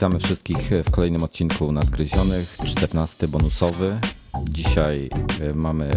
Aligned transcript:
Witamy 0.00 0.18
wszystkich 0.18 0.70
w 0.84 0.90
kolejnym 0.90 1.22
odcinku 1.22 1.72
Nadgryzionych, 1.72 2.56
14 2.64 3.28
bonusowy. 3.28 4.00
Dzisiaj 4.50 5.10
e, 5.40 5.54
mamy 5.54 5.90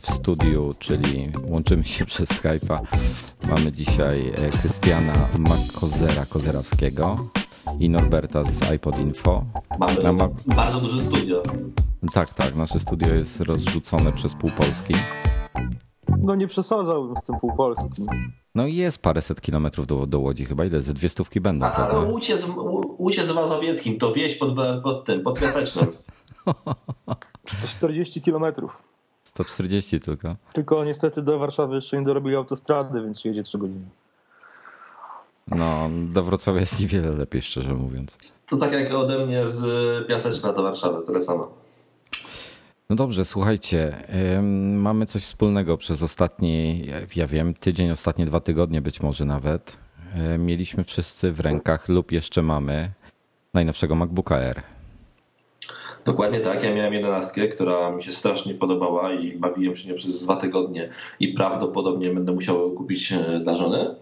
w 0.00 0.06
studiu, 0.06 0.70
czyli 0.78 1.32
łączymy 1.44 1.84
się 1.84 2.04
przez 2.12 2.30
Skype'a. 2.30 2.80
Mamy 3.50 3.72
dzisiaj 3.72 4.32
e, 4.36 4.50
Krystiana 4.50 5.28
Makozera 5.38 6.26
Kozerowskiego 6.26 7.28
i 7.78 7.88
Norberta 7.88 8.44
z 8.44 8.62
iPod 8.62 8.98
Info. 8.98 9.44
Mamy 9.78 10.12
ma... 10.12 10.28
bardzo 10.46 10.80
duże 10.80 11.00
studio. 11.00 11.42
Tak, 12.14 12.34
tak. 12.34 12.56
Nasze 12.56 12.80
studio 12.80 13.14
jest 13.14 13.40
rozrzucone 13.40 14.12
przez 14.12 14.34
pół 14.34 14.50
Polski. 14.50 14.94
No 16.18 16.34
nie 16.34 16.46
przesadzałbym 16.46 17.16
z 17.16 17.22
tym 17.22 17.36
pół 17.40 17.56
Polski. 17.56 18.06
No 18.54 18.66
i 18.66 18.76
jest 18.76 19.02
paręset 19.02 19.40
kilometrów 19.40 19.86
do, 19.86 20.06
do 20.06 20.20
Łodzi 20.20 20.44
chyba. 20.44 20.64
Ile? 20.64 20.80
Ze 20.80 20.94
dwie 20.94 21.08
stówki 21.08 21.40
będą, 21.40 21.66
A, 21.66 21.70
prawda? 21.70 22.00
Łódź 22.00 22.28
jest, 22.28 22.46
Łódź 22.98 23.16
jest 23.16 23.32
w 23.32 23.34
Mazowieckim, 23.34 23.98
to 23.98 24.12
wieś 24.12 24.34
pod, 24.34 24.54
pod 24.82 25.04
tym, 25.04 25.22
pod 25.22 25.40
Piasecznym. 25.40 25.86
140 27.46 28.22
kilometrów. 28.22 28.82
140 29.24 30.00
tylko. 30.00 30.36
Tylko 30.52 30.84
niestety 30.84 31.22
do 31.22 31.38
Warszawy 31.38 31.74
jeszcze 31.74 31.98
nie 31.98 32.04
dorobili 32.04 32.36
autostrady, 32.36 33.02
więc 33.02 33.24
jedzie 33.24 33.42
3 33.42 33.58
godziny. 33.58 33.86
No, 35.48 35.88
do 36.14 36.22
Wrocławia 36.22 36.60
jest 36.60 36.80
niewiele 36.80 37.10
lepiej, 37.10 37.42
szczerze 37.42 37.74
mówiąc. 37.74 38.18
To 38.48 38.56
tak 38.56 38.72
jak 38.72 38.94
ode 38.94 39.26
mnie 39.26 39.48
z 39.48 40.08
Piaseczna 40.08 40.52
do 40.52 40.62
Warszawy, 40.62 41.06
tyle 41.06 41.22
samo. 41.22 41.61
No 42.90 42.96
dobrze, 42.96 43.24
słuchajcie, 43.24 43.96
mamy 44.74 45.06
coś 45.06 45.22
wspólnego 45.22 45.76
przez 45.76 46.02
ostatni, 46.02 46.82
ja 47.16 47.26
wiem, 47.26 47.54
tydzień, 47.54 47.90
ostatnie 47.90 48.26
dwa 48.26 48.40
tygodnie 48.40 48.82
być 48.82 49.00
może 49.00 49.24
nawet. 49.24 49.76
Mieliśmy 50.38 50.84
wszyscy 50.84 51.32
w 51.32 51.40
rękach 51.40 51.88
lub 51.88 52.12
jeszcze 52.12 52.42
mamy 52.42 52.90
najnowszego 53.54 53.94
MacBooka 53.94 54.36
Air. 54.36 54.62
Dokładnie 56.04 56.40
tak. 56.40 56.64
Ja 56.64 56.74
miałem 56.74 56.94
jedenastkę, 56.94 57.48
która 57.48 57.90
mi 57.90 58.02
się 58.02 58.12
strasznie 58.12 58.54
podobała 58.54 59.12
i 59.12 59.38
bawiłem 59.38 59.76
się 59.76 59.88
nią 59.88 59.94
przez 59.96 60.22
dwa 60.22 60.36
tygodnie 60.36 60.90
i 61.20 61.28
prawdopodobnie 61.28 62.10
będę 62.10 62.32
musiał 62.32 62.70
kupić 62.70 63.12
e, 63.12 63.40
dla 63.40 63.56
żony. 63.56 63.94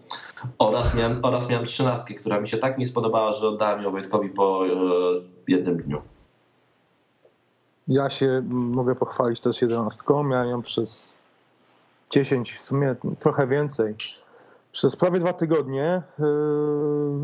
Oraz 0.58 0.94
miałem, 0.94 1.18
oraz 1.22 1.48
trzynastkę, 1.64 2.14
która 2.14 2.40
mi 2.40 2.48
się 2.48 2.56
tak 2.56 2.78
nie 2.78 2.86
spodobała, 2.86 3.32
że 3.32 3.48
oddałem 3.48 3.82
ją 3.82 3.90
Wojtkowi 3.90 4.28
po 4.28 4.66
e, 4.66 4.70
jednym 5.48 5.76
dniu. 5.76 6.02
Ja 7.90 8.10
się 8.10 8.42
mogę 8.50 8.94
pochwalić 8.94 9.40
też 9.40 9.62
jedenastką. 9.62 10.22
Miałem 10.22 10.50
ją 10.50 10.62
przez 10.62 11.14
10, 12.10 12.52
w 12.52 12.62
sumie 12.62 12.96
trochę 13.18 13.46
więcej. 13.46 13.94
Przez 14.72 14.96
prawie 14.96 15.20
dwa 15.20 15.32
tygodnie. 15.32 16.02
Yy, 16.18 16.26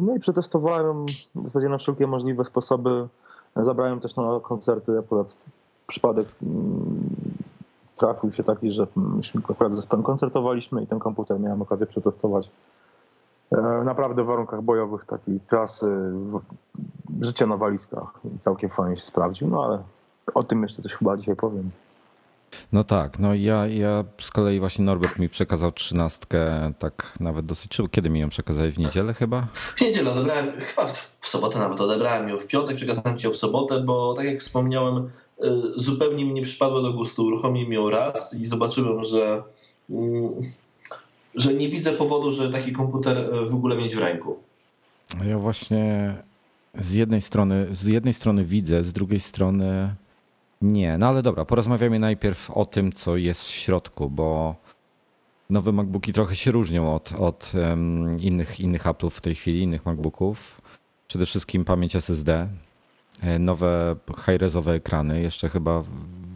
no 0.03 0.15
i 0.17 0.21
przetestowałem 0.21 1.07
w 1.35 1.43
zasadzie 1.45 1.69
na 1.69 1.79
wszelkie 1.79 2.07
możliwe 2.07 2.45
sposoby. 2.45 3.09
Zabrałem 3.57 4.01
też 4.01 4.17
na 4.17 4.41
koncerty. 4.43 4.99
Akurat 4.99 5.37
przypadek 5.87 6.29
mm, 6.43 7.11
trafił 7.97 8.33
się 8.33 8.43
taki, 8.43 8.71
że 8.71 8.87
myśmy 8.97 9.41
akurat 9.49 9.73
z 9.73 9.75
zespołem 9.75 10.03
koncertowaliśmy 10.03 10.83
i 10.83 10.87
ten 10.87 10.99
komputer 10.99 11.41
miałem 11.41 11.63
okazję 11.63 11.87
przetestować 11.87 12.51
e, 13.53 13.57
naprawdę 13.85 14.25
w 14.25 14.27
warunkach 14.27 14.63
bojowych 14.63 15.05
takiej 15.05 15.41
trasy 15.41 16.13
życia 17.21 17.47
na 17.47 17.57
walizkach. 17.57 18.21
Całkiem 18.39 18.71
fajnie 18.71 18.97
się 18.97 19.03
sprawdził, 19.03 19.49
no 19.49 19.65
ale 19.65 19.83
o 20.35 20.43
tym 20.43 20.63
jeszcze 20.63 20.83
coś 20.83 20.93
chyba 20.93 21.17
dzisiaj 21.17 21.37
powiem. 21.37 21.71
No 22.73 22.85
tak, 22.85 23.19
no 23.19 23.35
ja, 23.35 23.67
ja 23.67 24.05
z 24.21 24.31
kolei 24.31 24.61
właśnie 24.61 24.85
Norbert 24.85 25.19
mi 25.19 25.29
przekazał 25.29 25.73
trzynastkę, 25.73 26.73
tak 26.79 27.15
nawet 27.21 27.47
dosyć 27.47 27.75
szybko. 27.75 27.91
Kiedy 27.91 28.11
mi 28.11 28.21
ją 28.21 28.29
przekazałeś? 28.29 28.75
W 28.75 28.79
niedzielę 28.79 29.15
chyba? 29.15 29.49
W 29.77 29.81
niedzielę 29.81 30.13
odebrałem, 30.13 30.61
chyba 30.61 30.87
w, 30.87 31.17
w 31.21 31.29
sobotę 31.29 31.59
nawet 31.59 31.81
odebrałem 31.81 32.29
ją 32.29 32.39
w 32.39 32.47
piątek, 32.47 32.77
przekazałem 32.77 33.19
ci 33.19 33.27
ją 33.27 33.33
w 33.33 33.37
sobotę, 33.37 33.81
bo 33.81 34.15
tak 34.15 34.27
jak 34.27 34.41
wspomniałem, 34.41 35.11
y, 35.45 35.51
zupełnie 35.77 36.25
mi 36.25 36.33
nie 36.33 36.43
przypadło 36.43 36.83
do 36.83 36.93
gustu. 36.93 37.25
Uruchomiłem 37.25 37.73
ją 37.73 37.91
raz 37.91 38.35
i 38.35 38.45
zobaczyłem, 38.45 39.05
że, 39.05 39.43
mm, 39.91 40.31
że 41.35 41.55
nie 41.55 41.69
widzę 41.69 41.93
powodu, 41.93 42.31
że 42.31 42.51
taki 42.51 42.73
komputer 42.73 43.31
w 43.47 43.55
ogóle 43.55 43.77
mieć 43.77 43.97
w 43.97 43.99
ręku. 43.99 44.39
Ja 45.25 45.39
właśnie 45.39 46.15
z 46.75 46.95
jednej 46.95 47.21
strony, 47.21 47.67
z 47.73 47.87
jednej 47.87 48.15
strony 48.15 48.45
widzę, 48.45 48.83
z 48.83 48.93
drugiej 48.93 49.21
strony 49.21 49.95
nie, 50.63 50.99
no 50.99 51.09
ale 51.09 51.23
dobra, 51.23 51.45
porozmawiamy 51.45 51.99
najpierw 51.99 52.51
o 52.51 52.65
tym, 52.65 52.93
co 52.93 53.17
jest 53.17 53.45
w 53.45 53.51
środku, 53.51 54.11
bo 54.11 54.57
nowe 55.51 55.73
MacBooki 55.73 56.13
trochę 56.13 56.37
się 56.37 56.51
różnią 56.51 56.95
od, 56.95 57.13
od 57.13 57.53
um, 57.55 58.17
innych, 58.21 58.61
innych 58.61 58.85
Apple'ów 58.85 59.11
w 59.11 59.21
tej 59.21 59.35
chwili, 59.35 59.63
innych 59.63 59.87
MacBooków. 59.87 60.61
Przede 61.09 61.27
wszystkim 61.27 61.65
pamięć 61.65 61.97
SSD, 61.97 62.49
e, 63.23 63.39
nowe 63.39 63.97
high-resowe 64.27 64.73
ekrany. 64.73 65.21
Jeszcze 65.21 65.49
chyba 65.49 65.83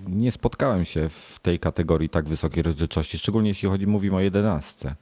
nie 0.09 0.33
spotkałem 0.33 0.85
się 0.85 1.09
w 1.09 1.39
tej 1.43 1.59
kategorii 1.59 2.09
tak 2.09 2.29
wysokiej 2.29 2.63
rozdzielczości, 2.63 3.19
szczególnie 3.19 3.49
jeśli 3.49 3.69
chodzi, 3.69 3.87
mówimy 3.87 4.17
o 4.17 4.21
11. 4.21 4.95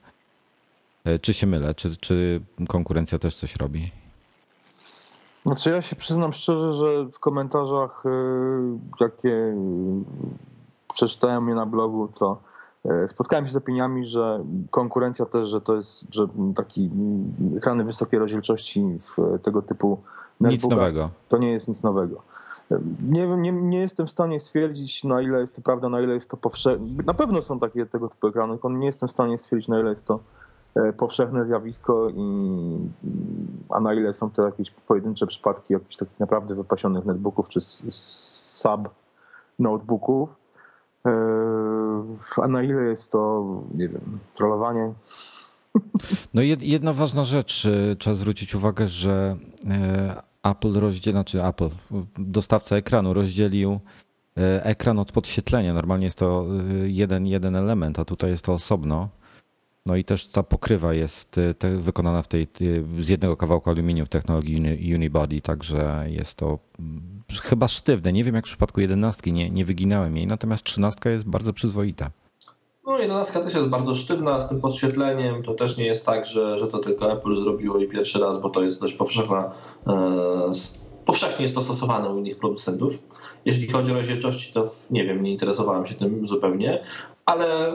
E, 1.05 1.19
czy 1.19 1.35
się 1.35 1.47
mylę? 1.47 1.75
Czy, 1.75 1.97
czy 1.97 2.41
konkurencja 2.69 3.19
też 3.19 3.37
coś 3.37 3.57
robi? 3.57 3.91
Znaczy 5.47 5.71
ja 5.71 5.83
się 5.83 5.97
przyznam 5.97 6.33
szczerze, 6.33 6.73
że 6.73 7.05
w 7.13 7.19
komentarzach, 7.19 8.07
y, 8.07 8.11
jakie 9.01 9.57
przeczytałem 10.93 11.45
mnie 11.45 11.55
na 11.55 11.67
blogu, 11.67 12.09
to 12.09 12.39
y, 13.05 13.09
spotkałem 13.09 13.47
się 13.47 13.53
z 13.53 13.57
opiniami, 13.57 14.07
że 14.07 14.45
konkurencja 14.71 15.27
też, 15.27 15.49
że 15.49 15.61
to 15.61 15.77
jest, 15.77 16.05
że 16.11 16.27
taki 16.57 16.91
ekrany 17.57 17.85
wysokiej 17.85 18.19
rozdzielczości 18.19 18.85
w 19.01 19.43
tego 19.43 19.63
typu 19.63 19.99
nic 20.41 20.69
nowego. 20.69 21.11
To 21.29 21.39
nie 21.39 21.51
jest 21.51 21.69
nic 21.69 21.83
nowego. 21.83 22.23
Nie, 23.09 23.27
nie, 23.27 23.53
nie 23.53 23.79
jestem 23.79 24.07
w 24.07 24.11
stanie 24.11 24.41
stwierdzić, 24.41 25.05
na 25.05 25.23
ile 25.23 25.41
jest 25.41 25.57
to 25.57 25.63
prawda, 25.63 25.89
na 25.89 26.01
ile 26.01 26.15
jest 26.15 26.31
to 26.31 26.37
powszechne. 26.37 26.87
Na 27.07 27.15
pewno 27.15 27.43
są 27.43 27.59
takie 27.59 27.87
tego 27.87 28.09
typu 28.09 28.27
ekrany, 28.27 28.53
tylko 28.53 28.71
nie 28.71 28.87
jestem 28.87 29.09
w 29.09 29.13
stanie 29.13 29.39
stwierdzić, 29.39 29.69
na 29.69 29.81
ile 29.81 29.91
jest 29.91 30.07
to 30.07 30.21
powszechne 30.97 31.47
zjawisko, 31.47 32.09
i, 32.11 32.79
a 33.69 33.81
na 33.81 33.95
ile 33.95 34.13
są 34.13 34.31
to 34.31 34.47
jakieś 34.47 34.71
pojedyncze 34.71 35.27
przypadki 35.27 35.73
jakichś 35.73 35.97
takich 35.97 36.21
naprawdę 36.21 36.55
wypasionych 36.55 37.05
netbooków 37.05 37.49
czy 37.49 37.61
sub 37.61 38.89
notebooków, 39.59 40.37
e, 41.07 41.13
a 42.43 42.49
na 42.49 42.63
ile 42.63 42.83
jest 42.83 43.13
to, 43.13 43.45
nie 43.75 43.89
wiem, 43.89 44.19
trollowanie. 44.35 44.93
No 46.35 46.43
jedna 46.43 46.93
ważna 46.93 47.25
rzecz, 47.25 47.67
e, 47.67 47.97
trzeba 47.97 48.17
zwrócić 48.17 48.55
uwagę, 48.55 48.89
że 48.89 49.37
Apple 50.43 50.73
rozdzielił, 50.73 51.15
znaczy 51.15 51.45
Apple, 51.45 51.69
dostawca 52.19 52.77
ekranu 52.77 53.15
rozdzielił 53.15 53.81
ekran 54.63 54.99
od 54.99 55.13
podświetlenia. 55.13 55.75
Normalnie 55.75 56.05
jest 56.05 56.19
to 56.19 56.47
jeden, 56.85 57.27
jeden 57.27 57.57
element, 57.57 57.99
a 57.99 58.05
tutaj 58.05 58.31
jest 58.31 58.45
to 58.45 58.53
osobno. 58.53 59.09
No 59.87 59.97
i 59.97 60.05
też 60.05 60.27
ta 60.27 60.43
pokrywa 60.43 60.95
jest 60.95 61.39
y, 61.39 61.55
wykonana 61.79 62.23
w 62.23 62.29
tej, 62.29 62.47
y, 62.61 62.85
z 62.99 63.09
jednego 63.09 63.37
kawałka 63.37 63.71
aluminium 63.71 64.07
w 64.07 64.09
technologii 64.09 64.95
Unibody, 64.95 65.41
także 65.41 66.05
jest 66.09 66.35
to 66.35 66.59
mm, 66.79 67.23
chyba 67.43 67.69
sztywne. 67.69 68.13
Nie 68.13 68.25
wiem 68.25 68.35
jak 68.35 68.45
w 68.45 68.49
przypadku 68.49 68.81
jedenastki, 68.81 69.33
nie, 69.33 69.51
nie 69.51 69.65
wyginałem 69.65 70.17
jej, 70.17 70.27
natomiast 70.27 70.65
trzynastka 70.65 71.11
jest 71.11 71.25
bardzo 71.25 71.53
przyzwoita. 71.53 72.11
No 72.89 72.99
jedenastka 72.99 73.41
też 73.41 73.55
jest 73.55 73.69
bardzo 73.69 73.95
sztywna 73.95 74.41
z 74.41 74.49
tym 74.49 74.61
podświetleniem. 74.61 75.43
To 75.43 75.55
też 75.55 75.77
nie 75.77 75.87
jest 75.87 76.07
tak, 76.07 76.27
że, 76.27 76.59
że 76.59 76.67
to 76.67 76.79
tylko 76.79 77.13
Apple 77.13 77.37
zrobiło 77.37 77.79
i 77.79 77.89
pierwszy 77.89 78.19
raz, 78.19 78.41
bo 78.41 78.51
to 78.51 78.63
jest 78.63 78.81
dość 78.81 78.95
powszechna, 78.95 79.51
e, 79.87 80.51
powszechnie 81.05 81.43
jest 81.43 81.55
to 81.55 81.61
stosowane 81.61 82.09
u 82.09 82.19
innych 82.19 82.39
producentów. 82.39 83.09
Jeśli 83.45 83.69
chodzi 83.71 83.93
o 83.93 83.95
rozdzielczości, 83.95 84.53
to 84.53 84.65
nie 84.91 85.05
wiem, 85.05 85.23
nie 85.23 85.33
interesowałem 85.33 85.87
się 85.87 85.95
tym 85.95 86.27
zupełnie, 86.29 86.83
ale 87.29 87.75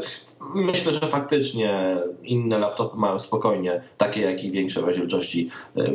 myślę, 0.56 0.92
że 0.92 1.00
faktycznie 1.00 1.98
inne 2.24 2.58
laptopy 2.58 2.98
mają 2.98 3.20
spokojnie 3.20 3.82
takie, 3.98 4.22
jak 4.22 4.44
i 4.44 4.52
większe 4.52 4.82
rozdzielczości. 4.82 5.50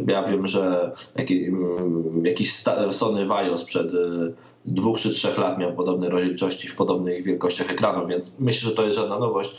Ja 0.06 0.22
wiem, 0.22 0.46
że 0.46 0.92
mm, 1.16 2.24
jakiś 2.24 2.54
Sony 2.90 3.26
Vaio 3.26 3.58
sprzed 3.58 3.94
y, 3.94 4.34
dwóch 4.64 4.98
czy 4.98 5.10
trzech 5.10 5.38
lat 5.38 5.58
miał 5.58 5.72
podobne 5.72 6.08
rozdzielczości 6.08 6.68
w 6.68 6.76
podobnych 6.76 7.24
wielkościach 7.24 7.72
ekranu, 7.72 8.06
więc 8.06 8.40
myślę, 8.40 8.68
że 8.68 8.76
to 8.76 8.82
jest 8.82 8.98
żadna 8.98 9.18
nowość. 9.18 9.56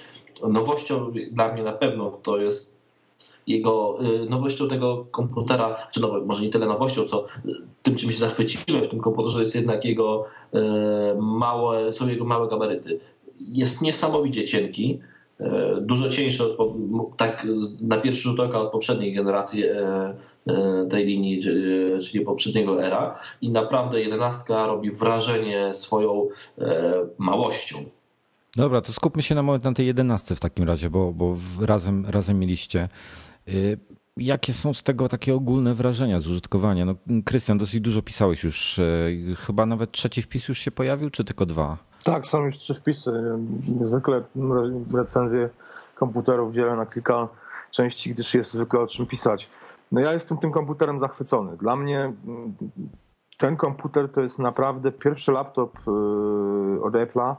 Nowością 0.48 1.12
dla 1.32 1.54
mnie 1.54 1.64
na 1.64 1.74
pewno 1.74 2.12
to 2.24 2.38
jest 2.38 2.80
jego 3.48 3.98
y, 4.24 4.30
nowością 4.30 4.68
tego 4.68 5.06
komputera, 5.12 5.76
czy 5.92 6.02
może 6.26 6.44
nie 6.44 6.50
tyle 6.50 6.66
nowością, 6.66 7.06
co 7.06 7.26
tym, 7.84 7.96
czym 7.96 8.12
się 8.12 8.18
zachwyciłem 8.18 8.84
w 8.84 8.88
tym 8.88 9.00
komputerze, 9.00 9.40
jest 9.40 9.56
jednak 9.56 9.86
jego 9.86 10.26
małe, 11.18 11.94
są 11.94 12.08
jego 12.08 12.26
małe 12.26 12.48
gabaryty 12.48 13.00
jest 13.40 13.82
niesamowicie 13.82 14.48
cienki, 14.48 15.00
e, 15.40 15.78
dużo 15.82 16.10
cieńszy 16.10 16.44
od, 16.44 16.78
tak 17.18 17.48
na 17.82 17.98
pierwszy 17.98 18.22
rzut 18.22 18.40
oka 18.40 18.60
od 18.60 18.72
poprzedniej 18.72 19.14
generacji 19.14 19.64
e, 19.64 19.78
e, 20.48 20.86
tej 20.90 21.06
linii, 21.06 21.42
czyli 22.04 22.26
poprzedniego 22.26 22.84
era 22.86 23.20
i 23.42 23.50
naprawdę 23.50 24.02
jedenastka 24.02 24.68
robi 24.68 24.92
wrażenie 24.92 25.74
swoją 25.74 26.28
małością. 27.18 27.78
Dobra, 28.56 28.82
to 28.82 28.94
skupmy 28.94 29.24
się 29.24 29.36
na 29.36 29.44
moment 29.44 29.64
na 29.64 29.74
tej 29.74 29.86
jedenastce 29.86 30.36
w 30.36 30.40
takim 30.40 30.66
razie, 30.66 30.90
bo, 30.90 31.14
bo 31.14 31.36
razem, 31.62 32.06
razem 32.10 32.40
mieliście. 32.40 32.90
Jakie 34.18 34.54
są 34.54 34.74
z 34.74 34.84
tego 34.84 35.10
takie 35.10 35.36
ogólne 35.36 35.74
wrażenia 35.74 36.20
z 36.20 36.28
użytkowania? 36.28 36.86
No, 36.86 36.96
Krystian, 37.26 37.58
dosyć 37.58 37.82
dużo 37.82 38.02
pisałeś 38.02 38.44
już. 38.44 38.80
E, 38.80 38.86
chyba 39.36 39.66
nawet 39.66 39.92
trzeci 39.92 40.22
wpis 40.22 40.48
już 40.48 40.60
się 40.60 40.72
pojawił, 40.72 41.10
czy 41.10 41.24
tylko 41.24 41.46
dwa? 41.46 41.78
Tak, 42.04 42.28
są 42.28 42.46
już 42.46 42.58
trzy 42.58 42.74
wpisy. 42.74 43.12
Zwykle 43.82 44.24
recenzje 44.94 45.50
komputerów 45.96 46.54
dzielę 46.54 46.76
na 46.76 46.86
kilka 46.86 47.28
części, 47.72 48.14
gdyż 48.14 48.34
jest 48.34 48.52
zwykle 48.52 48.80
o 48.80 48.88
czym 48.88 49.06
pisać. 49.06 49.50
No 49.92 50.02
ja 50.02 50.14
jestem 50.14 50.38
tym 50.38 50.52
komputerem 50.52 51.00
zachwycony. 51.00 51.58
Dla 51.58 51.76
mnie 51.76 52.00
mm, 52.00 52.54
ten 53.38 53.58
komputer 53.58 54.12
to 54.12 54.22
jest 54.22 54.40
naprawdę 54.40 54.92
pierwszy 54.92 55.32
laptop 55.32 55.78
y, 55.88 56.84
od 56.84 56.94
Apple'a, 56.94 57.36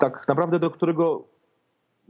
tak 0.00 0.28
naprawdę 0.28 0.58
do 0.58 0.70
którego 0.70 1.24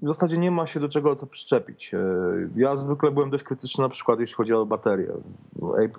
w 0.02 0.06
zasadzie 0.06 0.38
nie 0.38 0.50
ma 0.50 0.66
się 0.66 0.80
do 0.80 0.88
czego 0.88 1.16
co 1.16 1.26
przyczepić. 1.26 1.94
Y, 1.94 2.48
ja 2.56 2.76
zwykle 2.76 3.10
byłem 3.10 3.30
dość 3.30 3.44
krytyczny 3.44 3.82
na 3.82 3.88
przykład 3.88 4.20
jeśli 4.20 4.34
chodzi 4.34 4.54
o 4.54 4.66
baterię. 4.66 5.12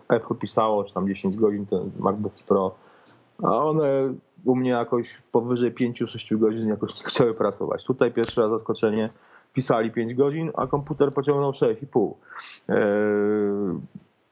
Apple 0.10 0.36
pisało, 0.36 0.88
że 0.88 0.94
tam 0.94 1.08
10 1.08 1.38
godzin 1.38 1.66
ten 1.66 1.92
MacBooki 2.00 2.44
Pro, 2.44 2.76
a 3.44 3.58
one 3.58 4.14
u 4.46 4.56
mnie 4.56 4.70
jakoś 4.70 5.22
powyżej 5.32 5.74
5-6 5.74 6.38
godzin 6.38 6.68
jakoś 6.68 7.00
nie 7.02 7.06
chciały 7.06 7.34
pracować. 7.34 7.86
Tutaj 7.86 8.12
pierwszy 8.12 8.42
raz 8.42 8.52
zaskoczenie 8.52 9.10
pisali 9.54 9.92
5 9.92 10.14
godzin, 10.14 10.52
a 10.56 10.68
komputer 10.68 11.14
pociągnął 11.14 11.52
6,5. 11.52 12.14
Eee, 12.70 12.78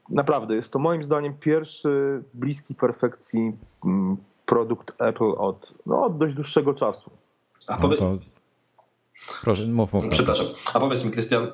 naprawdę, 0.10 0.56
jest 0.56 0.72
to 0.72 0.80
moim 0.80 1.04
zdaniem 1.04 1.34
pierwszy 1.34 2.24
bliski 2.34 2.76
perfekcji 2.76 3.58
mm, 3.86 4.18
produkt 4.46 5.02
Apple 5.02 5.34
od, 5.38 5.74
no, 5.86 6.06
od 6.06 6.18
dość 6.18 6.34
dłuższego 6.34 6.74
czasu. 6.74 7.12
A 7.68 7.80
no 7.80 7.90
to... 7.90 8.18
Proszę, 9.42 9.66
mów, 9.66 9.94
mów. 9.94 10.08
Przepraszam. 10.10 10.46
A 10.74 10.80
powiedz 10.80 11.06
mi, 11.06 11.12
Krystian, 11.12 11.52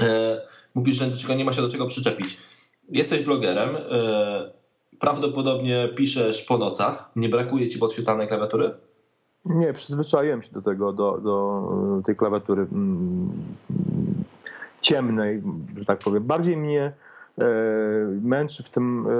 e, 0.00 0.40
mówisz, 0.74 0.96
że 0.96 1.36
nie 1.36 1.44
ma 1.44 1.52
się 1.52 1.62
do 1.62 1.68
czego 1.68 1.86
przyczepić. 1.86 2.38
Jesteś 2.88 3.24
blogerem, 3.24 3.76
e, 3.76 4.52
prawdopodobnie 4.98 5.88
piszesz 5.96 6.42
po 6.42 6.58
nocach. 6.58 7.10
Nie 7.16 7.28
brakuje 7.28 7.68
ci 7.68 7.78
podświetlanej 7.78 8.28
klawiatury? 8.28 8.74
Nie, 9.44 9.72
przyzwyczaiłem 9.72 10.42
się 10.42 10.52
do 10.52 10.62
tego, 10.62 10.92
do, 10.92 11.18
do 11.18 11.62
tej 12.06 12.16
klawiatury 12.16 12.62
mm, 12.62 13.32
ciemnej, 14.80 15.42
że 15.78 15.84
tak 15.84 15.98
powiem. 15.98 16.24
Bardziej 16.24 16.56
mnie 16.56 16.92
męczy 18.22 18.62
w 18.62 18.70
tym, 18.70 19.06
e, 19.06 19.10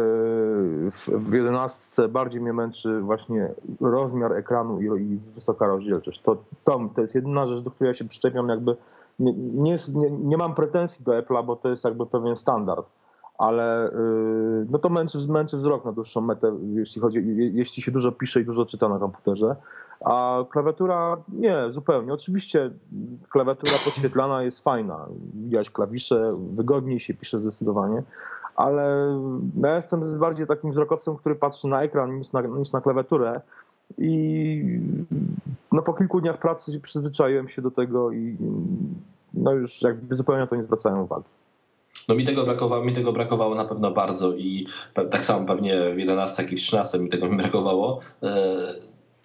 w 1.19 1.33
jedenastce, 1.33 2.09
bardziej 2.09 2.41
mnie 2.41 2.53
męczy 2.53 3.01
właśnie 3.01 3.55
rozmiar 3.81 4.33
ekranu 4.33 4.81
i, 4.81 5.19
wysoka 5.35 5.67
rozdzielczość. 5.67 6.23
To, 6.23 6.37
to, 6.65 6.91
to 6.95 7.01
jest 7.01 7.15
jedyna 7.15 7.47
rzecz, 7.47 7.63
do 7.63 7.71
której 7.71 7.91
ja 7.91 7.95
się 7.95 8.05
przyczepiam 8.05 8.49
jakby, 8.49 8.77
nie, 9.19 9.77
nie, 9.95 10.11
nie 10.11 10.37
mam 10.37 10.55
pretensji 10.55 11.05
do 11.05 11.13
Apple'a, 11.13 11.45
bo 11.45 11.57
to 11.57 11.69
jest 11.69 11.85
jakby 11.85 12.07
pewien 12.07 12.37
standard 12.37 12.87
ale 13.39 13.89
y, 13.89 14.67
no 14.71 14.79
to 14.79 14.89
męczy, 14.89 15.19
męczy 15.29 15.57
wzrok 15.57 15.85
na 15.85 15.93
dłuższą 15.93 16.21
metę, 16.21 16.53
jeśli, 16.75 17.03
chodzi, 17.03 17.25
jeśli 17.53 17.83
się 17.83 17.93
dużo 17.93 18.13
pisze 18.13 18.41
i 18.41 18.45
dużo 18.45 18.67
czyta 18.67 18.89
na 18.89 18.99
komputerze. 18.99 19.57
A 20.01 20.45
klawiatura 20.51 21.17
nie, 21.29 21.57
zupełnie. 21.69 22.13
Oczywiście 22.13 22.71
klawiatura 23.31 23.73
podświetlana 23.85 24.43
jest 24.43 24.65
fajna. 24.65 25.07
Widać 25.35 25.71
klawisze, 25.71 26.37
wygodniej 26.53 27.01
się 27.01 27.15
pisze 27.15 27.41
zdecydowanie, 27.41 28.03
ale 28.57 29.07
no 29.55 29.69
ja 29.69 29.77
jestem 29.77 30.19
bardziej 30.19 30.47
takim 30.47 30.71
wzrokowcem, 30.71 31.17
który 31.17 31.35
patrzy 31.35 31.69
na 31.69 31.83
ekran 31.83 32.19
niż 32.19 32.33
na, 32.33 32.41
niż 32.41 32.73
na 32.73 32.81
klawiaturę. 32.81 33.41
I 33.99 34.81
no 35.73 35.83
po 35.83 35.95
kilku 35.95 36.21
dniach 36.21 36.39
pracy 36.39 36.81
przyzwyczaiłem 36.81 37.49
się 37.49 37.63
do 37.63 37.71
tego 37.71 38.13
i 38.13 38.37
no 39.35 39.53
już 39.53 39.83
jakby 39.83 40.15
zupełnie 40.15 40.47
to 40.47 40.57
nie 40.57 40.63
zwracałem 40.63 41.01
uwagi. 41.01 41.25
No 42.09 42.15
mi 42.15 42.25
tego 42.25 42.45
brakowało, 42.45 42.85
mi 42.85 42.93
tego 42.93 43.13
brakowało 43.13 43.55
na 43.55 43.65
pewno 43.65 43.91
bardzo 43.91 44.33
i 44.33 44.67
tak 44.95 45.25
samo 45.25 45.47
pewnie 45.47 45.95
w 45.95 45.99
11 45.99 46.43
jak 46.43 46.53
i 46.53 46.57
w 46.57 46.61
13 46.61 46.99
mi 46.99 47.09
tego 47.09 47.29
mi 47.29 47.37
brakowało. 47.37 48.01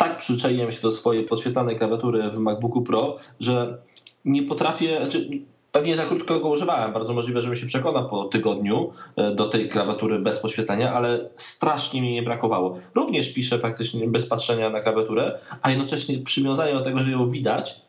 E, 0.02 0.04
tak 0.04 0.18
przyczaiłem 0.18 0.72
się 0.72 0.82
do 0.82 0.92
swojej 0.92 1.24
podświetlanej 1.24 1.78
klawiatury 1.78 2.30
w 2.30 2.38
MacBooku 2.38 2.82
Pro, 2.82 3.18
że 3.40 3.78
nie 4.26 4.44
potrafię, 4.44 4.98
znaczy 4.98 5.30
pewnie 5.72 5.96
za 5.96 6.06
krótko 6.06 6.40
go 6.40 6.50
używałem, 6.50 6.94
bardzo 6.94 7.14
możliwe, 7.14 7.42
żebym 7.42 7.56
się 7.56 7.66
przekonał 7.66 8.10
po 8.10 8.26
tygodniu 8.26 8.92
e, 9.16 9.36
do 9.36 9.50
tej 9.50 9.70
klawiatury 9.70 10.20
bez 10.20 10.40
podświetlenia, 10.40 10.94
ale 10.94 11.30
strasznie 11.36 12.02
mi 12.02 12.12
nie 12.12 12.24
brakowało. 12.24 12.78
Również 12.96 13.34
piszę 13.34 13.60
praktycznie 13.60 14.08
bez 14.08 14.26
patrzenia 14.26 14.70
na 14.70 14.82
klawiaturę, 14.82 15.40
a 15.62 15.70
jednocześnie 15.70 16.20
przywiązanie 16.20 16.74
do 16.74 16.84
tego, 16.84 17.00
że 17.00 17.12
ją 17.12 17.28
widać 17.28 17.82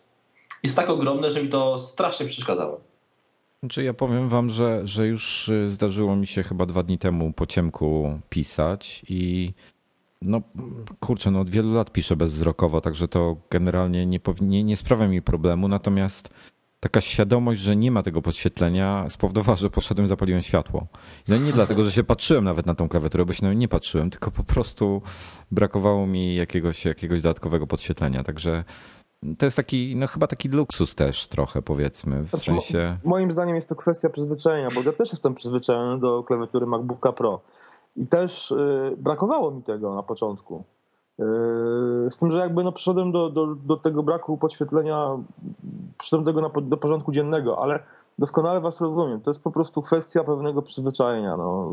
jest 0.63 0.77
tak 0.77 0.91
ogromne, 0.91 1.31
że 1.31 1.43
mi 1.43 1.49
to 1.49 1.79
strasznie 1.79 2.27
przeszkadzało. 2.27 2.81
Znaczy 3.63 3.83
ja 3.83 3.95
powiem 3.95 4.29
wam, 4.29 4.51
że, 4.51 4.81
że 4.85 5.07
już 5.07 5.49
y, 5.49 5.71
zdarzyło 5.71 6.17
mi 6.17 6.27
się 6.27 6.43
chyba 6.43 6.67
dwa 6.67 6.83
dni 6.83 6.99
temu 6.99 7.33
po 7.33 7.47
ciemku 7.47 8.19
pisać 8.29 9.03
i 9.09 9.53
no 10.25 10.41
kurczę, 11.01 11.31
no 11.31 11.41
od 11.41 11.51
wielu 11.51 11.73
lat 11.73 11.93
piszę 11.93 12.17
bezwzrokowo, 12.17 12.81
także 12.81 13.09
to 13.09 13.37
generalnie 13.51 14.07
nie, 14.07 14.21
nie, 14.41 14.65
nie 14.65 14.77
sprawia 14.77 15.09
mi 15.09 15.23
problemu, 15.23 15.69
natomiast 15.69 16.31
taka 16.81 17.01
świadomość, 17.01 17.61
że 17.61 17.77
nie 17.77 17.91
ma 17.91 18.03
tego 18.03 18.23
podświetlenia 18.23 19.07
spowodowała, 19.09 19.57
że 19.57 19.71
poszedłem 19.71 20.07
i 20.07 20.09
zapaliłem 20.09 20.43
światło. 20.43 20.87
No 21.29 21.37
nie 21.37 21.53
dlatego, 21.53 21.85
że 21.85 21.93
się 21.93 22.05
patrzyłem 22.05 22.45
nawet 22.45 22.67
na 22.67 22.75
tą 22.75 22.89
klawiaturę, 22.89 23.25
bo 23.25 23.33
się 23.33 23.45
na 23.45 23.53
nią 23.53 23.59
nie 23.59 23.69
patrzyłem, 23.69 24.11
tylko 24.11 24.31
po 24.31 24.45
prostu 24.45 25.03
brakowało 25.51 26.07
mi 26.07 26.35
jakiegoś, 26.35 26.85
jakiegoś 26.85 27.23
dodatkowego 27.23 27.67
podświetlenia, 27.67 28.23
także 28.23 28.65
to 29.39 29.47
jest 29.47 29.57
taki, 29.57 29.97
no 29.97 30.07
chyba 30.07 30.27
taki 30.27 30.49
luksus 30.49 30.95
też 30.95 31.29
trochę 31.29 31.63
powiedzmy, 31.63 32.23
w 32.23 32.29
znaczy, 32.29 32.45
sensie... 32.45 32.99
Moim 33.05 33.33
zdaniem 33.33 33.57
jest 33.57 33.69
to 33.69 33.77
kwestia 33.77 34.11
przyzwyczajenia, 34.11 34.69
bo 34.75 34.83
ja 34.83 34.93
też 34.93 35.13
jestem 35.13 35.35
przyzwyczajony 35.35 36.01
do 36.01 36.23
klawiatury 36.23 36.67
MacBooka 36.67 37.13
Pro 37.13 37.41
i 37.97 38.07
też 38.07 38.51
yy, 38.51 38.97
brakowało 38.97 39.51
mi 39.51 39.63
tego 39.63 39.95
na 39.95 40.03
początku. 40.03 40.65
Yy, 41.19 41.27
z 42.11 42.17
tym, 42.17 42.33
że 42.33 42.39
jakby 42.39 42.65
no 42.65 42.73
przyszedłem 42.73 43.13
do, 43.13 43.31
do, 43.31 43.47
do 43.47 43.77
tego 43.77 44.03
braku 44.03 44.39
podświetlenia, 44.39 45.19
przyszedłem 45.99 46.25
do 46.25 46.31
tego 46.31 46.41
na, 46.41 46.69
do 46.69 46.77
porządku 46.77 47.13
dziennego, 47.13 47.63
ale 47.63 47.83
doskonale 48.19 48.61
was 48.61 48.81
rozumiem. 48.81 49.21
To 49.21 49.31
jest 49.31 49.43
po 49.43 49.51
prostu 49.51 49.83
kwestia 49.83 50.25
pewnego 50.25 50.63
przyzwyczajenia. 50.63 51.37
No 51.37 51.71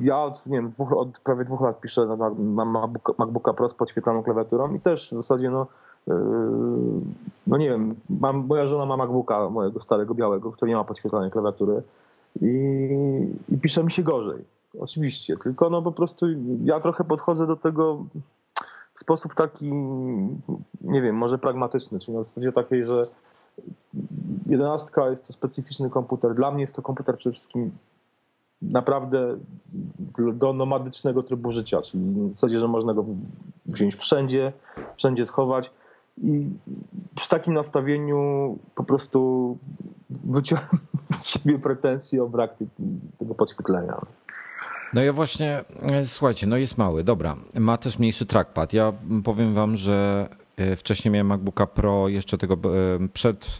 ja 0.00 0.18
od, 0.18 0.46
nie 0.46 0.56
wiem, 0.56 0.70
dwóch, 0.70 0.92
od 0.92 1.18
prawie 1.18 1.44
dwóch 1.44 1.60
lat 1.60 1.80
piszę 1.80 2.06
na, 2.06 2.30
na 2.30 2.64
MacBooka, 2.64 3.12
MacBooka 3.18 3.52
Pro 3.52 3.68
z 3.68 3.74
podświetlaną 3.74 4.22
klawiaturą 4.22 4.74
i 4.74 4.80
też 4.80 5.08
w 5.08 5.16
zasadzie 5.16 5.50
no, 5.50 5.66
yy, 6.06 6.14
no 7.46 7.56
nie 7.56 7.70
wiem, 7.70 7.94
mam, 8.10 8.46
moja 8.46 8.66
żona 8.66 8.86
ma 8.86 8.96
MacBooka 8.96 9.50
mojego 9.50 9.80
starego 9.80 10.14
białego, 10.14 10.52
który 10.52 10.68
nie 10.68 10.76
ma 10.76 10.84
podświetlanej 10.84 11.30
klawiatury 11.30 11.82
i, 12.40 12.88
i 13.48 13.58
pisze 13.58 13.84
mi 13.84 13.90
się 13.90 14.02
gorzej. 14.02 14.44
Oczywiście, 14.80 15.36
tylko 15.36 15.70
no 15.70 15.82
po 15.82 15.92
prostu 15.92 16.26
ja 16.64 16.80
trochę 16.80 17.04
podchodzę 17.04 17.46
do 17.46 17.56
tego 17.56 18.04
w 18.94 19.00
sposób 19.00 19.34
taki, 19.34 19.72
nie 20.80 21.02
wiem, 21.02 21.16
może 21.16 21.38
pragmatyczny, 21.38 21.98
czyli 21.98 22.16
na 22.16 22.24
zasadzie 22.24 22.52
takiej, 22.52 22.86
że 22.86 23.06
jedenastka 24.46 25.10
jest 25.10 25.26
to 25.26 25.32
specyficzny 25.32 25.90
komputer. 25.90 26.34
Dla 26.34 26.50
mnie 26.50 26.60
jest 26.60 26.74
to 26.74 26.82
komputer 26.82 27.16
przede 27.16 27.34
wszystkim 27.34 27.70
naprawdę 28.62 29.38
do 30.32 30.52
nomadycznego 30.52 31.22
trybu 31.22 31.52
życia, 31.52 31.82
czyli 31.82 32.04
w 32.04 32.32
zasadzie, 32.32 32.60
że 32.60 32.68
można 32.68 32.94
go 32.94 33.04
wziąć 33.66 33.94
wszędzie, 33.94 34.52
wszędzie 34.96 35.26
schować 35.26 35.70
i 36.22 36.50
przy 37.14 37.28
takim 37.28 37.54
nastawieniu 37.54 38.58
po 38.74 38.84
prostu 38.84 39.58
wyciąłem 40.10 40.64
z 41.20 41.26
siebie 41.26 41.58
pretensje 41.58 42.22
o 42.22 42.28
brak 42.28 42.54
tego 43.18 43.34
podświetlenia. 43.34 44.00
No 44.92 45.02
ja 45.02 45.12
właśnie, 45.12 45.64
e, 45.82 46.04
słuchajcie, 46.04 46.46
no 46.46 46.56
jest 46.56 46.78
mały, 46.78 47.04
dobra. 47.04 47.36
Ma 47.58 47.76
też 47.76 47.98
mniejszy 47.98 48.26
trackpad. 48.26 48.72
Ja 48.72 48.92
powiem 49.24 49.54
wam, 49.54 49.76
że 49.76 50.28
e, 50.56 50.76
wcześniej 50.76 51.12
miałem 51.12 51.26
MacBooka 51.26 51.66
Pro 51.66 52.08
jeszcze 52.08 52.38
tego 52.38 52.54
e, 52.54 52.58
przed 53.12 53.58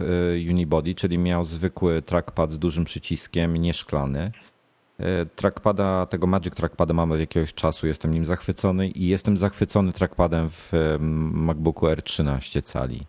Unibody, 0.51 0.95
czyli 0.95 1.19
miał 1.19 1.45
zwykły 1.45 2.03
trackpad 2.03 2.53
z 2.53 2.59
dużym 2.59 2.85
przyciskiem, 2.85 3.57
nieszklany. 3.57 4.33
E, 5.01 5.27
trackpada, 5.27 6.07
tego 6.07 6.27
Magic 6.27 6.55
Trackpada 6.55 6.95
mamy 6.95 7.15
od 7.15 7.21
jakiegoś 7.21 7.55
czasu, 7.55 7.87
jestem 7.87 8.15
nim 8.15 8.25
zachwycony 8.25 8.89
i 8.89 9.07
jestem 9.07 9.39
zachwycony 9.39 9.93
trackpadem 9.93 10.49
w 10.49 10.73
MacBooku 11.33 11.87
R13 11.87 12.63
cali. 12.63 13.07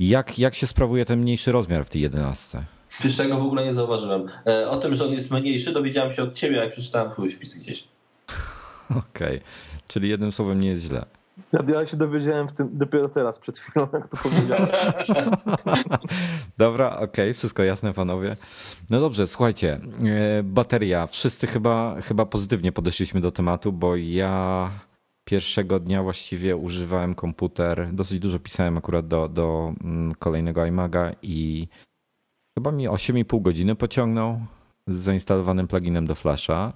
Jak, 0.00 0.38
jak 0.38 0.54
się 0.54 0.66
sprawuje 0.66 1.04
ten 1.04 1.20
mniejszy 1.20 1.52
rozmiar 1.52 1.84
w 1.84 1.90
tej 1.90 2.02
11? 2.02 2.64
Wiesz, 3.04 3.16
tego 3.16 3.38
w 3.38 3.42
ogóle 3.42 3.64
nie 3.64 3.72
zauważyłem. 3.72 4.28
E, 4.46 4.70
o 4.70 4.76
tym, 4.76 4.94
że 4.94 5.04
on 5.04 5.12
jest 5.12 5.30
mniejszy, 5.30 5.72
dowiedziałem 5.72 6.12
się 6.12 6.22
od 6.22 6.34
ciebie, 6.34 6.56
jak 6.56 6.70
przeczytałem 6.70 7.12
twój 7.12 7.30
wpis 7.30 7.62
gdzieś. 7.62 7.88
Okej, 8.90 9.36
okay. 9.36 9.40
czyli 9.88 10.08
jednym 10.08 10.32
słowem 10.32 10.60
nie 10.60 10.68
jest 10.68 10.82
źle. 10.82 11.06
Ja, 11.68 11.86
się 11.86 11.96
dowiedziałem 11.96 12.48
w 12.48 12.52
tym 12.52 12.68
dopiero 12.72 13.08
teraz, 13.08 13.38
przed 13.38 13.58
chwilą, 13.58 13.88
jak 13.92 14.08
to 14.08 14.16
powiedziałem. 14.16 14.68
Dobra, 16.58 16.96
okej, 16.96 17.04
okay, 17.04 17.34
wszystko 17.34 17.62
jasne, 17.62 17.92
panowie. 17.92 18.36
No 18.90 19.00
dobrze, 19.00 19.26
słuchajcie, 19.26 19.80
e, 20.04 20.42
bateria. 20.42 21.06
Wszyscy 21.06 21.46
chyba, 21.46 22.00
chyba 22.00 22.26
pozytywnie 22.26 22.72
podeszliśmy 22.72 23.20
do 23.20 23.30
tematu, 23.30 23.72
bo 23.72 23.96
ja 23.96 24.70
pierwszego 25.24 25.80
dnia 25.80 26.02
właściwie 26.02 26.56
używałem 26.56 27.14
komputer. 27.14 27.88
Dosyć 27.92 28.18
dużo 28.18 28.38
pisałem 28.38 28.78
akurat 28.78 29.08
do, 29.08 29.28
do 29.28 29.72
mm, 29.84 30.14
kolejnego 30.14 30.66
iMaga 30.66 31.12
i 31.22 31.68
Chyba 32.54 32.72
mi 32.72 32.88
8,5 32.88 33.42
godziny 33.42 33.74
pociągnął 33.74 34.40
z 34.86 34.96
zainstalowanym 34.96 35.68
pluginem 35.68 36.06
do 36.06 36.14
Flasha. 36.14 36.72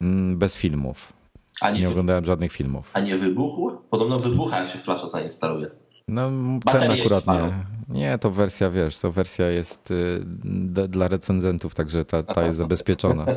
Mm, 0.00 0.38
bez 0.38 0.56
filmów. 0.56 1.12
A 1.60 1.70
nie, 1.70 1.80
Nie 1.80 1.84
wy, 1.86 1.90
oglądałem 1.92 2.24
żadnych 2.24 2.52
filmów. 2.52 2.90
a 2.94 3.00
nie 3.00 3.16
wybuchł? 3.16 3.70
Podobno 3.90 4.18
wybucha, 4.18 4.58
jak 4.60 4.68
się 4.68 4.78
flasza 4.78 5.08
zainstaluje. 5.08 5.70
No, 6.08 6.28
ten 6.72 6.90
akurat 6.90 7.26
nie. 7.26 7.52
Nie, 7.88 8.18
to 8.18 8.30
wersja, 8.30 8.70
wiesz, 8.70 8.98
to 8.98 9.12
wersja 9.12 9.48
jest 9.50 9.90
y, 9.90 10.20
d- 10.44 10.88
dla 10.88 11.08
recenzentów, 11.08 11.74
także 11.74 12.04
ta, 12.04 12.22
ta 12.22 12.42
jest 12.42 12.58
zabezpieczona. 12.58 13.26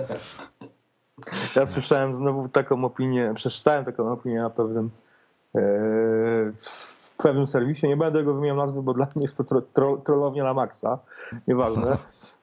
Ja 1.56 1.66
słyszałem 1.66 2.16
znowu 2.16 2.50
taką 2.50 2.86
opinię, 2.86 3.32
przeczytałem 3.36 3.86
taką 3.86 4.12
opinię 4.12 4.42
na 4.42 4.50
pewnym 4.50 4.86
e, 5.56 5.60
w 6.58 7.24
pewnym 7.24 7.48
serwisie, 7.48 7.88
nie 7.88 7.98
będę 7.98 8.24
go 8.24 8.34
wymieniał 8.34 8.58
nazwy, 8.58 8.82
bo 8.84 8.94
dla 8.94 9.08
mnie 9.16 9.24
jest 9.24 9.38
to 9.38 9.44
tro, 9.44 9.62
tro, 9.62 9.98
trollownia 9.98 10.44
na 10.44 10.54
maksa, 10.54 11.00
nieważne. 11.48 11.98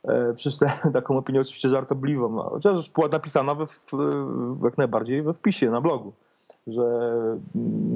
E, 0.05 0.35
przeczytałem 0.35 0.93
taką 0.93 1.19
opinię 1.19 1.41
oczywiście 1.41 1.69
żartobliwą, 1.69 2.43
chociaż 2.43 2.91
była 2.91 3.09
napisana 3.09 3.55
we, 3.55 3.67
w, 3.67 4.65
jak 4.65 4.79
najbardziej 4.79 5.23
we 5.23 5.35
wpisie 5.35 5.71
na 5.71 5.81
blogu, 5.81 6.13
że 6.67 7.11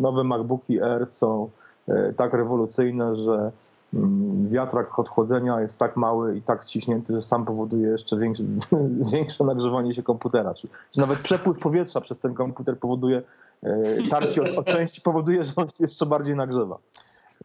nowe 0.00 0.24
MacBooki 0.24 0.82
Air 0.82 1.06
są 1.06 1.50
e, 1.88 2.12
tak 2.12 2.32
rewolucyjne, 2.34 3.16
że 3.16 3.52
mm, 3.94 4.48
wiatrak 4.48 4.98
odchłodzenia 4.98 5.60
jest 5.60 5.78
tak 5.78 5.96
mały 5.96 6.36
i 6.36 6.42
tak 6.42 6.62
ściśnięty, 6.62 7.14
że 7.14 7.22
sam 7.22 7.44
powoduje 7.44 7.88
jeszcze 7.88 8.18
większe, 8.18 8.42
większe 9.12 9.44
nagrzewanie 9.44 9.94
się 9.94 10.02
komputera. 10.02 10.54
Czy, 10.54 10.68
czy 10.90 11.00
nawet 11.00 11.18
przepływ 11.18 11.58
powietrza 11.58 12.00
przez 12.00 12.18
ten 12.18 12.34
komputer 12.34 12.78
powoduje, 12.78 13.22
e, 13.62 14.08
tarcie 14.10 14.42
o, 14.42 14.60
o 14.60 14.62
części 14.62 15.00
powoduje, 15.00 15.44
że 15.44 15.52
on 15.56 15.68
się 15.68 15.74
jeszcze 15.80 16.06
bardziej 16.06 16.36
nagrzewa. 16.36 16.78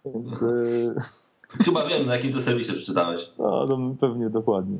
Więc 0.05 0.43
Chyba 1.49 1.85
wiem, 1.85 2.05
na 2.05 2.15
jakim 2.15 2.33
to 2.33 2.39
serwisie 2.39 2.73
przeczytałeś. 2.73 3.31
no, 3.37 3.65
no 3.69 3.95
pewnie 3.99 4.29
dokładnie. 4.29 4.77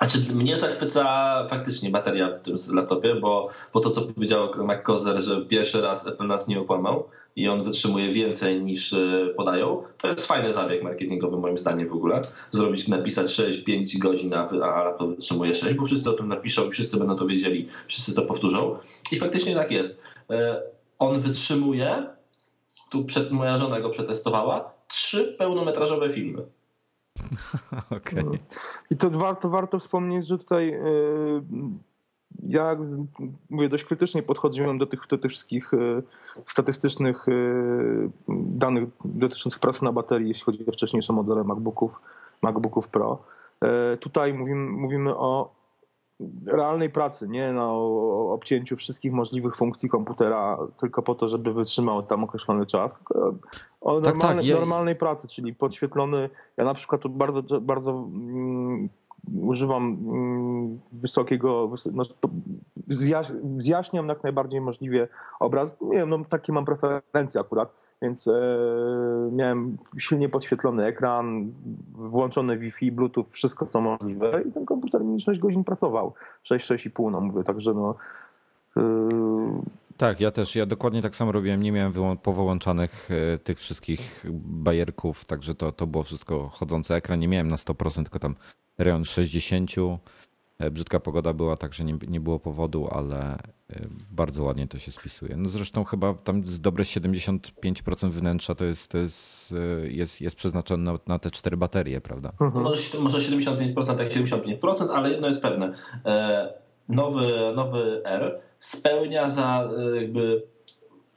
Znaczy, 0.00 0.34
mnie 0.34 0.56
zachwyca 0.56 1.46
faktycznie 1.48 1.90
bateria 1.90 2.38
w 2.38 2.42
tym 2.42 2.56
laptopie, 2.74 3.14
bo, 3.14 3.48
bo 3.72 3.80
to, 3.80 3.90
co 3.90 4.02
powiedział 4.02 4.48
McCozer, 4.58 5.22
że 5.22 5.46
pierwszy 5.46 5.80
raz 5.80 6.06
Apple 6.06 6.26
nas 6.26 6.48
nie 6.48 6.60
okłamał 6.60 7.08
i 7.36 7.48
on 7.48 7.62
wytrzymuje 7.62 8.12
więcej 8.12 8.62
niż 8.62 8.92
y, 8.92 9.34
podają, 9.36 9.82
to 9.98 10.08
jest 10.08 10.26
fajny 10.26 10.52
zabieg 10.52 10.82
marketingowy 10.82 11.36
moim 11.36 11.58
zdaniem 11.58 11.88
w 11.88 11.92
ogóle. 11.92 12.22
Zrobić, 12.50 12.88
napisać 12.88 13.26
6-5 13.26 13.98
godzin, 13.98 14.34
a, 14.34 14.48
a 14.48 14.84
laptop 14.84 15.10
wytrzymuje 15.10 15.54
6, 15.54 15.74
bo 15.74 15.86
wszyscy 15.86 16.10
o 16.10 16.12
tym 16.12 16.28
napiszą 16.28 16.68
i 16.68 16.70
wszyscy 16.70 16.96
będą 16.96 17.16
to 17.16 17.26
wiedzieli, 17.26 17.68
wszyscy 17.86 18.14
to 18.14 18.22
powtórzą. 18.22 18.76
I 19.12 19.16
faktycznie 19.16 19.54
tak 19.54 19.70
jest. 19.70 20.02
Y, 20.30 20.34
On 20.98 21.20
wytrzymuje, 21.20 22.06
tu 22.90 23.04
przed, 23.04 23.30
moja 23.30 23.58
żona 23.58 23.80
go 23.80 23.90
przetestowała, 23.90 24.79
trzy 24.90 25.34
pełnometrażowe 25.38 26.10
filmy. 26.10 26.46
Okej. 27.96 28.24
I 28.90 28.96
to 28.96 29.10
warto, 29.10 29.48
warto 29.48 29.78
wspomnieć, 29.78 30.26
że 30.26 30.38
tutaj 30.38 30.70
yy, 30.70 31.42
ja 32.48 32.76
mówię, 33.50 33.68
dość 33.68 33.84
krytycznie 33.84 34.22
podchodziłem 34.22 34.78
do 34.78 34.86
tych, 34.86 35.00
do 35.10 35.18
tych 35.18 35.30
wszystkich 35.30 35.70
yy, 35.72 36.02
statystycznych 36.46 37.26
yy, 37.26 38.10
danych 38.28 38.88
dotyczących 39.04 39.60
pracy 39.60 39.84
na 39.84 39.92
baterii, 39.92 40.28
jeśli 40.28 40.44
chodzi 40.44 40.66
o 40.66 40.72
wcześniejsze 40.72 41.12
modele 41.12 41.44
MacBooków, 41.44 41.92
MacBooków 42.42 42.88
Pro. 42.88 43.22
Yy, 43.62 43.96
tutaj 43.96 44.34
mówimy, 44.34 44.70
mówimy 44.70 45.16
o 45.16 45.59
realnej 46.46 46.90
pracy, 46.90 47.28
nie 47.28 47.52
no, 47.52 47.70
o 47.72 48.32
obcięciu 48.32 48.76
wszystkich 48.76 49.12
możliwych 49.12 49.56
funkcji 49.56 49.88
komputera 49.88 50.58
tylko 50.80 51.02
po 51.02 51.14
to, 51.14 51.28
żeby 51.28 51.52
wytrzymał 51.52 52.02
tam 52.02 52.24
określony 52.24 52.66
czas. 52.66 52.98
O 53.80 54.00
Tak, 54.00 54.14
normalnej, 54.14 54.44
tak, 54.44 54.46
ja- 54.46 54.56
normalnej 54.56 54.96
pracy, 54.96 55.28
czyli 55.28 55.54
podświetlony. 55.54 56.30
Ja 56.56 56.64
na 56.64 56.74
przykład 56.74 57.00
tu 57.00 57.08
bardzo, 57.08 57.60
bardzo 57.60 57.90
mm, 57.90 58.88
używam 59.42 59.84
mm, 60.08 60.80
wysokiego, 60.92 61.68
wys- 61.68 61.90
no, 61.92 62.04
zjaśniam 63.58 64.08
jak 64.08 64.22
najbardziej 64.22 64.60
możliwie 64.60 65.08
obraz. 65.40 65.76
Nie 65.80 65.96
wiem, 65.96 66.10
no, 66.10 66.18
takie 66.28 66.52
mam 66.52 66.64
preferencje 66.64 67.40
akurat, 67.40 67.72
więc 68.02 68.28
e, 68.28 68.32
miałem 69.32 69.78
silnie 69.98 70.28
podświetlony 70.28 70.84
ekran, 70.84 71.52
włączone 71.92 72.58
Wi-Fi, 72.58 72.92
Bluetooth, 72.92 73.24
wszystko 73.30 73.66
co 73.66 73.80
możliwe 73.80 74.42
i 74.48 74.52
ten 74.52 74.66
komputer 74.66 75.04
mi 75.04 75.20
6 75.20 75.40
godzin 75.40 75.64
pracował. 75.64 76.14
6-6,5 76.44 77.10
no 77.10 77.20
mówię, 77.20 77.44
także 77.44 77.74
no 77.74 77.94
yy, 78.76 78.82
Tak, 79.96 80.20
ja 80.20 80.30
też. 80.30 80.56
Ja 80.56 80.66
dokładnie 80.66 81.02
tak 81.02 81.16
samo 81.16 81.32
robiłem. 81.32 81.62
Nie 81.62 81.72
miałem 81.72 81.92
powyłączanych 82.22 83.08
e, 83.10 83.38
tych 83.38 83.58
wszystkich 83.58 84.26
bajerków, 84.44 85.24
także 85.24 85.54
to, 85.54 85.72
to 85.72 85.86
było 85.86 86.04
wszystko 86.04 86.48
chodzący 86.48 86.94
ekran. 86.94 87.20
Nie 87.20 87.28
miałem 87.28 87.48
na 87.48 87.56
100%, 87.56 88.02
tylko 88.02 88.18
tam 88.18 88.34
rejon 88.78 89.04
60. 89.04 89.70
E, 90.60 90.70
Brzydka 90.70 91.00
pogoda 91.00 91.32
była, 91.32 91.56
także 91.56 91.84
nie, 91.84 91.98
nie 92.08 92.20
było 92.20 92.38
powodu, 92.38 92.88
ale 92.90 93.18
e, 93.34 93.38
bardzo 94.10 94.44
ładnie 94.44 94.66
to 94.68 94.78
się 94.78 94.92
spisuje. 94.92 95.36
No 95.36 95.48
zresztą 95.48 95.84
chyba 95.84 96.14
tam 96.14 96.44
z 96.44 96.60
dobre 96.60 96.84
75% 96.84 98.10
wnętrza 98.10 98.54
to 98.54 98.64
jest, 98.64 98.90
to 98.90 98.98
jest, 98.98 99.54
e, 99.84 99.88
jest, 99.88 100.20
jest 100.20 100.36
przeznaczone 100.36 100.92
na, 100.92 100.98
na 101.06 101.18
te 101.18 101.30
cztery 101.30 101.56
baterie, 101.56 102.00
prawda? 102.00 102.32
Może, 102.40 102.98
może 103.00 103.18
75% 103.18 104.00
jak 104.00 104.10
75%, 104.12 104.88
ale 104.94 105.10
jedno 105.10 105.26
jest 105.26 105.42
pewne. 105.42 105.72
Nowy, 106.88 107.52
nowy 107.56 108.02
R 108.04 108.40
spełnia 108.58 109.28
za 109.28 109.68
jakby 110.00 110.42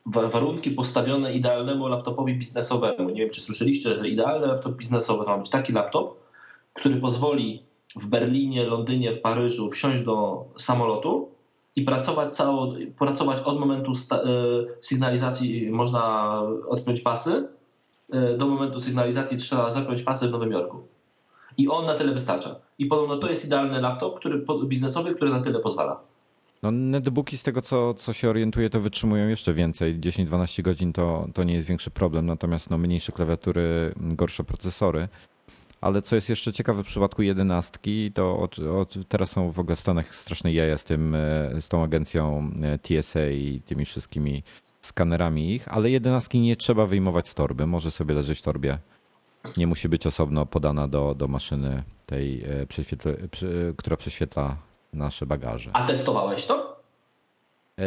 wa- 0.05 0.27
warunki 0.27 0.71
postawione 0.71 1.33
idealnemu 1.33 1.87
laptopowi 1.87 2.35
biznesowemu. 2.35 3.09
Nie 3.09 3.21
wiem, 3.21 3.29
czy 3.29 3.41
słyszeliście, 3.41 3.95
że 3.95 4.09
idealny 4.09 4.47
laptop 4.47 4.75
biznesowy 4.75 5.23
to 5.25 5.29
ma 5.29 5.37
być 5.37 5.49
taki 5.49 5.73
laptop, 5.73 6.19
który 6.73 6.95
pozwoli 6.95 7.63
w 7.95 8.07
Berlinie, 8.07 8.65
Londynie, 8.65 9.13
w 9.13 9.21
Paryżu 9.21 9.69
wsiąść 9.69 10.03
do 10.03 10.45
samolotu 10.57 11.29
i 11.75 11.81
pracować, 11.81 12.35
cało, 12.35 12.73
pracować 12.97 13.41
od 13.41 13.59
momentu 13.59 13.91
e, 13.91 14.17
sygnalizacji, 14.81 15.71
można 15.71 16.33
odpiąć 16.67 17.01
pasy, 17.01 17.47
e, 18.11 18.37
do 18.37 18.47
momentu 18.47 18.79
sygnalizacji 18.79 19.37
trzeba 19.37 19.69
zapiąć 19.69 20.03
pasy 20.03 20.27
w 20.27 20.31
Nowym 20.31 20.51
Jorku. 20.51 20.77
I 21.57 21.67
on 21.69 21.85
na 21.85 21.93
tyle 21.93 22.13
wystarcza. 22.13 22.55
I 22.79 22.85
podobno 22.85 23.17
to 23.17 23.29
jest 23.29 23.45
idealny 23.45 23.81
laptop 23.81 24.19
który, 24.19 24.45
biznesowy, 24.65 25.15
który 25.15 25.31
na 25.31 25.41
tyle 25.41 25.59
pozwala. 25.59 25.99
No 26.63 26.71
netbooki 26.71 27.37
z 27.37 27.43
tego 27.43 27.61
co, 27.61 27.93
co 27.93 28.13
się 28.13 28.29
orientuję 28.29 28.69
to 28.69 28.79
wytrzymują 28.79 29.27
jeszcze 29.27 29.53
więcej. 29.53 29.99
10-12 29.99 30.61
godzin 30.61 30.93
to, 30.93 31.27
to 31.33 31.43
nie 31.43 31.53
jest 31.53 31.67
większy 31.67 31.91
problem, 31.91 32.25
natomiast 32.25 32.69
no, 32.69 32.77
mniejsze 32.77 33.11
klawiatury, 33.11 33.93
gorsze 33.97 34.43
procesory. 34.43 35.07
Ale 35.83 36.01
co 36.01 36.15
jest 36.15 36.29
jeszcze 36.29 36.53
ciekawe 36.53 36.83
w 36.83 36.85
przypadku 36.85 37.21
jedenastki, 37.21 38.11
to 38.11 38.39
od, 38.39 38.59
od, 38.59 38.95
teraz 39.07 39.31
są 39.31 39.51
w 39.51 39.59
ogóle 39.59 39.75
w 39.75 39.79
Stanach 39.79 40.15
straszne 40.15 40.53
jaja 40.53 40.77
z, 40.77 40.83
tym, 40.83 41.15
e, 41.15 41.61
z 41.61 41.69
tą 41.69 41.83
agencją 41.83 42.51
e, 42.61 42.79
TSA 42.79 43.29
i 43.29 43.61
tymi 43.65 43.85
wszystkimi 43.85 44.43
skanerami 44.81 45.55
ich, 45.55 45.67
ale 45.67 45.89
jedenastki 45.89 46.39
nie 46.39 46.55
trzeba 46.55 46.85
wyjmować 46.85 47.29
z 47.29 47.33
torby, 47.33 47.67
może 47.67 47.91
sobie 47.91 48.15
leżeć 48.15 48.39
w 48.39 48.41
torbie. 48.41 48.77
Nie 49.57 49.67
musi 49.67 49.89
być 49.89 50.07
osobno 50.07 50.45
podana 50.45 50.87
do, 50.87 51.15
do 51.15 51.27
maszyny 51.27 51.83
tej, 52.05 52.43
e, 52.43 52.65
prześwietle, 52.65 53.15
przy, 53.31 53.73
która 53.77 53.97
prześwietla 53.97 54.57
nasze 54.93 55.25
bagaże. 55.25 55.71
A 55.73 55.85
testowałeś 55.85 56.45
to? 56.45 56.72
E, 57.79 57.83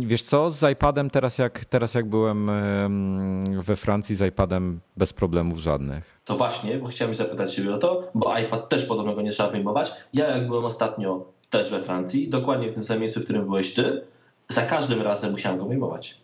Wiesz 0.00 0.22
co, 0.22 0.50
z 0.50 0.72
iPadem 0.72 1.10
teraz 1.10 1.38
jak, 1.38 1.64
teraz 1.64 1.94
jak 1.94 2.08
byłem 2.08 2.50
em, 2.50 3.62
we 3.62 3.76
Francji 3.76 4.16
z 4.16 4.22
iPadem 4.28 4.80
bez 4.96 5.12
problemów 5.12 5.58
żadnych. 5.58 6.20
To 6.24 6.36
właśnie, 6.36 6.78
bo 6.78 6.86
chciałem 6.86 7.14
zapytać 7.14 7.54
Ciebie 7.54 7.74
o 7.74 7.78
to, 7.78 8.02
bo 8.14 8.38
iPad 8.38 8.68
też 8.68 8.86
podobno 8.86 9.14
go 9.14 9.22
nie 9.22 9.30
trzeba 9.30 9.48
wyjmować. 9.50 9.92
Ja 10.14 10.28
jak 10.36 10.46
byłem 10.46 10.64
ostatnio 10.64 11.24
też 11.50 11.70
we 11.70 11.80
Francji, 11.82 12.28
dokładnie 12.28 12.68
w 12.70 12.74
tym 12.74 12.84
samym 12.84 13.00
miejscu, 13.00 13.20
w 13.20 13.24
którym 13.24 13.44
byłeś 13.44 13.74
Ty, 13.74 14.02
za 14.48 14.62
każdym 14.62 15.02
razem 15.02 15.30
musiałem 15.32 15.58
go 15.58 15.64
wyjmować. 15.64 16.20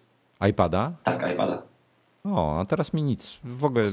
iPada? 0.48 0.92
Tak, 1.02 1.32
iPada. 1.32 1.62
O, 2.24 2.60
a 2.60 2.64
teraz 2.64 2.92
mi 2.92 3.02
nic. 3.02 3.38
W 3.44 3.64
ogóle 3.64 3.84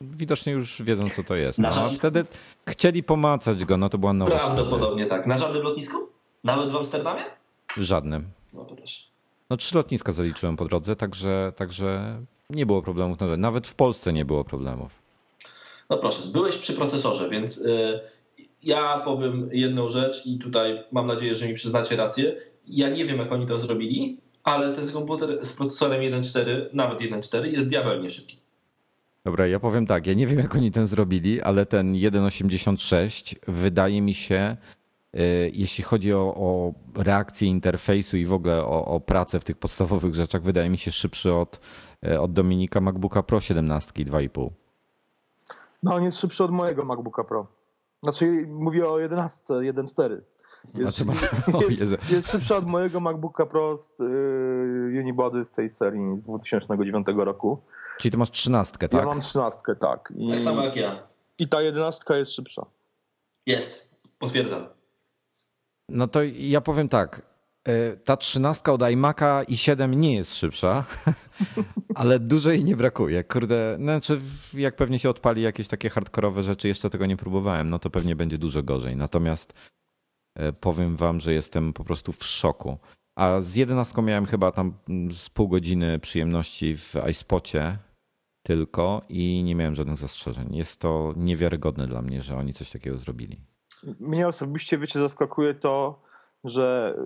widocznie 0.00 0.52
już 0.52 0.82
wiedzą 0.82 1.08
co 1.16 1.22
to 1.22 1.34
jest. 1.34 1.58
No, 1.58 1.68
a 1.68 1.88
wtedy 1.88 2.24
chcieli 2.68 3.02
pomacać 3.02 3.64
go, 3.64 3.76
no 3.76 3.88
to 3.88 3.98
była 3.98 4.12
nowość. 4.12 4.36
wtedy. 4.36 4.56
Prawdopodobnie 4.56 5.06
tak. 5.06 5.26
Na 5.26 5.38
żadnym 5.38 5.62
lotnisku? 5.62 5.98
Nawet 6.44 6.70
w 6.72 6.76
Amsterdamie? 6.76 7.22
Żadnym. 7.76 8.24
No 8.52 8.64
to 8.64 8.76
też. 8.76 9.12
No 9.50 9.56
trzy 9.56 9.74
lotniska 9.76 10.12
zaliczyłem 10.12 10.56
po 10.56 10.64
drodze, 10.64 10.96
także, 10.96 11.52
także 11.56 12.20
nie 12.50 12.66
było 12.66 12.82
problemów. 12.82 13.20
na 13.20 13.26
żadnym. 13.26 13.40
Nawet 13.40 13.66
w 13.66 13.74
Polsce 13.74 14.12
nie 14.12 14.24
było 14.24 14.44
problemów. 14.44 14.98
No 15.90 15.98
proszę, 15.98 16.28
byłeś 16.32 16.58
przy 16.58 16.72
procesorze, 16.72 17.30
więc 17.30 17.58
y, 17.58 18.00
ja 18.62 19.00
powiem 19.04 19.48
jedną 19.52 19.88
rzecz 19.88 20.26
i 20.26 20.38
tutaj 20.38 20.84
mam 20.92 21.06
nadzieję, 21.06 21.34
że 21.34 21.48
mi 21.48 21.54
przyznacie 21.54 21.96
rację. 21.96 22.36
Ja 22.68 22.88
nie 22.90 23.04
wiem, 23.04 23.18
jak 23.18 23.32
oni 23.32 23.46
to 23.46 23.58
zrobili, 23.58 24.18
ale 24.44 24.72
ten 24.72 24.92
komputer 24.92 25.44
z 25.46 25.52
procesorem 25.52 26.00
1.4, 26.00 26.66
nawet 26.72 26.98
1.4 26.98 27.44
jest 27.44 27.68
diabelnie 27.68 28.10
szybki. 28.10 28.38
Dobra, 29.24 29.46
ja 29.46 29.60
powiem 29.60 29.86
tak, 29.86 30.06
ja 30.06 30.14
nie 30.14 30.26
wiem 30.26 30.38
jak 30.38 30.54
oni 30.54 30.70
ten 30.70 30.86
zrobili, 30.86 31.42
ale 31.42 31.66
ten 31.66 31.92
1.86 31.94 33.36
wydaje 33.48 34.02
mi 34.02 34.14
się, 34.14 34.56
jeśli 35.52 35.84
chodzi 35.84 36.14
o, 36.14 36.34
o 36.36 36.72
reakcję 36.94 37.48
interfejsu 37.48 38.16
i 38.16 38.24
w 38.24 38.32
ogóle 38.32 38.64
o, 38.64 38.84
o 38.84 39.00
pracę 39.00 39.40
w 39.40 39.44
tych 39.44 39.56
podstawowych 39.56 40.14
rzeczach, 40.14 40.42
wydaje 40.42 40.70
mi 40.70 40.78
się 40.78 40.90
szybszy 40.90 41.34
od, 41.34 41.60
y, 42.06 42.20
od 42.20 42.32
Dominika 42.32 42.80
MacBooka 42.80 43.22
Pro 43.22 43.40
17 43.40 43.92
2,5. 43.92 44.50
No 45.82 45.94
on 45.94 46.02
jest 46.02 46.18
szybszy 46.18 46.44
od 46.44 46.50
mojego 46.50 46.84
MacBooka 46.84 47.24
Pro. 47.24 47.46
Znaczy 48.02 48.46
mówię 48.48 48.88
o 48.88 48.98
11, 48.98 49.54
1.4. 49.54 50.20
Jest, 50.74 50.98
Znaczy, 50.98 51.04
jest, 51.80 52.10
jest 52.10 52.30
szybsza 52.30 52.56
od 52.56 52.66
mojego 52.66 53.00
MacBooka 53.00 53.46
Pro 53.46 53.76
z 53.76 53.98
yy, 53.98 55.00
Unibody 55.00 55.44
z 55.44 55.50
tej 55.50 55.70
serii 55.70 56.20
z 56.20 56.22
2009 56.22 57.06
roku. 57.16 57.58
Czyli 57.98 58.12
ty 58.12 58.18
masz 58.18 58.30
trzynastkę, 58.30 58.88
tak? 58.88 59.00
Ja 59.00 59.06
mam 59.06 59.20
13, 59.20 59.60
tak. 59.80 60.12
I, 60.16 60.30
Tak 60.30 60.40
samo 60.40 60.62
jak 60.64 60.76
ja. 60.76 61.08
I 61.38 61.48
ta 61.48 61.62
11 61.62 62.14
jest 62.14 62.32
szybsza. 62.32 62.66
Jest. 63.46 63.88
Potwierdzam. 64.18 64.81
No 65.92 66.08
to 66.08 66.20
ja 66.36 66.60
powiem 66.60 66.88
tak. 66.88 67.22
e, 67.68 67.96
Ta 67.96 68.16
trzynastka 68.16 68.72
od 68.72 68.80
iMac'a 68.80 69.44
i 69.48 69.56
7 69.56 69.94
nie 69.94 70.14
jest 70.14 70.36
szybsza, 70.36 70.84
ale 71.94 72.20
dużo 72.20 72.50
jej 72.50 72.64
nie 72.64 72.76
brakuje. 72.76 73.24
Kurde, 73.24 73.76
znaczy 73.76 74.20
jak 74.54 74.76
pewnie 74.76 74.98
się 74.98 75.10
odpali 75.10 75.42
jakieś 75.42 75.68
takie 75.68 75.90
hardkorowe 75.90 76.42
rzeczy, 76.42 76.68
jeszcze 76.68 76.90
tego 76.90 77.06
nie 77.06 77.16
próbowałem, 77.16 77.70
no 77.70 77.78
to 77.78 77.90
pewnie 77.90 78.16
będzie 78.16 78.38
dużo 78.38 78.62
gorzej. 78.62 78.96
Natomiast 78.96 79.52
e, 80.36 80.52
powiem 80.52 80.96
wam, 80.96 81.20
że 81.20 81.32
jestem 81.32 81.72
po 81.72 81.84
prostu 81.84 82.12
w 82.12 82.24
szoku. 82.24 82.78
A 83.18 83.40
z 83.40 83.56
11 83.56 84.02
miałem 84.02 84.26
chyba 84.26 84.52
tam 84.52 84.74
mm, 84.88 85.12
z 85.12 85.30
pół 85.30 85.48
godziny 85.48 85.98
przyjemności 85.98 86.76
w 86.76 86.94
iSpocie 87.10 87.78
tylko 88.42 89.02
i 89.08 89.42
nie 89.44 89.54
miałem 89.54 89.74
żadnych 89.74 89.96
zastrzeżeń. 89.96 90.56
Jest 90.56 90.80
to 90.80 91.14
niewiarygodne 91.16 91.86
dla 91.86 92.02
mnie, 92.02 92.22
że 92.22 92.36
oni 92.36 92.52
coś 92.52 92.70
takiego 92.70 92.98
zrobili. 92.98 93.51
Mnie 94.00 94.28
osobiście, 94.28 94.78
wiecie, 94.78 95.00
zaskakuje 95.00 95.54
to, 95.54 95.98
że 96.44 96.96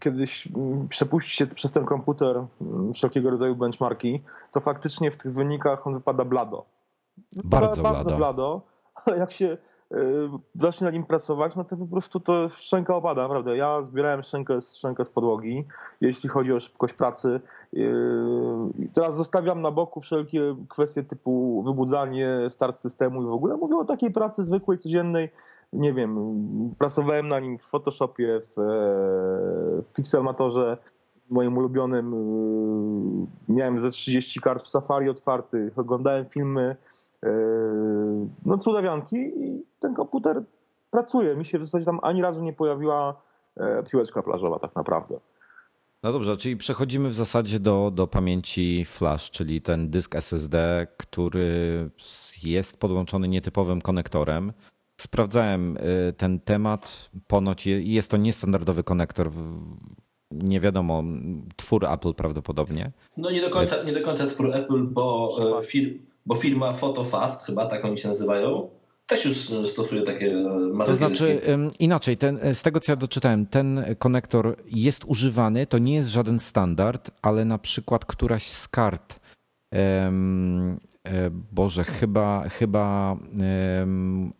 kiedyś 0.00 0.46
mm, 0.46 0.88
przepuści 0.88 1.36
się 1.36 1.46
przez 1.46 1.70
ten 1.72 1.84
komputer 1.84 2.44
mm, 2.60 2.92
wszelkiego 2.92 3.30
rodzaju 3.30 3.56
benchmarki, 3.56 4.22
to 4.52 4.60
faktycznie 4.60 5.10
w 5.10 5.16
tych 5.16 5.32
wynikach 5.32 5.86
on 5.86 5.94
wypada 5.94 6.24
blado. 6.24 6.64
Wypada 7.36 7.66
Bardzo 7.66 7.82
bardzo 7.82 8.04
blado. 8.04 8.16
blado, 8.16 8.62
ale 9.04 9.18
jak 9.18 9.32
się 9.32 9.46
y, 9.92 9.98
zacznie 10.54 10.84
na 10.84 10.90
nim 10.90 11.04
pracować, 11.04 11.56
no 11.56 11.64
to 11.64 11.76
po 11.76 11.86
prostu 11.86 12.20
to 12.20 12.48
szczęka 12.48 12.96
opada, 12.96 13.22
naprawdę. 13.22 13.56
Ja 13.56 13.82
zbierałem 13.82 14.22
szczękę, 14.22 14.60
szczękę 14.62 15.04
z 15.04 15.08
podłogi, 15.08 15.66
jeśli 16.00 16.28
chodzi 16.28 16.52
o 16.52 16.60
szybkość 16.60 16.94
pracy. 16.94 17.40
Yy, 17.72 17.92
Teraz 18.94 19.16
zostawiam 19.16 19.62
na 19.62 19.70
boku 19.70 20.00
wszelkie 20.00 20.56
kwestie 20.68 21.02
typu 21.02 21.62
wybudzanie, 21.62 22.28
start 22.48 22.76
systemu 22.78 23.22
i 23.22 23.26
w 23.26 23.32
ogóle. 23.32 23.56
Mówię 23.56 23.76
o 23.76 23.84
takiej 23.84 24.10
pracy 24.10 24.44
zwykłej, 24.44 24.78
codziennej. 24.78 25.28
Nie 25.72 25.92
wiem, 25.92 26.34
pracowałem 26.78 27.28
na 27.28 27.40
nim 27.40 27.58
w 27.58 27.62
Photoshopie, 27.62 28.40
w, 28.40 28.58
e, 28.58 28.62
w 29.82 29.92
Pixelmatorze, 29.94 30.76
moim 31.30 31.58
ulubionym. 31.58 32.12
Yy, 33.48 33.54
Miałem 33.54 33.80
ze 33.80 33.90
30 33.90 34.40
kart 34.40 34.64
w 34.64 34.68
Safari 34.68 35.08
otwartych, 35.08 35.78
oglądałem 35.78 36.26
filmy. 36.26 36.76
Yy, 37.22 37.28
No 38.44 38.58
cudawianki 38.58 39.16
i 39.16 39.64
ten 39.80 39.94
komputer 39.94 40.42
pracuje. 40.90 41.36
Mi 41.36 41.44
się 41.44 41.58
w 41.58 41.64
zasadzie 41.64 41.84
tam 41.84 42.00
ani 42.02 42.22
razu 42.22 42.42
nie 42.42 42.52
pojawiła 42.52 43.22
e, 43.56 43.82
piłeczka 43.82 44.22
plażowa 44.22 44.58
tak 44.58 44.74
naprawdę. 44.76 45.20
No 46.02 46.12
dobrze, 46.12 46.36
czyli 46.36 46.56
przechodzimy 46.56 47.08
w 47.08 47.14
zasadzie 47.14 47.60
do, 47.60 47.90
do 47.90 48.06
pamięci 48.06 48.84
flash, 48.84 49.30
czyli 49.30 49.62
ten 49.62 49.90
dysk 49.90 50.14
SSD, 50.14 50.86
który 50.96 51.90
jest 52.42 52.80
podłączony 52.80 53.28
nietypowym 53.28 53.82
konektorem. 53.82 54.52
Sprawdzałem 55.02 55.76
y, 55.76 56.12
ten 56.16 56.40
temat. 56.40 57.10
Ponoć 57.26 57.66
je- 57.66 57.82
jest 57.82 58.10
to 58.10 58.16
niestandardowy 58.16 58.84
konektor. 58.84 59.30
Nie 60.30 60.60
wiadomo, 60.60 61.04
twór 61.56 61.86
Apple 61.86 62.14
prawdopodobnie. 62.14 62.92
No 63.16 63.30
nie 63.30 63.40
do 63.40 63.50
końca, 63.50 63.82
nie 63.82 63.92
do 63.92 64.00
końca 64.00 64.26
twór 64.26 64.54
Apple, 64.56 64.82
bo, 64.82 65.28
e, 65.60 65.64
fir, 65.64 65.94
bo 66.26 66.34
firma 66.34 66.72
PhotoFast, 66.72 67.46
chyba 67.46 67.66
tak 67.66 67.84
oni 67.84 67.98
się 67.98 68.08
nazywają, 68.08 68.68
też 69.06 69.24
już 69.24 69.50
e, 69.50 69.66
stosuje 69.66 70.02
takie 70.02 70.26
e, 70.32 70.42
ma 70.72 70.84
To 70.84 70.94
znaczy 70.94 71.40
inaczej, 71.78 72.16
ten, 72.16 72.38
z 72.52 72.62
tego 72.62 72.80
co 72.80 72.92
ja 72.92 72.96
doczytałem, 72.96 73.46
ten 73.46 73.84
konektor 73.98 74.56
jest 74.66 75.04
używany, 75.04 75.66
to 75.66 75.78
nie 75.78 75.94
jest 75.94 76.08
żaden 76.08 76.40
standard, 76.40 77.10
ale 77.22 77.44
na 77.44 77.58
przykład 77.58 78.04
któraś 78.04 78.46
z 78.46 78.68
kart, 78.68 79.20
Boże, 81.52 81.84
chyba, 81.84 82.44
chyba 82.48 83.16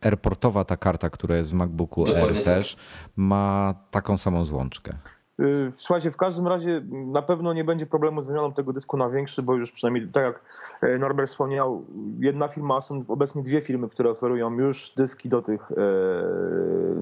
airportowa 0.01 0.65
ta 0.65 0.77
karta, 0.77 1.11
która 1.11 1.37
jest 1.37 1.51
w 1.51 1.55
MacBooku 1.55 2.05
Dokładnie 2.05 2.29
Air 2.29 2.35
tak. 2.35 2.45
też, 2.45 2.77
ma 3.17 3.75
taką 3.91 4.19
samą 4.19 4.45
złączkę. 4.45 4.95
Yy, 5.39 5.73
Słuchajcie, 5.77 6.11
w 6.11 6.17
każdym 6.17 6.47
razie 6.47 6.83
na 6.91 7.23
pewno 7.23 7.53
nie 7.53 7.65
będzie 7.65 7.87
problemu 7.87 8.23
z 8.23 8.27
wymianą 8.27 8.53
tego 8.53 8.73
dysku 8.73 8.97
na 8.97 9.11
większy, 9.11 9.43
bo 9.43 9.55
już 9.55 9.73
przynajmniej 9.73 10.09
tak 10.09 10.25
jak 10.25 10.43
e, 10.83 10.99
Norbert 10.99 11.31
wspomniał, 11.31 11.85
jedna 12.19 12.49
firma, 12.49 12.77
a 12.77 12.81
są 12.81 13.05
obecnie 13.09 13.43
dwie 13.43 13.61
firmy, 13.61 13.89
które 13.89 14.11
oferują 14.11 14.59
już 14.59 14.93
dyski 14.97 15.29
do 15.29 15.43
tych, 15.43 15.73
e, 15.73 15.77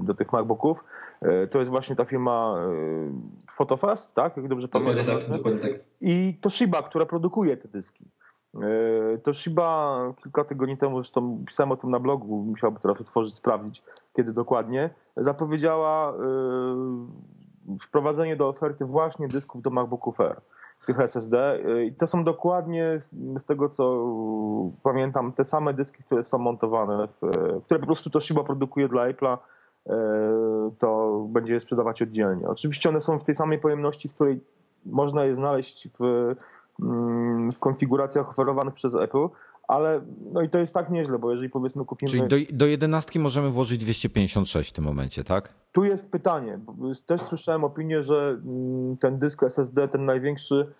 do 0.01 0.15
tych 0.15 0.33
MacBooków. 0.33 0.85
E, 1.23 1.47
To 1.47 1.59
jest 1.59 1.71
właśnie 1.71 1.97
ta 1.97 2.05
firma 2.05 2.55
e, 2.59 3.51
Photofast, 3.51 4.15
tak? 4.15 4.37
Jak 4.37 4.49
dobrze 4.49 4.69
Dokładnie 4.69 5.05
pamiętam. 5.05 5.19
tak, 5.21 5.37
dokładnie 5.37 5.61
tak. 5.61 5.73
I 6.01 6.35
Toshiba, 6.41 6.83
która 6.83 7.07
produkuje 7.07 7.57
te 7.57 7.69
dyski. 7.69 8.05
E, 8.55 9.19
Toshiba 9.19 9.99
kilka 10.23 10.45
tygodni 10.45 10.77
temu, 10.77 10.97
zresztą 10.97 11.45
pisałem 11.47 11.73
o 11.73 11.77
tym 11.77 11.91
na 11.91 11.99
blogu, 11.99 12.37
musiałbym 12.37 12.81
teraz 12.81 13.01
otworzyć, 13.01 13.37
sprawdzić 13.37 13.83
kiedy 14.17 14.33
dokładnie, 14.33 14.91
zapowiedziała 15.17 16.13
e, 16.13 16.17
wprowadzenie 17.81 18.37
do 18.37 18.49
oferty 18.49 18.85
właśnie 18.85 19.29
dysków 19.29 19.63
do 19.63 19.71
MacBooków 19.71 20.21
Air, 20.21 20.41
tych 20.87 21.01
SSD. 21.01 21.59
E, 21.65 21.85
I 21.85 21.93
to 21.93 22.07
są 22.07 22.25
dokładnie, 22.25 22.99
z 23.37 23.45
tego 23.45 23.69
co 23.69 24.05
pamiętam, 24.83 25.33
te 25.33 25.45
same 25.45 25.75
dyski, 25.75 26.03
które 26.03 26.23
są 26.23 26.39
montowane, 26.39 27.09
w, 27.09 27.21
które 27.65 27.81
po 27.81 27.87
prostu 27.87 28.11
Toshiba 28.11 28.45
produkuje 28.45 28.89
dla 28.89 29.11
Apple'a, 29.11 29.39
to 30.79 31.21
będzie 31.29 31.55
je 31.55 31.61
sprzedawać 31.61 32.03
oddzielnie. 32.03 32.49
Oczywiście 32.49 32.89
one 32.89 33.01
są 33.01 33.19
w 33.19 33.25
tej 33.25 33.35
samej 33.35 33.59
pojemności, 33.59 34.09
w 34.09 34.15
której 34.15 34.41
można 34.87 35.25
je 35.25 35.35
znaleźć 35.35 35.89
w, 35.99 36.35
w 37.53 37.59
konfiguracjach 37.59 38.29
oferowanych 38.29 38.75
przez 38.75 38.95
Apple, 38.95 39.29
ale 39.69 40.01
no 40.33 40.43
i 40.43 40.49
to 40.49 40.59
jest 40.59 40.75
tak 40.75 40.91
nieźle, 40.91 41.19
bo 41.19 41.31
jeżeli 41.31 41.51
powiedzmy 41.51 41.85
kupimy... 41.85 42.11
Czyli 42.11 42.47
do, 42.47 42.57
do 42.57 42.67
11 42.67 43.21
możemy 43.21 43.51
włożyć 43.51 43.79
256 43.79 44.71
w 44.71 44.73
tym 44.73 44.85
momencie, 44.85 45.25
tak? 45.25 45.55
Tu 45.73 45.85
jest 45.85 46.11
pytanie, 46.11 46.59
też 47.07 47.23
słyszałem 47.23 47.65
opinię, 47.65 48.03
że 48.03 48.39
mm, 48.47 48.97
ten 48.97 49.19
dysk 49.19 49.43
SSD, 49.43 49.89
ten 49.89 50.05
największy, 50.05 50.73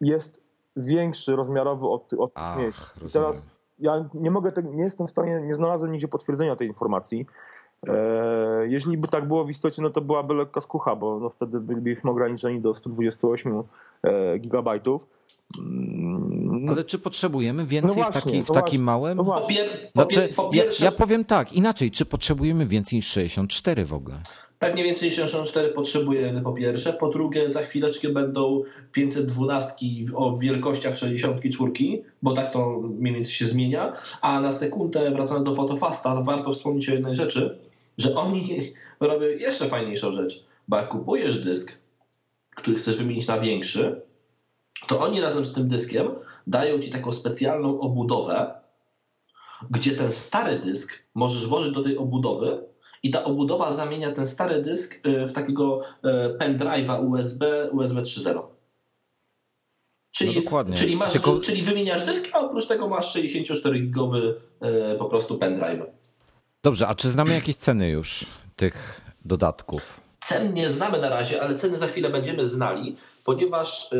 jest 0.00 0.42
większy 0.76 1.36
rozmiarowo 1.36 1.92
od, 1.92 2.14
od 2.14 2.30
Ach. 2.34 2.58
I 2.58 2.62
rozumiem. 3.00 3.10
Teraz 3.12 3.50
ja 3.78 4.08
nie 4.14 4.30
mogę, 4.30 4.52
tego, 4.52 4.70
nie 4.72 4.84
jestem 4.84 5.06
w 5.06 5.10
stanie, 5.10 5.40
nie 5.40 5.54
znalazłem 5.54 5.92
nigdzie 5.92 6.08
potwierdzenia 6.08 6.56
tej 6.56 6.68
informacji. 6.68 7.26
E, 7.86 8.68
jeśli 8.68 8.98
by 8.98 9.08
tak 9.08 9.28
było 9.28 9.44
w 9.44 9.50
istocie, 9.50 9.82
no 9.82 9.90
to 9.90 10.00
byłaby 10.00 10.34
lekka 10.34 10.60
skucha, 10.60 10.96
bo 10.96 11.18
no 11.18 11.30
wtedy 11.30 11.60
bylibyśmy 11.60 12.10
ograniczeni 12.10 12.60
do 12.60 12.74
128 12.74 13.62
e, 14.02 14.38
gigabajtów. 14.38 15.17
Mm, 15.58 16.66
Ale 16.68 16.84
czy 16.84 16.98
potrzebujemy 16.98 17.66
więcej 17.66 17.96
No 17.96 18.04
w, 18.04 18.12
właśnie, 18.12 18.20
taki, 18.32 18.42
w 18.42 18.48
no 18.48 18.54
takim 18.54 18.84
właśnie. 18.84 18.84
małym? 18.84 19.16
no 19.16 19.42
Znaczy, 19.92 20.28
ja, 20.38 20.48
pierwsze, 20.50 20.84
ja 20.84 20.92
powiem 20.92 21.24
tak, 21.24 21.52
inaczej, 21.52 21.90
czy 21.90 22.04
potrzebujemy 22.04 22.66
więcej 22.66 22.96
niż 22.96 23.06
64 23.06 23.84
w 23.84 23.94
ogóle? 23.94 24.22
pewnie 24.58 24.84
więcej 24.84 25.08
niż 25.08 25.16
64 25.16 25.68
potrzebujemy 25.68 26.40
po 26.42 26.52
pierwsze, 26.52 26.92
po 26.92 27.08
drugie 27.08 27.50
za 27.50 27.62
chwileczkę 27.62 28.08
będą 28.08 28.62
512 28.92 29.86
o 30.14 30.36
wielkościach 30.36 30.98
64, 30.98 31.72
bo 32.22 32.32
tak 32.32 32.52
to 32.52 32.80
mniej 32.80 33.14
więcej 33.14 33.32
się 33.32 33.46
zmienia, 33.46 33.92
a 34.20 34.40
na 34.40 34.52
sekundę 34.52 35.10
wracając 35.10 35.46
do 35.46 35.54
Photofasta, 35.54 36.14
no 36.14 36.22
warto 36.22 36.52
wspomnieć 36.52 36.88
o 36.88 36.92
jednej 36.92 37.16
rzeczy, 37.16 37.58
że 37.98 38.14
oni 38.14 38.72
robią 39.00 39.26
jeszcze 39.26 39.66
fajniejszą 39.66 40.12
rzecz, 40.12 40.44
bo 40.68 40.76
jak 40.76 40.88
kupujesz 40.88 41.44
dysk, 41.44 41.78
który 42.56 42.76
chcesz 42.76 42.96
wymienić 42.96 43.26
na 43.26 43.40
większy, 43.40 44.00
to 44.88 45.00
oni 45.00 45.20
razem 45.20 45.46
z 45.46 45.52
tym 45.52 45.68
dyskiem 45.68 46.08
dają 46.46 46.78
ci 46.78 46.90
taką 46.90 47.12
specjalną 47.12 47.80
obudowę, 47.80 48.60
gdzie 49.70 49.92
ten 49.92 50.12
stary 50.12 50.58
dysk 50.58 50.92
możesz 51.14 51.46
włożyć 51.46 51.74
do 51.74 51.82
tej 51.82 51.98
obudowy 51.98 52.64
i 53.02 53.10
ta 53.10 53.24
obudowa 53.24 53.72
zamienia 53.72 54.12
ten 54.12 54.26
stary 54.26 54.62
dysk 54.62 55.06
y, 55.06 55.26
w 55.26 55.32
takiego 55.32 55.80
y, 55.82 56.38
pendrive'a 56.38 57.08
USB, 57.10 57.70
USB 57.72 58.02
3.0. 58.02 58.42
Czyli, 60.12 60.34
No 60.36 60.42
dokładnie. 60.42 60.76
czyli, 60.76 60.96
masz, 60.96 61.12
Tylko- 61.12 61.40
czyli 61.40 61.62
wymieniasz 61.62 62.04
dysk, 62.04 62.28
a 62.32 62.38
oprócz 62.40 62.66
tego 62.66 62.88
masz 62.88 63.16
64-gigowy 63.16 64.34
y, 64.94 64.98
po 64.98 65.04
prostu 65.04 65.38
pendrive. 65.38 65.86
Dobrze, 66.62 66.88
a 66.88 66.94
czy 66.94 67.10
znamy 67.10 67.34
jakieś 67.34 67.56
ceny 67.56 67.90
już 67.90 68.26
tych 68.56 69.00
dodatków? 69.24 70.00
Cen 70.24 70.54
nie 70.54 70.70
znamy 70.70 71.00
na 71.00 71.08
razie, 71.08 71.42
ale 71.42 71.54
ceny 71.54 71.78
za 71.78 71.86
chwilę 71.86 72.10
będziemy 72.10 72.46
znali, 72.46 72.96
ponieważ 73.24 73.94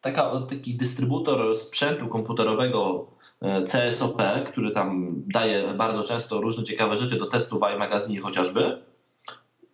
taka, 0.00 0.40
taki 0.48 0.74
dystrybutor 0.74 1.56
sprzętu 1.56 2.08
komputerowego 2.08 3.06
y, 3.42 3.64
CSOP, 3.64 4.22
który 4.46 4.70
tam 4.70 5.14
daje 5.26 5.74
bardzo 5.76 6.04
często 6.04 6.40
różne 6.40 6.64
ciekawe 6.64 6.96
rzeczy 6.96 7.18
do 7.18 7.26
testów 7.26 7.60
w 7.60 7.74
iMagazynie 7.74 8.20
chociażby, 8.20 8.82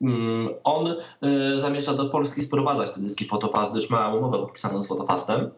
mm, 0.03 0.49
on 0.65 0.87
y, 0.87 1.59
zamierza 1.59 1.95
do 1.95 2.07
Polski 2.07 2.43
sprowadzać 2.43 2.91
te 2.91 3.01
dyski 3.01 3.25
Photofast, 3.25 3.73
gdyż 3.73 3.91
ma 3.91 4.15
umowę 4.15 4.39
podpisaną 4.39 4.83
z 4.83 4.87
Photofastem 4.87 5.51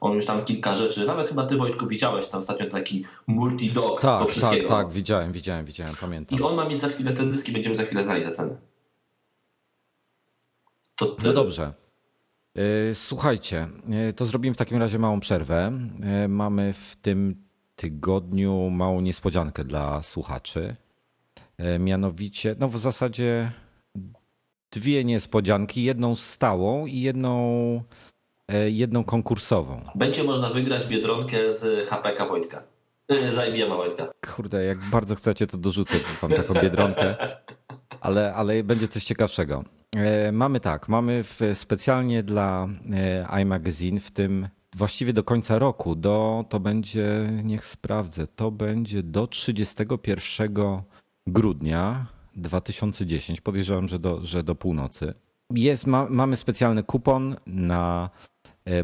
On 0.00 0.12
już 0.14 0.26
tam 0.26 0.44
kilka 0.44 0.74
rzeczy, 0.74 1.06
nawet 1.06 1.28
chyba 1.28 1.46
ty 1.46 1.56
Wojtku 1.56 1.86
widziałeś 1.86 2.26
tam 2.26 2.40
ostatnio 2.40 2.66
taki 2.66 3.04
multi-dog 3.28 4.00
tak, 4.00 4.22
do 4.22 4.26
wszystkiego. 4.26 4.68
Tak, 4.68 4.78
tak, 4.78 4.92
widziałem, 4.92 5.32
widziałem, 5.32 5.64
widziałem, 5.64 5.94
pamiętam. 6.00 6.38
I 6.38 6.42
on 6.42 6.54
ma 6.54 6.68
mieć 6.68 6.80
za 6.80 6.88
chwilę 6.88 7.12
te 7.12 7.22
dyski, 7.22 7.52
będziemy 7.52 7.76
za 7.76 7.82
chwilę 7.82 8.04
znali 8.04 8.24
te 8.24 8.32
ceny. 8.32 8.56
To 10.96 11.16
No 11.24 11.32
dobrze. 11.32 11.72
Y, 12.58 12.94
słuchajcie, 12.94 13.68
y, 14.08 14.12
to 14.12 14.26
zrobimy 14.26 14.54
w 14.54 14.56
takim 14.56 14.78
razie 14.78 14.98
małą 14.98 15.20
przerwę. 15.20 15.72
Y, 16.24 16.28
mamy 16.28 16.72
w 16.72 16.96
tym 16.96 17.44
tygodniu 17.76 18.70
małą 18.70 19.00
niespodziankę 19.00 19.64
dla 19.64 20.02
słuchaczy. 20.02 20.76
Mianowicie, 21.78 22.56
no 22.58 22.68
w 22.68 22.78
zasadzie 22.78 23.52
dwie 24.72 25.04
niespodzianki, 25.04 25.84
jedną 25.84 26.16
stałą 26.16 26.86
i 26.86 27.00
jedną, 27.00 27.82
jedną 28.66 29.04
konkursową. 29.04 29.82
Będzie 29.94 30.24
można 30.24 30.50
wygrać 30.50 30.86
biedronkę 30.86 31.52
z 31.52 31.88
HPK 31.88 32.26
Wojtka. 32.26 32.62
Z 33.08 33.48
IBM 33.48 33.68
Wojtka. 33.68 34.12
Kurde, 34.34 34.64
jak 34.64 34.78
bardzo 34.78 35.14
chcecie, 35.14 35.46
to 35.46 35.58
dorzucę 35.58 35.94
wam 36.22 36.32
taką 36.32 36.54
biedronkę, 36.54 37.16
ale, 38.00 38.34
ale 38.34 38.64
będzie 38.64 38.88
coś 38.88 39.04
ciekawszego. 39.04 39.64
Mamy 40.32 40.60
tak, 40.60 40.88
mamy 40.88 41.22
w, 41.24 41.40
specjalnie 41.54 42.22
dla 42.22 42.68
iMagazine 43.42 44.00
w 44.00 44.10
tym 44.10 44.48
właściwie 44.76 45.12
do 45.12 45.24
końca 45.24 45.58
roku, 45.58 45.96
do, 45.96 46.44
to 46.48 46.60
będzie, 46.60 47.30
niech 47.44 47.66
sprawdzę, 47.66 48.26
to 48.26 48.50
będzie 48.50 49.02
do 49.02 49.26
31 49.26 50.54
grudnia 51.26 52.06
2010, 52.36 53.40
podejrzewam, 53.40 53.88
że 53.88 53.98
do, 53.98 54.24
że 54.24 54.42
do 54.42 54.54
północy. 54.54 55.14
Jest, 55.50 55.86
ma, 55.86 56.06
mamy 56.10 56.36
specjalny 56.36 56.82
kupon 56.82 57.36
na 57.46 58.10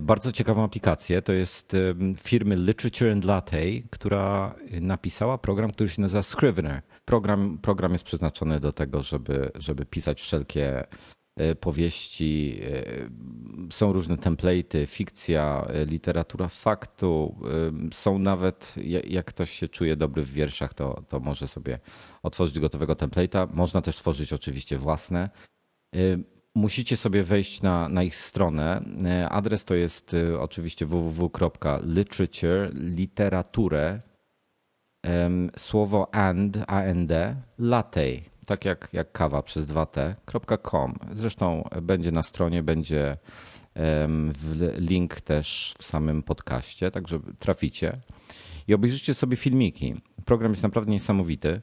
bardzo 0.00 0.32
ciekawą 0.32 0.64
aplikację. 0.64 1.22
To 1.22 1.32
jest 1.32 1.76
firmy 2.16 2.56
Literature 2.56 3.12
and 3.12 3.24
Latte, 3.24 3.58
która 3.90 4.54
napisała 4.80 5.38
program, 5.38 5.70
który 5.70 5.88
się 5.88 6.02
nazywa 6.02 6.22
Scrivener. 6.22 6.82
Program, 7.04 7.58
program 7.58 7.92
jest 7.92 8.04
przeznaczony 8.04 8.60
do 8.60 8.72
tego, 8.72 9.02
żeby, 9.02 9.50
żeby 9.54 9.86
pisać 9.86 10.20
wszelkie 10.20 10.84
powieści. 11.60 12.60
Są 13.70 13.92
różne 13.92 14.18
templaty, 14.18 14.86
fikcja, 14.86 15.66
literatura 15.86 16.48
faktu. 16.48 17.36
Są 17.92 18.18
nawet, 18.18 18.74
jak 19.08 19.26
ktoś 19.26 19.50
się 19.50 19.68
czuje 19.68 19.96
dobry 19.96 20.22
w 20.22 20.32
wierszach, 20.32 20.74
to, 20.74 21.02
to 21.08 21.20
może 21.20 21.48
sobie 21.48 21.78
otworzyć 22.22 22.60
gotowego 22.60 22.94
template'a. 22.94 23.48
Można 23.54 23.82
też 23.82 23.96
tworzyć 23.96 24.32
oczywiście 24.32 24.78
własne. 24.78 25.30
Musicie 26.54 26.96
sobie 26.96 27.24
wejść 27.24 27.62
na, 27.62 27.88
na 27.88 28.02
ich 28.02 28.16
stronę. 28.16 28.82
Adres 29.28 29.64
to 29.64 29.74
jest 29.74 30.16
oczywiście 30.38 30.86
www.literature, 30.86 32.70
literaturę, 32.74 34.00
słowo 35.56 36.14
and, 36.14 36.58
and, 36.66 37.10
latte, 37.58 38.06
tak 38.46 38.64
jak, 38.64 38.88
jak 38.92 39.12
kawa 39.12 39.42
przez 39.42 39.66
2t.com. 39.66 40.94
Zresztą 41.12 41.68
będzie 41.82 42.12
na 42.12 42.22
stronie, 42.22 42.62
będzie 42.62 43.16
link 44.76 45.20
też 45.20 45.74
w 45.78 45.84
samym 45.84 46.22
podcaście, 46.22 46.90
także 46.90 47.18
traficie. 47.38 47.92
I 48.68 48.74
obejrzyjcie 48.74 49.14
sobie 49.14 49.36
filmiki. 49.36 49.94
Program 50.24 50.52
jest 50.52 50.62
naprawdę 50.62 50.90
niesamowity. 50.90 51.60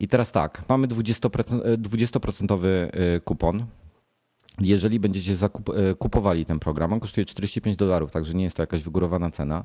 I 0.00 0.08
teraz 0.08 0.32
tak, 0.32 0.64
mamy 0.68 0.88
20%, 0.88 1.76
20% 1.76 3.20
kupon. 3.24 3.66
Jeżeli 4.60 5.00
będziecie 5.00 5.36
zakup, 5.36 5.70
kupowali 5.98 6.44
ten 6.44 6.58
program, 6.58 6.92
on 6.92 7.00
kosztuje 7.00 7.24
45 7.24 7.76
dolarów, 7.76 8.12
także 8.12 8.34
nie 8.34 8.44
jest 8.44 8.56
to 8.56 8.62
jakaś 8.62 8.82
wygórowana 8.82 9.30
cena. 9.30 9.64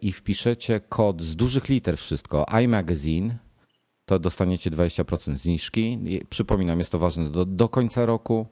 I 0.00 0.12
wpiszecie 0.12 0.80
kod 0.80 1.22
z 1.22 1.36
dużych 1.36 1.68
liter 1.68 1.98
wszystko, 1.98 2.46
iMagazine, 2.62 3.38
to 4.06 4.18
dostaniecie 4.18 4.70
20% 4.70 5.34
zniżki. 5.34 5.98
Przypominam, 6.30 6.78
jest 6.78 6.92
to 6.92 6.98
ważne 6.98 7.30
do, 7.30 7.44
do 7.44 7.68
końca 7.68 8.06
roku 8.06 8.46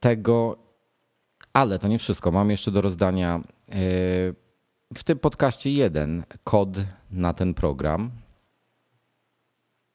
tego, 0.00 0.56
ale 1.52 1.78
to 1.78 1.88
nie 1.88 1.98
wszystko. 1.98 2.30
Mam 2.30 2.50
jeszcze 2.50 2.70
do 2.70 2.80
rozdania 2.80 3.40
w 4.94 5.04
tym 5.04 5.18
podcaście 5.18 5.72
jeden 5.72 6.24
kod 6.44 6.68
na 7.10 7.32
ten 7.34 7.54
program. 7.54 8.10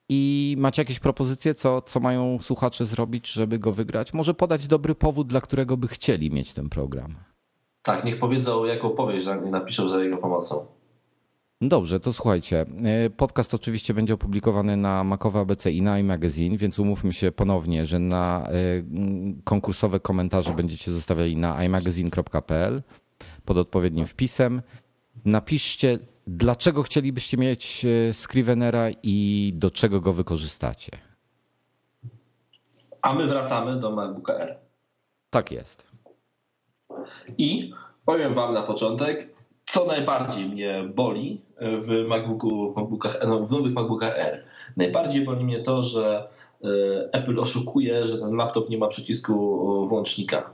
I 0.10 0.56
macie 0.60 0.82
jakieś 0.82 1.00
propozycje, 1.00 1.54
co, 1.56 1.82
co 1.82 2.00
mają 2.00 2.40
słuchacze 2.42 2.86
zrobić, 2.86 3.32
żeby 3.32 3.60
go 3.60 3.72
wygrać? 3.72 4.14
Może 4.14 4.34
podać 4.34 4.68
dobry 4.68 4.96
powód, 4.96 5.28
dla 5.28 5.42
którego 5.42 5.78
by 5.78 5.88
chcieli 5.88 6.32
mieć 6.32 6.54
ten 6.54 6.70
program. 6.70 7.16
Tak, 7.84 8.06
niech 8.06 8.20
powiedzą, 8.20 8.66
jaką 8.66 8.90
powieść 8.90 9.28
napiszą 9.52 9.90
za 9.90 10.04
jego 10.04 10.18
pomocą. 10.18 10.66
Dobrze, 11.62 12.00
to 12.00 12.14
słuchajcie. 12.14 12.66
Podcast 13.18 13.54
oczywiście 13.54 13.94
będzie 13.94 14.14
opublikowany 14.14 14.78
na 14.78 15.04
Makowe 15.04 15.40
ABC 15.40 15.72
i 15.72 15.82
na 15.82 16.00
iMagazine, 16.00 16.58
więc 16.58 16.80
umówmy 16.80 17.14
się 17.14 17.32
ponownie, 17.32 17.86
że 17.86 18.00
na 18.00 18.48
konkursowe 19.44 20.00
komentarze 20.00 20.54
będziecie 20.56 20.92
zostawiali 20.92 21.38
na 21.38 21.64
imagazine.pl 21.64 22.84
pod 23.46 23.58
odpowiednim 23.58 24.06
wpisem. 24.06 24.62
Napiszcie, 25.26 26.00
dlaczego 26.28 26.84
chcielibyście 26.84 27.38
mieć 27.38 27.86
Scrivenera 28.12 28.88
i 29.04 29.52
do 29.56 29.72
czego 29.72 30.02
go 30.02 30.14
wykorzystacie. 30.14 30.92
A 33.02 33.14
my 33.14 33.28
wracamy 33.28 33.80
do 33.80 33.92
MacBooka 33.92 34.34
R. 34.34 34.60
Tak 35.30 35.52
jest. 35.52 35.93
I 37.38 37.72
powiem 38.06 38.34
Wam 38.34 38.54
na 38.54 38.62
początek, 38.62 39.34
co 39.66 39.86
najbardziej 39.86 40.46
mnie 40.46 40.84
boli 40.96 41.42
w, 41.62 42.06
MacBooku, 42.08 42.72
w, 42.72 42.76
MacBookach, 42.76 43.20
no, 43.28 43.40
w 43.40 43.52
nowych 43.52 43.74
MacBookach 43.74 44.20
R. 44.20 44.44
Najbardziej 44.78 45.26
boli 45.26 45.46
mnie 45.46 45.60
to, 45.60 45.84
że 45.84 46.28
Apple 47.12 47.40
oszukuje, 47.40 48.08
że 48.08 48.18
ten 48.18 48.36
laptop 48.36 48.70
nie 48.70 48.78
ma 48.78 48.88
przycisku 48.88 49.88
włącznika. 49.88 50.50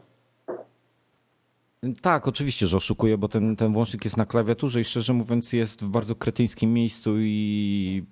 Tak, 2.01 2.27
oczywiście, 2.27 2.67
że 2.67 2.77
oszukuje, 2.77 3.17
bo 3.17 3.27
ten, 3.27 3.55
ten 3.55 3.73
włącznik 3.73 4.03
jest 4.03 4.17
na 4.17 4.25
klawiaturze 4.25 4.81
i 4.81 4.83
szczerze 4.83 5.13
mówiąc 5.13 5.53
jest 5.53 5.83
w 5.83 5.89
bardzo 5.89 6.15
kretyńskim 6.15 6.73
miejscu 6.73 7.13
i 7.17 8.03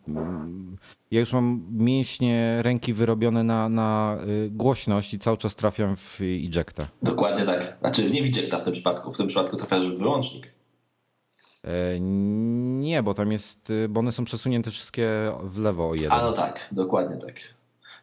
ja 1.11 1.19
już 1.19 1.33
mam 1.33 1.67
mięśnie 1.71 2.59
ręki 2.61 2.93
wyrobione 2.93 3.43
na, 3.43 3.69
na 3.69 4.17
głośność 4.49 5.13
i 5.13 5.19
cały 5.19 5.37
czas 5.37 5.55
trafiam 5.55 5.95
w 5.95 6.21
ejecta. 6.21 6.87
Dokładnie 7.03 7.45
tak. 7.45 7.77
Znaczy 7.79 8.11
nie 8.11 8.23
w 8.23 8.37
ejecta 8.37 8.59
w 8.59 8.63
tym 8.63 8.73
przypadku. 8.73 9.11
W 9.11 9.17
tym 9.17 9.27
przypadku 9.27 9.57
trafiasz 9.57 9.87
w 9.87 9.97
wyłącznik. 9.97 10.47
Nie, 12.79 13.03
bo 13.03 13.13
tam 13.13 13.31
jest, 13.31 13.73
bo 13.89 13.99
one 13.99 14.11
są 14.11 14.25
przesunięte 14.25 14.71
wszystkie 14.71 15.31
w 15.43 15.59
lewo 15.59 15.89
o 15.89 15.93
jeden. 15.93 16.11
A 16.11 16.21
no 16.21 16.31
tak, 16.31 16.69
dokładnie 16.71 17.17
tak. 17.17 17.35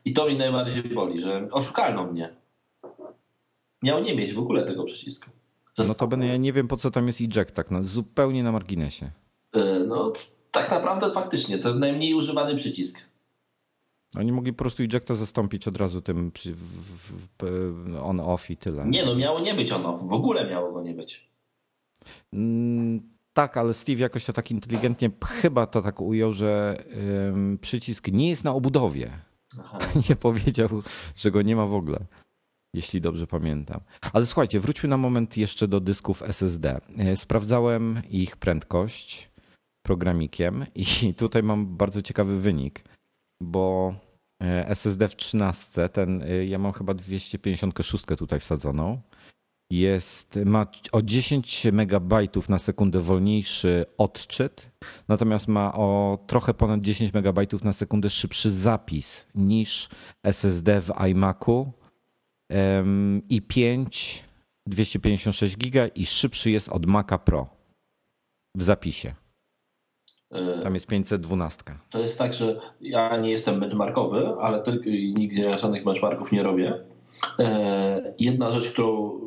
I 0.05 0.13
to 0.13 0.27
mi 0.27 0.37
najbardziej 0.37 0.83
boli, 0.83 1.21
że 1.21 1.49
oszukano 1.51 2.05
mnie. 2.05 2.29
Miał 3.83 4.03
nie 4.03 4.17
mieć 4.17 4.33
w 4.33 4.39
ogóle 4.39 4.63
tego 4.63 4.85
przycisku. 4.85 5.31
No 5.79 5.95
to 5.95 6.07
będę, 6.07 6.27
ja 6.27 6.37
nie 6.37 6.53
wiem 6.53 6.69
po 6.69 6.77
co 6.77 6.91
tam 6.91 7.07
jest 7.07 7.21
eject, 7.21 7.55
tak 7.55 7.71
no, 7.71 7.85
zupełnie 7.85 8.43
na 8.43 8.53
marginesie. 8.53 9.11
No 9.89 10.13
tak 10.51 10.71
naprawdę 10.71 11.11
faktycznie, 11.11 11.59
to 11.59 11.75
najmniej 11.75 12.15
używany 12.15 12.57
przycisk. 12.57 13.01
Oni 14.19 14.33
mogli 14.33 14.53
po 14.53 14.59
prostu 14.59 14.83
ejecta 14.83 15.15
zastąpić 15.15 15.69
od 15.69 15.77
razu 15.77 16.01
tym 16.01 16.33
on-off 18.03 18.51
i 18.51 18.57
tyle. 18.57 18.87
Nie 18.87 19.05
no, 19.05 19.15
miało 19.15 19.41
nie 19.41 19.55
być 19.55 19.73
on-off, 19.73 20.09
w 20.09 20.13
ogóle 20.13 20.51
miało 20.51 20.73
go 20.73 20.83
nie 20.83 20.95
być. 20.95 21.31
Mm, 22.33 23.01
tak, 23.33 23.57
ale 23.57 23.75
Steve 23.75 24.01
jakoś 24.01 24.25
to 24.25 24.33
tak 24.33 24.51
inteligentnie 24.51 25.11
chyba 25.25 25.67
to 25.67 25.83
tak 25.83 26.01
ujął, 26.01 26.33
że 26.33 26.83
ym, 27.29 27.59
przycisk 27.61 28.09
nie 28.09 28.29
jest 28.29 28.45
na 28.45 28.53
obudowie. 28.53 29.11
Aha. 29.61 29.79
Nie 30.09 30.17
powiedział, 30.17 30.69
że 31.17 31.31
go 31.31 31.43
nie 31.43 31.57
ma 31.57 31.67
w 31.67 31.75
ogóle 31.75 31.99
jeśli 32.75 33.01
dobrze 33.01 33.27
pamiętam. 33.27 33.81
Ale 34.13 34.27
słuchajcie, 34.27 34.61
wróćmy 34.61 34.89
na 34.89 34.97
moment 34.97 35.37
jeszcze 35.37 35.69
do 35.69 35.81
dysków 35.81 36.23
SSD. 36.23 36.81
Sprawdzałem 37.15 38.03
ich 38.11 38.37
prędkość 38.37 39.31
programikiem 39.83 40.67
i 41.09 41.15
tutaj 41.15 41.43
mam 41.43 41.77
bardzo 41.77 42.03
ciekawy 42.03 42.41
wynik, 42.41 42.85
bo 43.41 43.95
SSD 44.67 45.09
w 45.09 45.17
13, 45.17 45.89
ten 45.89 46.25
ja 46.47 46.59
mam 46.59 46.73
chyba 46.73 46.95
256 46.95 48.05
tutaj 48.19 48.41
wsadzoną, 48.41 49.01
jest, 49.71 50.39
ma 50.45 50.67
o 50.93 51.03
10 51.03 51.67
MB 51.67 52.15
na 52.49 52.59
sekundę 52.59 53.01
wolniejszy 53.01 53.85
odczyt, 53.99 54.71
natomiast 55.09 55.49
ma 55.49 55.75
o 55.75 56.19
trochę 56.27 56.55
ponad 56.55 56.81
10 56.81 57.15
MB 57.15 57.65
na 57.65 57.73
sekundę 57.73 58.11
szybszy 58.11 58.51
zapis 58.51 59.27
niż 59.35 59.89
SSD 60.23 60.81
w 60.81 60.91
iMacu 61.11 61.73
i 63.31 63.43
5 63.43 64.25
256 64.67 65.57
giga 65.57 65.87
i 65.87 66.07
szybszy 66.07 66.51
jest 66.51 66.69
od 66.69 66.87
Maca 66.87 67.19
Pro 67.19 67.47
w 68.57 68.63
zapisie. 68.63 69.15
Tam 70.63 70.75
jest 70.75 70.87
512. 70.87 71.63
To 71.91 71.99
jest 71.99 72.19
tak, 72.19 72.35
że 72.35 72.61
ja 72.81 73.17
nie 73.17 73.31
jestem 73.31 73.61
benchmarkowy, 73.61 74.27
ale 74.41 74.63
tylko, 74.63 74.85
nigdy 74.91 75.59
żadnych 75.59 75.85
benchmarków 75.85 76.33
nie 76.33 76.43
robię. 76.43 76.79
E, 77.39 78.15
jedna 78.19 78.51
rzecz, 78.51 78.71
którą 78.71 79.21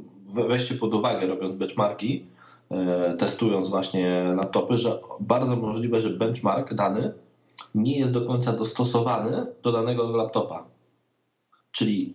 weźcie 0.48 0.76
pod 0.76 0.94
uwagę 0.94 1.28
robiąc 1.28 1.56
benchmarki, 1.56 2.26
e, 2.72 3.16
testując 3.20 3.70
właśnie 3.70 4.34
laptopy, 4.36 4.78
że 4.78 5.00
bardzo 5.20 5.56
możliwe, 5.56 6.02
że 6.02 6.10
benchmark 6.10 6.74
dany 6.74 7.14
nie 7.76 8.00
jest 8.00 8.14
do 8.14 8.22
końca 8.22 8.54
dostosowany 8.54 9.46
do 9.64 9.72
danego 9.72 10.18
laptopa. 10.18 10.66
Czyli 11.72 12.14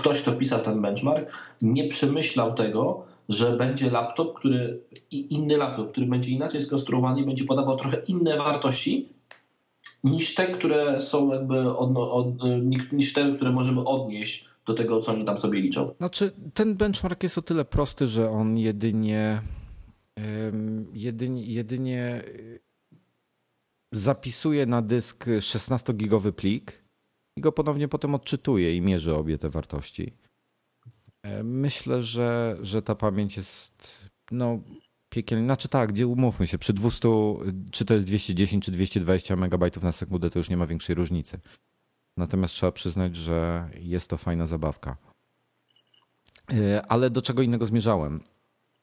ktoś, 0.00 0.22
kto 0.22 0.32
pisał 0.32 0.60
ten 0.60 0.82
benchmark, 0.82 1.32
nie 1.62 1.88
przemyślał 1.88 2.54
tego, 2.54 3.02
że 3.28 3.56
będzie 3.56 3.90
laptop, 3.90 4.38
który 4.38 4.80
inny 5.10 5.56
laptop, 5.56 5.92
który 5.92 6.06
będzie 6.06 6.30
inaczej 6.30 6.60
skonstruowany 6.60 7.26
będzie 7.26 7.44
podawał 7.44 7.76
trochę 7.76 7.96
inne 8.08 8.36
wartości 8.36 9.08
niż 10.04 10.34
te, 10.34 10.46
które 10.46 11.00
są 11.00 11.32
jakby 11.32 11.76
od, 11.76 11.90
od, 11.96 12.26
niż 12.92 13.12
te, 13.12 13.32
które 13.36 13.50
możemy 13.52 13.84
odnieść 13.84 14.48
do 14.66 14.74
tego, 14.74 15.00
co 15.00 15.12
oni 15.12 15.24
tam 15.24 15.40
sobie 15.40 15.60
liczą. 15.60 15.94
Znaczy, 15.98 16.32
ten 16.54 16.74
benchmark 16.74 17.22
jest 17.22 17.38
o 17.38 17.42
tyle 17.42 17.64
prosty, 17.64 18.06
że 18.06 18.30
on 18.30 18.58
jedynie 18.58 19.42
jedynie, 20.92 21.42
jedynie 21.42 22.24
zapisuje 23.92 24.66
na 24.66 24.82
dysk 24.82 25.26
16-gigowy 25.26 26.32
plik 26.32 26.79
i 27.36 27.40
go 27.40 27.52
ponownie 27.52 27.88
potem 27.88 28.14
odczytuje 28.14 28.76
i 28.76 28.80
mierzy 28.80 29.14
obie 29.14 29.38
te 29.38 29.50
wartości. 29.50 30.12
E, 31.22 31.42
myślę, 31.42 32.02
że, 32.02 32.56
że 32.60 32.82
ta 32.82 32.94
pamięć 32.94 33.36
jest 33.36 34.10
no, 34.30 34.60
piekielnie. 35.08 35.44
Znaczy 35.44 35.68
tak, 35.68 35.92
gdzie 35.92 36.06
umówmy 36.06 36.46
się, 36.46 36.58
przy 36.58 36.72
200, 36.72 37.08
czy 37.70 37.84
to 37.84 37.94
jest 37.94 38.06
210 38.06 38.64
czy 38.64 38.70
220 38.70 39.36
MB 39.36 39.82
na 39.82 39.92
sekundę, 39.92 40.30
to 40.30 40.38
już 40.38 40.50
nie 40.50 40.56
ma 40.56 40.66
większej 40.66 40.94
różnicy. 40.94 41.40
Natomiast 42.16 42.54
trzeba 42.54 42.72
przyznać, 42.72 43.16
że 43.16 43.68
jest 43.80 44.10
to 44.10 44.16
fajna 44.16 44.46
zabawka. 44.46 44.96
E, 46.52 46.86
ale 46.86 47.10
do 47.10 47.22
czego 47.22 47.42
innego 47.42 47.66
zmierzałem? 47.66 48.20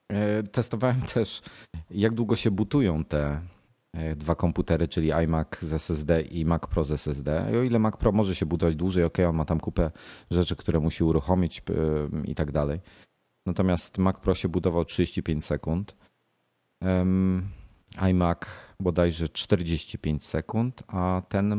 E, 0.10 0.44
testowałem 0.44 1.02
też, 1.14 1.42
jak 1.90 2.14
długo 2.14 2.36
się 2.36 2.52
butują 2.52 3.04
te 3.06 3.42
dwa 4.16 4.36
komputery, 4.36 4.88
czyli 4.88 5.12
iMac 5.12 5.48
z 5.60 5.74
SSD 5.74 6.22
i 6.22 6.46
Mac 6.46 6.62
Pro 6.68 6.84
z 6.84 6.92
SSD. 6.92 7.50
I 7.54 7.58
o 7.58 7.64
ile 7.64 7.80
Mac 7.80 7.98
Pro 7.98 8.12
może 8.12 8.36
się 8.36 8.46
budować 8.46 8.76
dłużej, 8.76 9.04
ok, 9.04 9.18
on 9.30 9.36
ma 9.36 9.46
tam 9.46 9.60
kupę 9.60 9.92
rzeczy, 10.32 10.56
które 10.56 10.80
musi 10.80 11.04
uruchomić 11.04 11.62
i 12.26 12.36
tak 12.36 12.52
dalej. 12.52 12.80
Natomiast 13.46 13.98
Mac 13.98 14.20
Pro 14.20 14.36
się 14.36 14.50
budował 14.50 14.86
35 14.86 15.46
sekund. 15.46 15.96
Um, 16.82 17.50
iMac 18.10 18.40
bodajże 18.80 19.30
45 19.30 20.26
sekund, 20.26 20.84
a 20.88 21.22
ten 21.30 21.56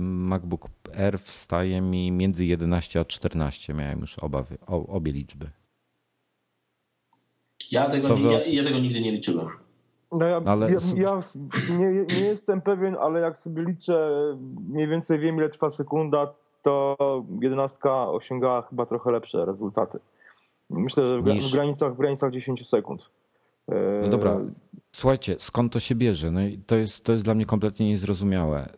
MacBook 0.00 0.68
Air 0.98 1.18
wstaje 1.18 1.80
mi 1.80 2.12
między 2.12 2.46
11 2.46 3.00
a 3.00 3.04
14. 3.04 3.74
Miałem 3.74 4.00
już 4.00 4.18
obawy, 4.18 4.58
o, 4.66 4.86
obie 4.86 5.12
liczby. 5.12 5.50
Ja 7.70 7.90
tego, 7.90 8.18
ja, 8.18 8.44
ja 8.44 8.64
tego 8.64 8.78
nigdy 8.78 9.00
nie 9.00 9.12
liczyłem. 9.12 9.48
No 10.12 10.26
ja, 10.26 10.40
ale... 10.46 10.70
ja, 10.70 10.78
ja 10.96 11.20
nie, 11.78 11.86
nie, 11.86 12.20
jestem 12.20 12.60
pewien, 12.60 12.96
ale 13.00 13.20
jak 13.20 13.38
sobie 13.38 13.62
liczę, 13.62 14.10
mniej 14.68 14.88
więcej 14.88 15.18
wiem 15.18 15.36
ile 15.36 15.48
trwa 15.48 15.70
sekunda, 15.70 16.34
to 16.62 16.96
jedenastka 17.40 18.08
osiągała 18.08 18.62
chyba 18.62 18.86
trochę 18.86 19.10
lepsze 19.10 19.44
rezultaty. 19.44 19.98
Myślę, 20.70 21.06
że 21.06 21.22
w, 21.22 21.26
Niż... 21.26 21.50
w 21.50 21.52
granicach, 21.52 21.94
w 21.94 21.96
granicach 21.96 22.32
10 22.32 22.68
sekund. 22.68 23.02
No 24.02 24.08
dobra, 24.08 24.40
słuchajcie, 24.96 25.36
skąd 25.38 25.72
to 25.72 25.80
się 25.80 25.94
bierze? 25.94 26.30
No 26.30 26.40
i 26.40 26.58
to 26.58 26.76
jest, 26.76 27.04
to 27.04 27.12
jest 27.12 27.24
dla 27.24 27.34
mnie 27.34 27.46
kompletnie 27.46 27.88
niezrozumiałe. 27.88 28.68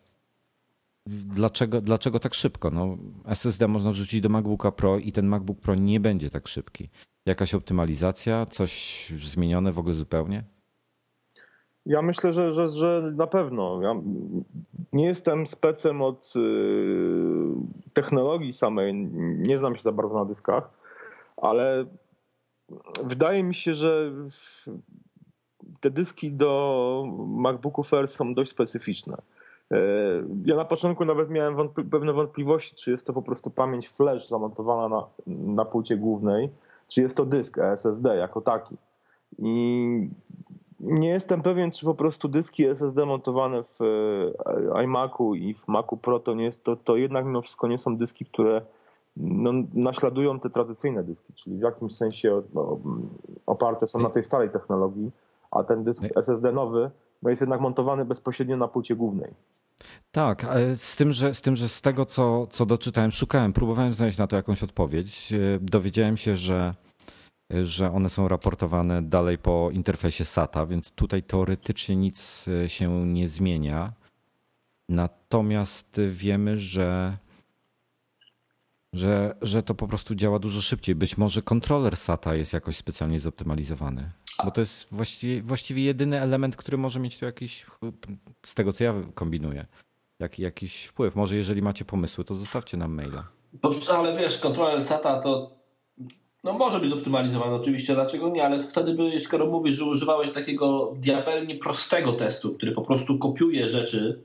Dlaczego, 1.07 1.81
dlaczego 1.81 2.19
tak 2.19 2.33
szybko? 2.33 2.71
No, 2.71 2.97
SSD 3.25 3.67
można 3.67 3.91
wrzucić 3.91 4.21
do 4.21 4.29
MacBooka 4.29 4.71
Pro 4.71 4.97
i 4.97 5.11
ten 5.11 5.27
MacBook 5.27 5.59
Pro 5.59 5.75
nie 5.75 5.99
będzie 5.99 6.29
tak 6.29 6.47
szybki. 6.47 6.89
Jakaś 7.25 7.53
optymalizacja, 7.53 8.45
coś 8.45 9.11
zmienione 9.23 9.71
w 9.71 9.79
ogóle 9.79 9.93
zupełnie? 9.93 10.43
Ja 11.85 12.01
myślę, 12.01 12.33
że, 12.33 12.53
że, 12.53 12.69
że 12.69 13.11
na 13.15 13.27
pewno. 13.27 13.81
Ja 13.81 13.95
nie 14.93 15.05
jestem 15.05 15.47
specem 15.47 16.01
od 16.01 16.33
y, 16.35 16.39
technologii 17.93 18.53
samej, 18.53 18.93
nie 19.37 19.57
znam 19.57 19.75
się 19.75 19.81
za 19.81 19.91
bardzo 19.91 20.15
na 20.15 20.25
dyskach, 20.25 20.69
ale 21.37 21.85
wydaje 23.03 23.43
mi 23.43 23.55
się, 23.55 23.75
że 23.75 24.11
te 25.79 25.89
dyski 25.89 26.31
do 26.31 27.05
MacBooków 27.27 27.93
Air 27.93 28.07
są 28.07 28.33
dość 28.33 28.51
specyficzne. 28.51 29.17
Y, 29.73 29.75
ja 30.45 30.55
na 30.55 30.65
początku 30.65 31.05
nawet 31.05 31.29
miałem 31.29 31.55
wątpli 31.55 31.83
pewne 31.83 32.13
wątpliwości, 32.13 32.75
czy 32.75 32.91
jest 32.91 33.05
to 33.05 33.13
po 33.13 33.21
prostu 33.21 33.49
pamięć 33.49 33.89
flash 33.89 34.27
zamontowana 34.27 34.89
na, 34.89 35.07
na 35.27 35.65
płycie 35.65 35.97
głównej, 35.97 36.49
czy 36.87 37.01
jest 37.01 37.17
to 37.17 37.25
dysk 37.25 37.57
SSD 37.57 38.15
jako 38.15 38.41
taki. 38.41 38.75
I 39.39 40.09
nie 40.83 41.09
jestem 41.09 41.41
pewien, 41.41 41.71
czy 41.71 41.85
po 41.85 41.95
prostu 41.95 42.27
dyski 42.27 42.65
SSD 42.65 43.05
montowane 43.05 43.63
w 43.63 43.79
e, 44.75 44.83
iMacu 44.83 45.35
i 45.35 45.53
w 45.53 45.67
Macu 45.67 45.97
Pro 45.97 46.19
to 46.19 46.33
nie 46.33 46.43
jest, 46.43 46.63
to, 46.63 46.75
to 46.75 46.95
jednak 46.95 47.25
mimo 47.25 47.41
wszystko 47.41 47.67
nie 47.67 47.77
są 47.77 47.97
dyski, 47.97 48.25
które 48.25 48.61
no, 49.17 49.51
naśladują 49.73 50.39
te 50.39 50.49
tradycyjne 50.49 51.03
dyski, 51.03 51.33
czyli 51.33 51.57
w 51.57 51.61
jakimś 51.61 51.95
sensie 51.95 52.41
oparte 53.45 53.87
są 53.87 53.99
na 53.99 54.09
tej 54.09 54.23
starej 54.23 54.49
technologii, 54.49 55.11
a 55.51 55.63
ten 55.63 55.83
dysk 55.83 56.03
SSD 56.15 56.51
nowy 56.51 56.91
no, 57.23 57.29
jest 57.29 57.41
jednak 57.41 57.61
montowany 57.61 58.05
bezpośrednio 58.05 58.57
na 58.57 58.67
płycie 58.67 58.95
głównej. 58.95 59.33
Tak, 60.11 60.45
z 60.75 60.95
tym, 60.95 61.11
że 61.11 61.33
z, 61.33 61.41
tym, 61.41 61.55
że 61.55 61.69
z 61.69 61.81
tego, 61.81 62.05
co, 62.05 62.47
co 62.47 62.65
doczytałem, 62.65 63.11
szukałem, 63.11 63.53
próbowałem 63.53 63.93
znaleźć 63.93 64.17
na 64.17 64.27
to 64.27 64.35
jakąś 64.35 64.63
odpowiedź. 64.63 65.33
E, 65.33 65.59
dowiedziałem 65.61 66.17
się, 66.17 66.35
że 66.35 66.71
że 67.63 67.91
one 67.91 68.09
są 68.09 68.27
raportowane 68.27 69.01
dalej 69.01 69.37
po 69.37 69.69
interfejsie 69.71 70.25
SATA, 70.25 70.65
więc 70.65 70.91
tutaj 70.91 71.23
teoretycznie 71.23 71.95
nic 71.95 72.47
e, 72.47 72.69
się 72.69 73.05
nie 73.05 73.27
zmienia. 73.27 73.93
Natomiast 74.89 76.01
wiemy, 76.07 76.57
że, 76.57 77.17
że, 78.93 79.35
że 79.41 79.63
to 79.63 79.75
po 79.75 79.87
prostu 79.87 80.15
działa 80.15 80.39
dużo 80.39 80.61
szybciej. 80.61 80.95
Być 80.95 81.17
może 81.17 81.41
kontroler 81.41 81.97
SATA 81.97 82.35
jest 82.35 82.53
jakoś 82.53 82.77
specjalnie 82.77 83.19
zoptymalizowany. 83.19 84.11
Bo 84.45 84.51
to 84.51 84.61
jest 84.61 84.87
właściwie, 84.91 85.41
właściwie 85.41 85.83
jedyny 85.83 86.21
element, 86.21 86.55
który 86.55 86.77
może 86.77 86.99
mieć 86.99 87.19
tu 87.19 87.25
jakiś, 87.25 87.65
z 88.45 88.55
tego 88.55 88.73
co 88.73 88.83
ja 88.83 88.93
kombinuję, 89.15 89.65
jak, 90.19 90.39
jakiś 90.39 90.85
wpływ. 90.85 91.15
Może 91.15 91.35
jeżeli 91.35 91.61
macie 91.61 91.85
pomysły, 91.85 92.23
to 92.23 92.35
zostawcie 92.35 92.77
nam 92.77 92.93
maila. 92.93 93.27
Ale 93.93 94.17
wiesz, 94.17 94.39
kontroler 94.39 94.81
SATA 94.81 95.21
to 95.21 95.62
no 96.43 96.53
może 96.53 96.79
być 96.79 96.89
zoptymalizowany 96.89 97.55
oczywiście, 97.55 97.93
dlaczego 97.93 98.29
nie, 98.29 98.45
ale 98.45 98.63
wtedy 98.63 98.93
by, 98.93 99.19
skoro 99.19 99.45
mówisz, 99.45 99.75
że 99.75 99.85
używałeś 99.85 100.29
takiego 100.29 100.93
diabelnie 100.95 101.55
prostego 101.55 102.13
testu, 102.13 102.53
który 102.53 102.71
po 102.71 102.81
prostu 102.81 103.17
kopiuje 103.17 103.67
rzeczy 103.67 104.23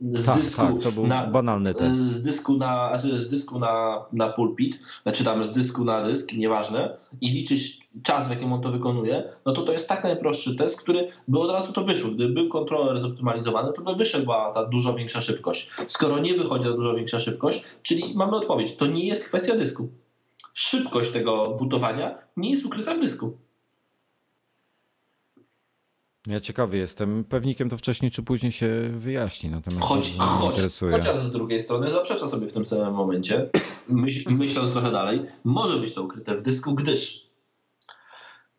z 0.00 0.24
tak, 0.24 0.36
dysku 0.38 0.62
tak, 0.62 0.82
to 0.82 0.92
był 0.92 1.06
na, 1.06 1.26
banalny 1.26 1.74
test. 1.74 2.00
Z 2.00 2.22
dysku 2.22 2.56
na, 2.56 2.98
znaczy 2.98 3.18
z 3.18 3.30
dysku 3.30 3.58
na, 3.58 4.04
na 4.12 4.28
pulpit, 4.28 4.80
czy 5.12 5.24
tam 5.24 5.44
z 5.44 5.52
dysku 5.52 5.84
na 5.84 6.02
dysk, 6.02 6.32
nieważne, 6.32 6.96
i 7.20 7.30
liczyć 7.30 7.88
czas, 8.02 8.28
w 8.28 8.30
jakim 8.30 8.52
on 8.52 8.62
to 8.62 8.72
wykonuje, 8.72 9.32
no 9.46 9.52
to 9.52 9.62
to 9.62 9.72
jest 9.72 9.88
tak 9.88 10.04
najprostszy 10.04 10.56
test, 10.56 10.82
który 10.82 11.08
by 11.28 11.38
od 11.38 11.50
razu 11.50 11.72
to 11.72 11.84
wyszło. 11.84 12.10
Gdyby 12.10 12.34
był 12.34 12.48
kontroler 12.48 13.00
zoptymalizowany, 13.00 13.72
to 13.72 13.82
by 13.82 13.94
wyszła 13.94 14.52
ta 14.54 14.64
dużo 14.64 14.94
większa 14.94 15.20
szybkość. 15.20 15.70
Skoro 15.86 16.18
nie 16.18 16.34
wychodzi 16.34 16.64
ta 16.64 16.72
dużo 16.72 16.94
większa 16.94 17.20
szybkość, 17.20 17.64
czyli 17.82 18.14
mamy 18.14 18.36
odpowiedź, 18.36 18.76
to 18.76 18.86
nie 18.86 19.06
jest 19.06 19.28
kwestia 19.28 19.56
dysku 19.56 19.88
szybkość 20.56 21.10
tego 21.10 21.54
budowania 21.58 22.18
nie 22.36 22.50
jest 22.50 22.64
ukryta 22.64 22.94
w 22.94 23.00
dysku. 23.00 23.38
Ja 26.26 26.40
ciekawy 26.40 26.76
jestem. 26.78 27.24
Pewnikiem 27.24 27.68
to 27.68 27.76
wcześniej 27.76 28.10
czy 28.10 28.22
później 28.22 28.52
się 28.52 28.90
wyjaśni. 28.96 29.50
Natomiast 29.50 29.82
choć, 29.82 30.12
choć, 30.18 30.60
chociaż 30.90 31.16
z 31.16 31.32
drugiej 31.32 31.60
strony 31.60 31.90
zaprzecza 31.90 32.28
sobie 32.28 32.46
w 32.46 32.52
tym 32.52 32.66
samym 32.66 32.94
momencie, 32.94 33.50
myśl, 33.88 34.30
myśląc 34.30 34.72
trochę 34.72 34.92
dalej, 34.92 35.26
może 35.44 35.80
być 35.80 35.94
to 35.94 36.02
ukryte 36.02 36.36
w 36.36 36.42
dysku, 36.42 36.74
gdyż 36.74 37.26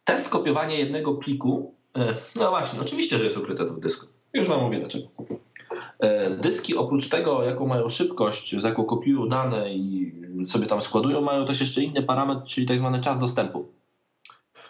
test 0.04 0.30
kopiowania 0.30 0.76
jednego 0.76 1.14
pliku, 1.16 1.76
e, 1.96 2.16
no 2.36 2.50
właśnie, 2.50 2.82
oczywiście, 2.82 3.18
że 3.18 3.24
jest 3.24 3.38
ukryte 3.38 3.66
to 3.66 3.74
w 3.74 3.80
dysku. 3.80 4.08
Już 4.34 4.48
wam 4.48 4.62
mówię 4.62 4.80
dlaczego. 4.80 5.08
E, 6.00 6.30
dyski 6.30 6.76
oprócz 6.76 7.10
tego, 7.10 7.44
jaką 7.44 7.68
mają 7.68 7.90
szybkość, 7.90 8.56
z 8.56 8.64
jaką 8.64 8.84
kopiują 8.84 9.28
dane 9.28 9.74
i 9.74 10.14
sobie 10.48 10.68
tam 10.68 10.82
składują, 10.82 11.22
mają 11.22 11.46
też 11.46 11.60
jeszcze 11.60 11.82
inny 11.82 12.04
parametr, 12.04 12.48
czyli 12.48 12.68
tak 12.68 12.78
zwany 12.78 13.02
czas 13.02 13.20
dostępu. 13.20 13.78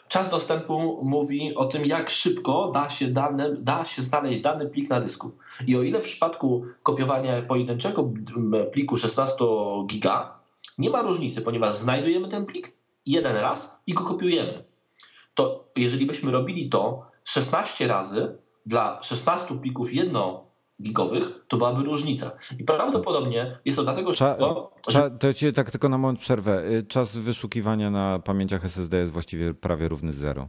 Czas 0.08 0.30
dostępu 0.30 1.00
mówi 1.04 1.56
o 1.56 1.66
tym, 1.66 1.86
jak 1.86 2.10
szybko 2.10 2.72
da 2.74 2.90
się, 2.90 3.08
dane, 3.08 3.56
da 3.56 3.86
się 3.86 4.02
znaleźć 4.02 4.42
dany 4.42 4.70
plik 4.70 4.90
na 4.90 5.02
dysku. 5.02 5.32
I 5.68 5.78
o 5.78 5.84
ile 5.84 6.00
w 6.00 6.04
przypadku 6.04 6.66
kopiowania 6.84 7.42
pojedynczego 7.42 8.12
pliku 8.72 8.98
16 8.98 9.46
giga 9.88 10.40
nie 10.78 10.90
ma 10.90 11.02
różnicy, 11.02 11.42
ponieważ 11.42 11.74
znajdujemy 11.76 12.28
ten 12.28 12.46
plik 12.46 12.74
jeden 13.06 13.36
raz 13.36 13.84
i 13.88 13.94
go 13.94 14.04
kopiujemy. 14.04 14.64
To 15.34 15.66
jeżeli 15.76 16.06
byśmy 16.06 16.32
robili 16.32 16.70
to 16.70 17.06
16 17.24 17.88
razy 17.88 18.38
dla 18.66 19.04
16 19.04 19.60
plików 19.60 19.94
jedno 19.94 20.47
gigowych, 20.82 21.46
to 21.48 21.58
byłaby 21.58 21.84
różnica. 21.84 22.32
I 22.60 22.64
prawdopodobnie 22.64 23.60
jest 23.66 23.76
to 23.76 23.84
dlatego, 23.84 24.14
że... 24.14 24.38
Cza, 24.88 25.10
to 25.10 25.34
ci 25.34 25.54
tak 25.54 25.72
tylko 25.72 25.90
na 25.90 25.98
moment 25.98 26.20
przerwę. 26.20 26.64
Y, 26.66 26.84
czas 26.84 27.18
wyszukiwania 27.18 27.90
na 27.90 28.20
pamięciach 28.20 28.66
SSD 28.66 28.98
jest 28.98 29.14
właściwie 29.14 29.54
prawie 29.54 29.88
równy 29.88 30.14
zero. 30.14 30.48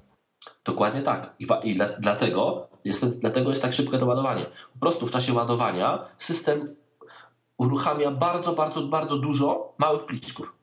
Dokładnie 0.64 1.02
tak. 1.02 1.34
I, 1.38 1.46
i 1.64 1.74
dla, 1.74 1.86
dlatego, 1.98 2.68
jest, 2.84 3.20
dlatego 3.20 3.50
jest 3.50 3.62
tak 3.62 3.72
szybkie 3.72 3.98
doładowanie. 3.98 4.46
Po 4.72 4.78
prostu 4.78 5.06
w 5.06 5.10
czasie 5.10 5.32
ładowania 5.32 6.04
system 6.18 6.74
uruchamia 7.58 8.10
bardzo, 8.10 8.52
bardzo, 8.52 8.82
bardzo 8.82 9.18
dużo 9.18 9.74
małych 9.78 10.06
pliczków. 10.06 10.57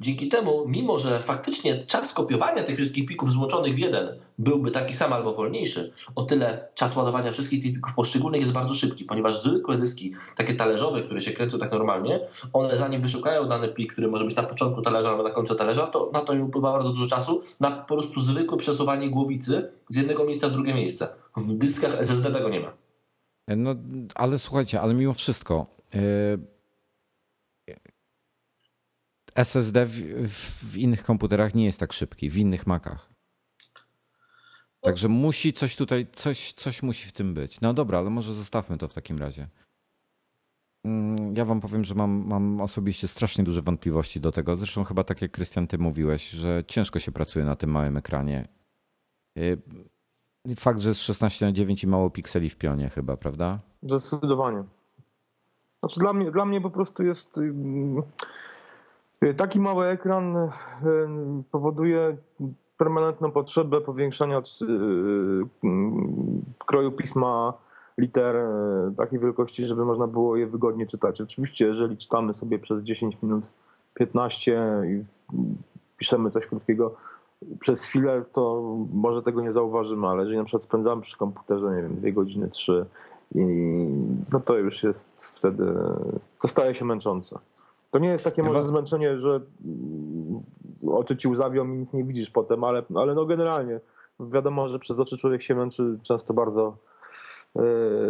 Dzięki 0.00 0.28
temu, 0.28 0.64
mimo 0.68 0.98
że 0.98 1.18
faktycznie 1.18 1.84
czas 1.84 2.14
kopiowania 2.14 2.64
tych 2.64 2.76
wszystkich 2.76 3.06
plików 3.06 3.32
złączonych 3.32 3.74
w 3.74 3.78
jeden 3.78 4.08
byłby 4.38 4.70
taki 4.70 4.94
sam 4.94 5.12
albo 5.12 5.34
wolniejszy, 5.34 5.92
o 6.14 6.22
tyle 6.22 6.68
czas 6.74 6.96
ładowania 6.96 7.32
wszystkich 7.32 7.62
tych 7.62 7.72
plików 7.72 7.94
poszczególnych 7.94 8.40
jest 8.40 8.52
bardzo 8.52 8.74
szybki, 8.74 9.04
ponieważ 9.04 9.42
zwykłe 9.42 9.78
dyski, 9.78 10.12
takie 10.36 10.54
talerzowe, 10.54 11.02
które 11.02 11.20
się 11.20 11.30
kręcą 11.30 11.58
tak 11.58 11.72
normalnie, 11.72 12.20
one 12.52 12.76
zanim 12.76 13.02
wyszukają 13.02 13.48
dany 13.48 13.68
plik, 13.68 13.92
który 13.92 14.08
może 14.08 14.24
być 14.24 14.36
na 14.36 14.42
początku 14.42 14.82
talerza 14.82 15.08
albo 15.08 15.22
na 15.22 15.30
końcu 15.30 15.54
talerza, 15.54 15.86
to 15.86 16.10
na 16.12 16.20
to 16.20 16.34
im 16.34 16.42
upływa 16.42 16.72
bardzo 16.72 16.90
dużo 16.90 17.06
czasu 17.06 17.42
na 17.60 17.70
po 17.70 17.94
prostu 17.94 18.20
zwykłe 18.20 18.58
przesuwanie 18.58 19.10
głowicy 19.10 19.70
z 19.88 19.96
jednego 19.96 20.24
miejsca 20.24 20.48
w 20.48 20.52
drugie 20.52 20.74
miejsce. 20.74 21.08
W 21.36 21.52
dyskach 21.52 22.00
SSD 22.00 22.30
tego 22.30 22.48
nie 22.48 22.60
ma. 22.60 22.72
No, 23.56 23.74
ale 24.14 24.38
słuchajcie, 24.38 24.80
ale 24.80 24.94
mimo 24.94 25.14
wszystko. 25.14 25.66
Yy 25.94 26.55
SSD 29.36 29.86
w, 29.86 29.90
w, 30.72 30.76
innych 30.76 31.04
komputerach 31.04 31.54
nie 31.54 31.64
jest 31.64 31.80
tak 31.80 31.92
szybki, 31.92 32.30
w 32.30 32.36
innych 32.36 32.66
Macach. 32.66 33.10
Także 34.80 35.08
musi 35.08 35.52
coś 35.52 35.76
tutaj, 35.76 36.06
coś, 36.12 36.52
coś 36.52 36.82
musi 36.82 37.08
w 37.08 37.12
tym 37.12 37.34
być. 37.34 37.60
No 37.60 37.74
dobra, 37.74 37.98
ale 37.98 38.10
może 38.10 38.34
zostawmy 38.34 38.78
to 38.78 38.88
w 38.88 38.94
takim 38.94 39.18
razie. 39.18 39.48
Mm, 40.84 41.36
ja 41.36 41.44
wam 41.44 41.60
powiem, 41.60 41.84
że 41.84 41.94
mam, 41.94 42.24
mam 42.26 42.60
osobiście 42.60 43.08
strasznie 43.08 43.44
duże 43.44 43.62
wątpliwości 43.62 44.20
do 44.20 44.32
tego. 44.32 44.56
Zresztą 44.56 44.84
chyba 44.84 45.04
tak 45.04 45.22
jak 45.22 45.30
Krystian, 45.30 45.66
ty 45.66 45.78
mówiłeś, 45.78 46.30
że 46.30 46.64
ciężko 46.66 46.98
się 46.98 47.12
pracuje 47.12 47.44
na 47.44 47.56
tym 47.56 47.70
małym 47.70 47.96
ekranie. 47.96 48.48
Y, 49.38 49.58
fakt, 50.56 50.80
że 50.80 50.88
jest 50.88 51.00
16 51.00 51.46
na 51.46 51.52
9 51.52 51.84
i 51.84 51.86
mało 51.86 52.10
pikseli 52.10 52.50
w 52.50 52.56
pionie 52.56 52.88
chyba, 52.88 53.16
prawda? 53.16 53.60
Zdecydowanie. 53.82 54.64
Znaczy 55.80 56.00
dla 56.00 56.12
mnie, 56.12 56.30
dla 56.30 56.44
mnie 56.44 56.60
po 56.60 56.70
prostu 56.70 57.04
jest 57.04 57.40
taki 59.36 59.60
mały 59.60 59.86
ekran 59.86 60.36
y, 60.36 60.48
powoduje 61.50 62.16
permanentną 62.78 63.30
potrzebę 63.30 63.80
powiększania 63.80 64.38
y, 64.38 64.42
kroju 66.66 66.92
pisma 66.92 67.52
liter 67.98 68.36
takiej 68.96 69.18
wielkości, 69.18 69.66
żeby 69.66 69.84
można 69.84 70.06
było 70.06 70.36
je 70.36 70.46
wygodnie 70.46 70.86
czytać. 70.86 71.20
Oczywiście, 71.20 71.66
jeżeli 71.66 71.96
czytamy 71.96 72.34
sobie 72.34 72.58
przez 72.58 72.82
10 72.82 73.18
minut, 73.22 73.44
15 73.94 74.82
i 74.86 75.04
piszemy 75.96 76.30
coś 76.30 76.46
krótkiego 76.46 76.94
przez 77.60 77.84
chwilę, 77.84 78.24
to 78.32 78.62
może 78.92 79.22
tego 79.22 79.40
nie 79.40 79.52
zauważymy, 79.52 80.06
ale 80.06 80.20
jeżeli 80.20 80.38
na 80.38 80.44
przykład 80.44 80.62
spędzamy 80.62 81.02
przy 81.02 81.16
komputerze, 81.16 81.76
nie 81.76 81.82
wiem, 81.82 81.96
2 81.96 82.10
godziny, 82.10 82.50
3 82.50 82.86
i 83.34 83.40
no 84.32 84.40
to 84.40 84.58
już 84.58 84.82
jest 84.82 85.32
wtedy, 85.36 85.64
to 86.40 86.48
staje 86.48 86.74
się 86.74 86.84
męczące. 86.84 87.38
To 87.96 88.00
nie 88.00 88.08
jest 88.08 88.24
takie 88.24 88.42
może 88.42 88.62
zmęczenie, 88.62 89.18
że 89.18 89.40
mm, 89.64 90.42
oczy 90.92 91.16
ci 91.16 91.28
łzawią 91.28 91.74
i 91.74 91.76
nic 91.76 91.92
nie 91.92 92.04
widzisz 92.04 92.30
potem, 92.30 92.64
ale, 92.64 92.82
ale 92.94 93.14
no 93.14 93.26
generalnie 93.26 93.80
wiadomo, 94.20 94.68
że 94.68 94.78
przez 94.78 94.98
oczy 94.98 95.18
człowiek 95.18 95.42
się 95.42 95.54
męczy 95.54 95.98
często 96.02 96.34
bardzo, 96.34 96.76
yy, 97.54 97.62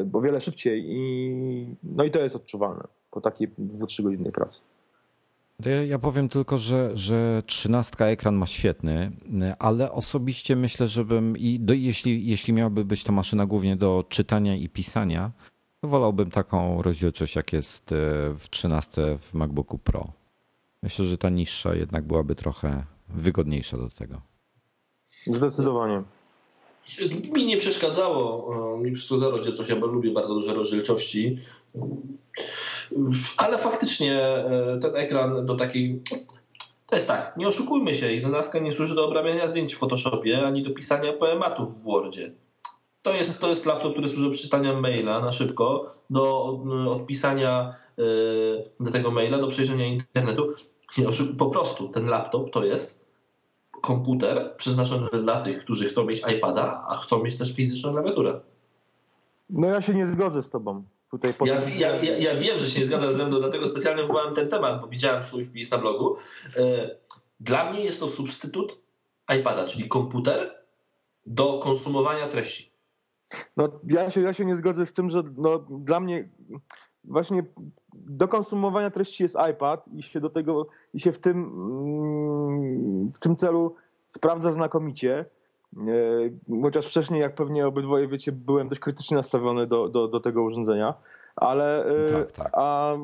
bo 0.07 0.21
wiele 0.21 0.41
szybciej 0.41 0.85
i 0.87 1.77
no 1.83 2.05
i 2.05 2.11
to 2.11 2.19
jest 2.19 2.37
odczuwalne 2.37 2.85
po 3.11 3.21
takiej 3.21 3.49
2-3 3.49 4.03
godzinnej 4.03 4.33
pracy. 4.33 4.61
Ja, 5.65 5.85
ja 5.85 5.99
powiem 5.99 6.29
tylko, 6.29 6.59
że, 6.59 6.91
że 6.95 7.43
13 7.47 8.05
ekran 8.05 8.35
ma 8.35 8.47
świetny, 8.47 9.13
ale 9.59 9.93
osobiście 9.93 10.57
myślę, 10.57 10.89
żebym 10.89 11.37
i 11.37 11.61
do, 11.61 11.75
jeśli, 11.75 12.27
jeśli 12.27 12.53
miałaby 12.53 12.85
być 12.85 13.05
to 13.05 13.13
maszyna 13.13 13.47
głównie 13.47 13.77
do 13.77 14.05
czytania 14.09 14.57
i 14.57 14.69
pisania, 14.69 15.31
Wolałbym 15.87 16.31
taką 16.31 16.83
rozdzielczość, 16.83 17.37
jak 17.37 17.53
jest 17.53 17.93
e, 17.93 17.97
w 18.39 18.47
13 18.51 19.19
w 19.19 19.35
MacBooku 19.35 19.79
Pro. 19.79 20.07
Myślę, 20.83 21.05
że 21.05 21.19
ta 21.19 21.29
niższa 21.29 21.75
jednak 21.75 22.05
byłaby 22.05 22.35
trochę 22.35 22.85
wygodniejsza 23.09 23.77
do 23.77 23.89
tego. 23.89 24.21
Zdecydowanie. 25.27 26.03
Mi 27.33 27.47
nie 27.47 27.57
przeszkadzało, 27.57 28.55
e, 28.75 28.83
mi 28.83 28.93
przeszkadzało 28.93 29.33
rozdzielczość, 29.33 29.75
bo 29.75 29.87
lubię 29.87 30.11
bardzo 30.11 30.35
duże 30.35 30.55
rozdzielczości. 30.55 31.39
Ale 33.37 33.59
faktycznie 33.59 34.23
e, 34.23 34.79
ten 34.83 34.97
ekran 34.97 35.47
do 35.47 35.55
takiej. 35.55 36.03
To 36.87 36.97
jest 36.97 37.09
tak, 37.09 37.37
nie 37.37 37.49
oszukujmy 37.49 37.95
się, 37.95 38.13
11 38.13 38.61
nie 38.61 38.73
służy 38.73 38.95
do 38.95 39.07
obrabiania 39.07 39.49
zdjęć 39.49 39.75
w 39.75 39.79
Photoshopie 39.79 40.47
ani 40.47 40.63
do 40.63 40.71
pisania 40.71 41.13
poematów 41.13 41.81
w 41.81 41.85
Wordzie 41.85 42.33
to 43.07 43.15
jest, 43.15 43.41
to 43.41 43.49
jest 43.49 43.67
laptop, 43.67 43.93
który 43.93 44.09
służy 44.09 44.25
do 44.25 44.31
przeczytania 44.31 44.81
maila 44.81 45.21
na 45.21 45.33
szybko, 45.33 45.95
do 46.11 46.55
mm, 46.65 46.89
odpisania 46.89 47.75
y, 47.99 48.71
do 48.81 48.91
tego 48.91 49.11
maila, 49.11 49.39
do 49.39 49.49
przejrzenia 49.49 49.87
internetu. 49.87 50.53
Po 51.39 51.47
prostu 51.47 51.89
ten 51.89 52.07
laptop 52.07 52.51
to 52.51 52.65
jest 52.65 53.07
komputer 53.81 54.57
przeznaczony 54.57 55.09
dla 55.23 55.41
tych, 55.41 55.59
którzy 55.59 55.89
chcą 55.89 56.05
mieć 56.05 56.23
iPada, 56.37 56.85
a 56.89 56.95
chcą 56.97 57.23
mieć 57.23 57.39
też 57.39 57.55
fizyczną 57.55 57.93
klawiaturę. 57.93 58.41
No 59.51 59.67
ja 59.67 59.83
się 59.83 59.95
nie 59.95 60.07
zgodzę 60.07 60.43
z 60.43 60.51
tobą. 60.51 60.85
Tutaj 61.11 61.35
ja, 61.45 61.55
ja, 61.79 61.97
ja, 62.03 62.19
ja, 62.19 62.35
wiem, 62.35 62.59
że 62.59 62.71
się 62.71 62.81
nie 62.81 62.87
zgadzasz 62.87 63.13
ze 63.13 63.27
mną, 63.27 63.39
dlatego 63.39 63.67
specjalnie 63.67 64.03
wywołałem 64.03 64.35
ten 64.35 64.49
temat, 64.49 64.81
bo 64.81 64.87
widziałem 64.87 65.23
twój 65.23 65.45
wpis 65.45 65.71
na 65.71 65.79
blogu. 65.79 66.17
Y, 66.57 66.97
dla 67.41 67.71
mnie 67.71 67.85
jest 67.85 68.01
to 68.01 68.09
substytut 68.09 68.81
iPada, 69.39 69.65
czyli 69.65 69.89
komputer 69.89 70.55
do 71.27 71.59
konsumowania 71.59 72.29
treści. 72.29 72.76
No, 73.57 73.69
ja, 73.85 74.11
się, 74.11 74.21
ja 74.21 74.33
się 74.33 74.45
nie 74.45 74.57
zgodzę 74.57 74.87
z 74.87 74.93
tym, 74.93 75.11
że 75.11 75.23
no, 75.37 75.59
dla 75.59 76.01
mnie 76.01 76.29
właśnie 77.05 77.45
do 77.95 78.29
konsumowania 78.29 78.91
treści 78.91 79.23
jest 79.23 79.37
iPad 79.51 79.89
i 79.89 80.03
się 80.03 80.21
do 80.21 80.31
tego 80.31 80.67
i 80.95 81.01
się 81.01 81.13
w 81.13 81.19
tym, 81.19 81.37
mm, 81.37 83.13
w 83.13 83.19
tym 83.19 83.37
celu 83.37 83.75
sprawdza 84.07 84.53
znakomicie. 84.53 85.25
E, 85.77 86.63
chociaż 86.63 86.87
wcześniej, 86.87 87.21
jak 87.21 87.35
pewnie 87.35 87.67
obydwoje 87.67 88.09
wiecie, 88.09 88.33
byłem 88.33 88.69
dość 88.69 88.81
krytycznie 88.81 89.17
nastawiony 89.17 89.67
do, 89.67 89.89
do, 89.89 90.09
do 90.09 90.21
tego 90.21 90.43
urządzenia. 90.43 90.95
Ale 91.37 91.85
e, 91.85 92.09
tak, 92.09 92.33
tak. 92.33 92.51
A 92.53 92.97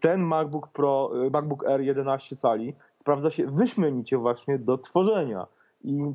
ten 0.00 0.22
MacBook 0.22 0.68
Pro, 0.68 1.10
e, 1.26 1.30
MacBook 1.30 1.66
Air 1.66 1.80
11 1.80 2.36
cali 2.36 2.74
sprawdza 2.96 3.30
się 3.30 3.46
wyśmienicie 3.46 4.18
właśnie 4.18 4.58
do 4.58 4.78
tworzenia. 4.78 5.46
I 5.84 6.12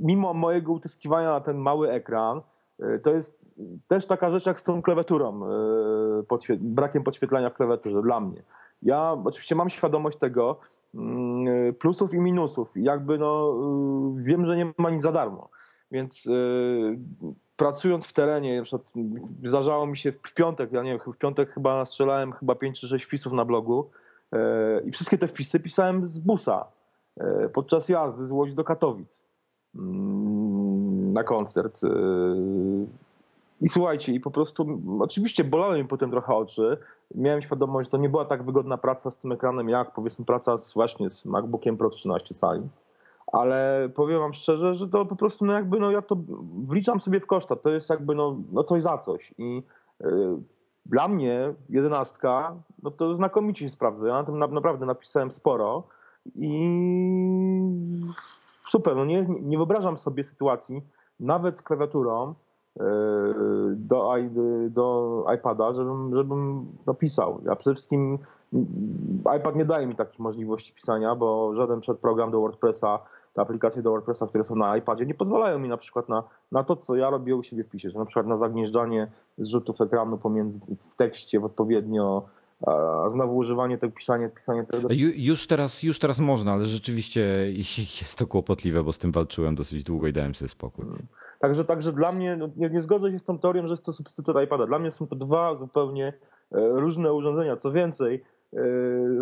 mimo 0.00 0.34
mojego 0.34 0.72
utyskiwania 0.72 1.30
na 1.30 1.40
ten 1.40 1.56
mały 1.56 1.90
ekran, 1.90 2.40
e, 2.80 2.98
to 2.98 3.10
jest 3.10 3.42
też 3.88 4.06
taka 4.06 4.30
rzecz 4.30 4.46
jak 4.46 4.60
z 4.60 4.62
tą 4.62 4.82
klawiaturą, 4.82 5.46
e, 5.46 6.56
brakiem 6.60 7.02
podświetlania 7.02 7.50
w 7.50 7.54
klawiaturze 7.54 8.02
dla 8.02 8.20
mnie. 8.20 8.42
Ja 8.82 9.16
oczywiście 9.24 9.54
mam 9.54 9.70
świadomość 9.70 10.18
tego, 10.18 10.56
mm, 10.94 11.74
plusów 11.74 12.14
i 12.14 12.18
minusów. 12.18 12.72
Jakby 12.76 13.18
no, 13.18 13.54
wiem, 14.16 14.46
że 14.46 14.56
nie 14.56 14.72
ma 14.78 14.90
nic 14.90 15.02
za 15.02 15.12
darmo. 15.12 15.48
Więc 15.90 16.28
pracując 17.56 18.06
w 18.06 18.12
terenie, 18.12 18.56
na 18.56 18.62
przykład 18.62 18.92
zdarzało 19.48 19.86
mi 19.86 19.96
się 19.96 20.12
w 20.12 20.34
piątek, 20.34 20.72
ja 20.72 20.82
nie 20.82 20.90
wiem, 20.90 21.12
w 21.12 21.18
piątek 21.18 21.50
chyba 21.50 21.84
strzelałem 21.84 22.32
chyba 22.32 22.54
5 22.54 22.80
czy 22.80 22.88
6 22.88 23.04
wpisów 23.04 23.32
na 23.32 23.44
blogu 23.44 23.90
i 24.84 24.92
wszystkie 24.92 25.18
te 25.18 25.28
wpisy 25.28 25.60
pisałem 25.60 26.06
z 26.06 26.18
busa 26.18 26.66
podczas 27.52 27.88
jazdy 27.88 28.26
z 28.26 28.30
Łodzi 28.30 28.54
do 28.54 28.64
Katowic. 28.64 29.24
Mm, 29.74 31.12
na 31.12 31.24
koncert. 31.24 31.84
Y, 31.84 31.88
I 33.60 33.68
słuchajcie, 33.68 34.12
i 34.12 34.20
po 34.20 34.30
prostu 34.30 34.80
oczywiście 35.00 35.44
bolały 35.44 35.78
mi 35.78 35.84
potem 35.84 36.10
trochę 36.10 36.34
oczy. 36.34 36.78
Miałem 37.14 37.42
świadomość, 37.42 37.86
że 37.86 37.90
to 37.90 37.98
nie 37.98 38.08
była 38.08 38.24
tak 38.24 38.42
wygodna 38.42 38.78
praca 38.78 39.10
z 39.10 39.18
tym 39.18 39.32
ekranem, 39.32 39.68
jak 39.68 39.94
powiedzmy 39.94 40.24
praca 40.24 40.56
z, 40.56 40.74
właśnie 40.74 41.10
z 41.10 41.24
MacBookiem 41.24 41.76
Pro 41.76 41.90
13 41.90 42.34
cali. 42.34 42.62
Ale 43.32 43.88
powiem 43.94 44.18
wam 44.18 44.34
szczerze, 44.34 44.74
że 44.74 44.88
to 44.88 45.06
po 45.06 45.16
prostu 45.16 45.44
no 45.44 45.52
jakby 45.52 45.80
no 45.80 45.90
ja 45.90 46.02
to 46.02 46.16
wliczam 46.66 47.00
sobie 47.00 47.20
w 47.20 47.26
koszta. 47.26 47.56
To 47.56 47.70
jest 47.70 47.90
jakby 47.90 48.14
no, 48.14 48.36
no 48.52 48.64
coś 48.64 48.82
za 48.82 48.98
coś. 48.98 49.34
I 49.38 49.62
yy, 50.00 50.38
dla 50.86 51.08
mnie 51.08 51.54
jedenastka, 51.68 52.56
no 52.82 52.90
to 52.90 53.14
znakomicie 53.14 53.64
się 53.64 53.70
sprawdza. 53.70 54.08
Ja 54.08 54.14
na 54.14 54.24
tym 54.24 54.38
na, 54.38 54.46
naprawdę 54.46 54.86
napisałem 54.86 55.30
sporo 55.30 55.82
i 56.34 56.80
super, 58.68 58.96
no 58.96 59.04
nie, 59.04 59.26
nie 59.42 59.56
wyobrażam 59.56 59.96
sobie 59.96 60.24
sytuacji, 60.24 60.82
nawet 61.20 61.56
z 61.56 61.62
klawiaturą 61.62 62.34
e, 62.80 62.84
do, 63.76 64.14
do 64.70 65.24
iPada, 65.34 65.72
żebym, 65.72 66.16
żebym 66.16 66.66
napisał. 66.86 67.40
Ja 67.44 67.56
przede 67.56 67.74
wszystkim 67.74 68.18
iPad 69.38 69.56
nie 69.56 69.64
daje 69.64 69.86
mi 69.86 69.94
takiej 69.94 70.22
możliwości 70.22 70.74
pisania, 70.74 71.14
bo 71.14 71.54
żaden 71.54 71.80
przedprogram 71.80 72.30
do 72.30 72.40
WordPressa 72.40 72.98
te 73.34 73.42
aplikacje 73.42 73.82
do 73.82 73.90
WordPressa, 73.90 74.26
które 74.26 74.44
są 74.44 74.56
na 74.56 74.76
iPadzie, 74.76 75.06
nie 75.06 75.14
pozwalają 75.14 75.58
mi 75.58 75.68
na 75.68 75.76
przykład 75.76 76.08
na, 76.08 76.22
na 76.52 76.64
to, 76.64 76.76
co 76.76 76.96
ja 76.96 77.10
robię 77.10 77.36
u 77.36 77.42
siebie 77.42 77.64
w 77.64 77.68
pisie, 77.68 77.90
że 77.90 77.98
na 77.98 78.04
przykład 78.04 78.26
na 78.26 78.36
zagnieżdżanie 78.36 79.10
zrzutów 79.38 79.80
ekranu 79.80 80.18
pomiędzy 80.18 80.60
w 80.90 80.94
tekście 80.94 81.40
w 81.40 81.44
odpowiednio 81.44 82.22
a 82.66 83.10
znowu 83.10 83.36
używanie 83.36 83.78
tego 83.78 83.92
pisania, 83.92 84.28
pisania 84.28 84.64
tego. 84.64 84.88
Już 85.16 85.46
teraz, 85.46 85.82
już 85.82 85.98
teraz 85.98 86.18
można, 86.18 86.52
ale 86.52 86.66
rzeczywiście 86.66 87.52
jest 88.00 88.18
to 88.18 88.26
kłopotliwe, 88.26 88.84
bo 88.84 88.92
z 88.92 88.98
tym 88.98 89.12
walczyłem 89.12 89.54
dosyć 89.54 89.84
długo 89.84 90.06
i 90.06 90.12
dałem 90.12 90.34
sobie 90.34 90.48
spokój. 90.48 90.84
Hmm. 90.84 91.06
Także, 91.38 91.64
także 91.64 91.92
dla 91.92 92.12
mnie, 92.12 92.36
no, 92.36 92.48
nie, 92.56 92.70
nie 92.70 92.82
zgodzę 92.82 93.10
się 93.10 93.18
z 93.18 93.24
tą 93.24 93.38
teorią, 93.38 93.66
że 93.66 93.72
jest 93.72 93.84
to 93.84 93.92
substytut 93.92 94.36
iPada. 94.44 94.66
Dla 94.66 94.78
mnie 94.78 94.90
są 94.90 95.06
to 95.06 95.16
dwa 95.16 95.56
zupełnie 95.56 96.06
e, 96.06 96.68
różne 96.72 97.12
urządzenia. 97.12 97.56
Co 97.56 97.72
więcej, 97.72 98.24
e, 98.52 98.58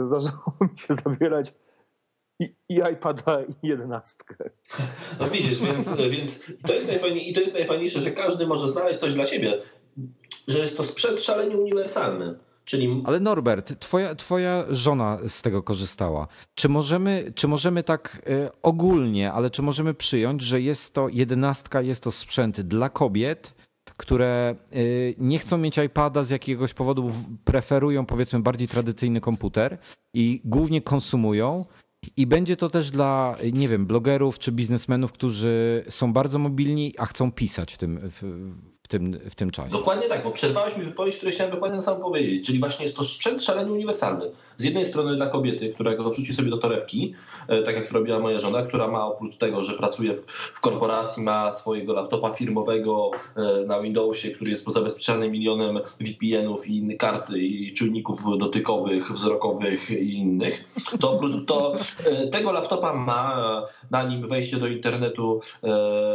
zdarzało 0.05 0.55
mi 0.61 0.79
się 0.79 0.95
zabierać 0.95 1.55
i, 2.41 2.55
i 2.69 2.81
iPada, 2.93 3.43
i 3.43 3.69
jedenastkę. 3.69 4.51
No 5.21 5.27
widzisz, 5.27 5.63
więc, 5.63 5.97
więc 5.97 6.53
to 6.67 6.75
jest 6.75 6.91
i 7.15 7.33
to 7.33 7.41
jest 7.41 7.55
najfajniejsze, 7.55 8.01
że 8.01 8.11
każdy 8.11 8.47
może 8.47 8.69
znaleźć 8.69 9.01
coś 9.01 9.15
dla 9.15 9.27
siebie. 9.27 9.59
Że 10.49 10.59
jest 10.59 10.77
to 10.77 10.85
sprzęt 10.85 11.23
szalenie 11.23 11.57
uniwersalny. 11.57 12.39
Czyli... 12.71 13.03
Ale 13.05 13.21
Norbert, 13.21 13.81
twoja, 13.81 14.15
twoja 14.15 14.65
żona 14.69 15.19
z 15.29 15.43
tego 15.43 15.63
korzystała. 15.63 16.29
Czy 16.55 16.69
możemy, 16.69 17.33
czy 17.35 17.49
możemy 17.49 17.83
tak 17.83 18.23
y, 18.29 18.49
ogólnie, 18.63 19.33
ale 19.33 19.51
czy 19.51 19.63
możemy 19.63 19.95
przyjąć, 19.95 20.43
że 20.43 20.61
jest 20.61 20.95
to 20.95 21.09
jedenastka, 21.09 21.83
jest 21.83 22.03
to 22.03 22.11
sprzęt 22.11 22.61
dla 22.61 22.89
kobiet, 22.89 23.55
które 23.97 24.55
y, 24.75 25.15
nie 25.19 25.39
chcą 25.39 25.59
mieć 25.59 25.79
iPada 25.79 26.23
z 26.23 26.31
jakiegoś 26.31 26.75
powodu, 26.75 27.13
preferują 27.45 28.07
powiedzmy 28.07 28.41
bardziej 28.41 28.69
tradycyjny 28.69 29.21
komputer 29.21 29.79
i 30.15 30.41
głównie 30.45 30.83
konsumują. 30.83 31.65
I 32.17 32.27
będzie 32.27 32.57
to 32.57 32.69
też 32.69 32.91
dla, 32.91 33.37
nie 33.53 33.69
wiem, 33.69 33.87
blogerów 33.87 34.39
czy 34.39 34.53
biznesmenów, 34.53 35.13
którzy 35.13 35.85
są 35.89 36.13
bardzo 36.13 36.39
mobilni, 36.39 36.95
a 36.99 37.07
chcą 37.07 37.33
pisać 37.33 37.75
w 37.75 37.79
tym, 37.79 37.99
w, 38.03 38.53
tym, 38.91 39.19
w 39.31 39.35
tym 39.35 39.51
czasie. 39.51 39.71
Dokładnie 39.71 40.09
tak, 40.09 40.25
bo 40.25 40.31
przerwałeś 40.31 40.77
mi 40.77 40.85
wypowiedź, 40.85 41.17
której 41.17 41.35
chciałem 41.35 41.53
dokładnie 41.53 41.77
na 41.77 41.83
sam 41.83 42.01
powiedzieć. 42.01 42.47
Czyli 42.47 42.59
właśnie 42.59 42.85
jest 42.85 42.97
to 42.97 43.05
sprzęt 43.05 43.43
szalenie 43.43 43.73
uniwersalny. 43.73 44.31
Z 44.57 44.65
jednej 44.65 44.85
strony 44.85 45.17
dla 45.17 45.27
kobiety, 45.27 45.73
która 45.75 45.95
go 45.95 46.11
wrzuci 46.11 46.35
sobie 46.35 46.51
do 46.51 46.59
torebki, 46.59 47.15
e, 47.49 47.63
tak 47.63 47.75
jak 47.75 47.93
robiła 47.93 48.19
moja 48.19 48.39
żona, 48.39 48.63
która 48.63 48.89
ma 48.89 49.07
oprócz 49.07 49.37
tego, 49.37 49.63
że 49.63 49.73
pracuje 49.73 50.15
w, 50.15 50.27
w 50.29 50.61
korporacji, 50.61 51.23
ma 51.23 51.53
swojego 51.53 51.93
laptopa 51.93 52.33
firmowego 52.33 53.11
e, 53.37 53.67
na 53.67 53.81
Windowsie, 53.81 54.31
który 54.31 54.51
jest 54.51 54.65
pozabezpieczany 54.65 55.31
milionem 55.31 55.81
VPN-ów 56.01 56.69
i 56.69 56.77
innych 56.77 56.99
kart 56.99 57.31
i 57.31 57.73
czujników 57.77 58.39
dotykowych, 58.39 59.13
wzrokowych 59.13 59.91
i 59.91 60.13
innych, 60.13 60.65
to, 61.01 61.13
oprócz, 61.13 61.47
to 61.47 61.75
e, 62.05 62.29
tego 62.29 62.53
laptopa 62.53 62.95
ma, 62.95 63.63
na 63.91 64.03
nim 64.03 64.29
wejście 64.29 64.57
do 64.57 64.67
internetu 64.67 65.41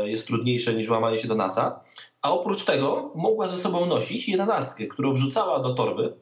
jest 0.05 0.27
trudniejsze 0.27 0.73
niż 0.73 0.89
łamanie 0.89 1.17
się 1.17 1.27
do 1.27 1.35
NASA 1.35 1.79
a 2.21 2.31
oprócz 2.31 2.65
tego 2.65 3.11
mogła 3.15 3.47
ze 3.47 3.57
sobą 3.57 3.85
nosić 3.85 4.29
jedenastkę, 4.29 4.87
którą 4.87 5.13
wrzucała 5.13 5.59
do 5.59 5.73
torby 5.73 6.13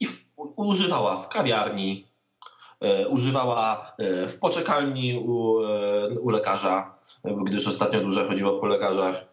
i 0.00 0.06
w, 0.06 0.24
używała 0.56 1.20
w 1.20 1.28
kawiarni, 1.28 2.06
e, 2.80 3.08
używała 3.08 3.92
e, 3.98 4.28
w 4.28 4.38
poczekalni 4.38 5.18
u, 5.18 5.62
e, 5.64 6.08
u 6.20 6.30
lekarza, 6.30 6.94
gdyż 7.24 7.68
ostatnio 7.68 8.00
dużo 8.00 8.24
chodziło 8.24 8.60
po 8.60 8.66
lekarzach. 8.66 9.24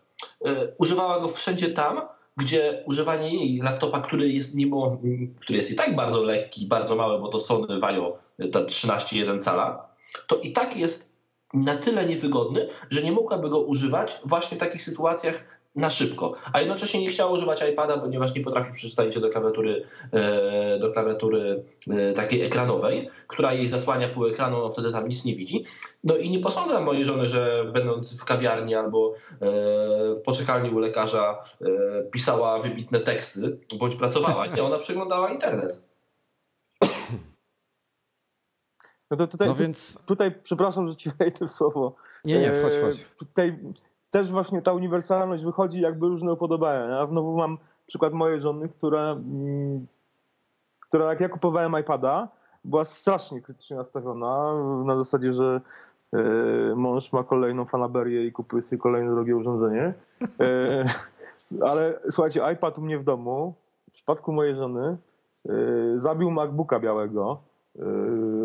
E, 0.46 0.76
używała 0.78 1.20
go 1.20 1.28
wszędzie 1.28 1.70
tam, 1.70 2.02
gdzie 2.38 2.84
używanie 2.86 3.46
jej 3.46 3.58
laptopa, 3.58 4.02
który 4.02 4.30
jest, 4.30 4.56
mimo, 4.56 4.98
który 5.40 5.58
jest 5.58 5.72
i 5.72 5.76
tak 5.76 5.96
bardzo 5.96 6.24
lekki, 6.24 6.68
bardzo 6.68 6.96
mały, 6.96 7.20
bo 7.20 7.28
to 7.28 7.40
Sony 7.40 7.80
Vaio, 7.80 8.18
ta 8.52 8.60
13,1 8.60 9.42
cala, 9.42 9.90
to 10.28 10.36
i 10.36 10.52
tak 10.52 10.78
jest 10.78 11.17
na 11.54 11.78
tyle 11.78 12.06
niewygodny, 12.06 12.70
że 12.90 13.04
nie 13.04 13.12
mogłaby 13.12 13.50
go 13.50 13.60
używać 13.60 14.20
właśnie 14.26 14.58
w 14.58 14.60
takich 14.60 14.82
sytuacjach 14.82 15.58
na 15.78 15.90
szybko, 15.90 16.34
a 16.54 16.60
jednocześnie 16.60 17.02
nie 17.02 17.10
chciała 17.10 17.32
używać 17.32 17.64
iPada, 17.72 17.98
ponieważ 17.98 18.36
nie 18.36 18.42
potrafi 18.42 18.74
przystawić 18.74 19.14
się 19.14 19.20
do 19.20 19.30
klawiatury, 19.30 19.86
e, 20.12 20.80
do 20.80 20.92
klawiatury 20.92 21.64
e, 21.90 22.14
takiej 22.14 22.42
ekranowej, 22.42 23.10
która 23.28 23.54
jej 23.54 23.68
zasłania 23.68 24.10
pół 24.10 24.28
ekranu, 24.28 24.58
no 24.58 24.72
wtedy 24.72 24.92
tam 24.92 25.08
nic 25.08 25.26
nie 25.26 25.36
widzi. 25.36 25.66
No 26.04 26.18
i 26.18 26.30
nie 26.30 26.40
posądzam 26.40 26.84
mojej 26.84 27.06
żony, 27.06 27.26
że 27.26 27.66
będąc 27.74 28.22
w 28.22 28.26
kawiarni 28.26 28.76
albo 28.76 29.14
e, 29.14 29.46
w 30.16 30.22
poczekalni 30.26 30.70
u 30.70 30.80
lekarza 30.80 31.40
pisała 32.12 32.60
wybitne 32.60 33.00
teksty, 33.00 33.58
bądź 33.80 33.96
pracowała. 33.96 34.48
Nie, 34.48 34.64
ona 34.64 34.80
przeglądała 34.80 35.32
internet. 35.32 35.82
No 39.12 39.18
to 39.18 39.28
tutaj, 39.28 39.48
no 39.48 39.56
więc... 39.56 39.98
tutaj, 40.06 40.32
przepraszam, 40.44 40.90
że 40.90 40.96
ci 40.96 41.10
wejdę 41.20 41.48
w 41.48 41.52
słowo. 41.52 41.96
Nie, 42.26 42.40
nie, 42.40 42.54
wchodź, 42.54 42.74
chodź. 42.82 43.06
Tutaj 43.20 43.60
też 44.12 44.32
właśnie 44.32 44.62
ta 44.62 44.74
uniwersalność 44.74 45.46
wychodzi 45.46 45.82
jakby 45.82 46.08
różne 46.08 46.34
upodobania. 46.34 46.86
Ja 46.86 47.08
znowu 47.08 47.38
mam 47.38 47.58
przykład 47.88 48.14
mojej 48.14 48.42
żony, 48.42 48.70
która, 48.70 49.12
mm, 49.12 49.88
która 50.80 51.06
jak 51.10 51.20
ja 51.20 51.30
kupowałem 51.30 51.76
iPada, 51.82 52.28
była 52.64 52.86
strasznie 52.86 53.42
krytycznie 53.42 53.78
nastawiona 53.78 54.54
na 54.86 54.96
zasadzie, 54.96 55.34
że 55.34 55.62
e, 56.14 56.76
mąż 56.76 57.14
ma 57.14 57.24
kolejną 57.24 57.66
fanaberię 57.66 58.26
i 58.26 58.32
kupuje 58.32 58.62
sobie 58.62 58.82
kolejne 58.82 59.12
drogie 59.12 59.36
urządzenie. 59.36 59.94
E, 60.40 60.86
ale 61.62 62.00
słuchajcie, 62.12 62.42
iPad 62.54 62.78
u 62.78 62.82
mnie 62.82 63.00
w 63.00 63.04
domu, 63.04 63.54
w 63.90 63.92
przypadku 63.92 64.34
mojej 64.34 64.56
żony, 64.56 64.98
zabił 65.98 66.32
MacBooka 66.32 66.80
białego. 66.80 67.42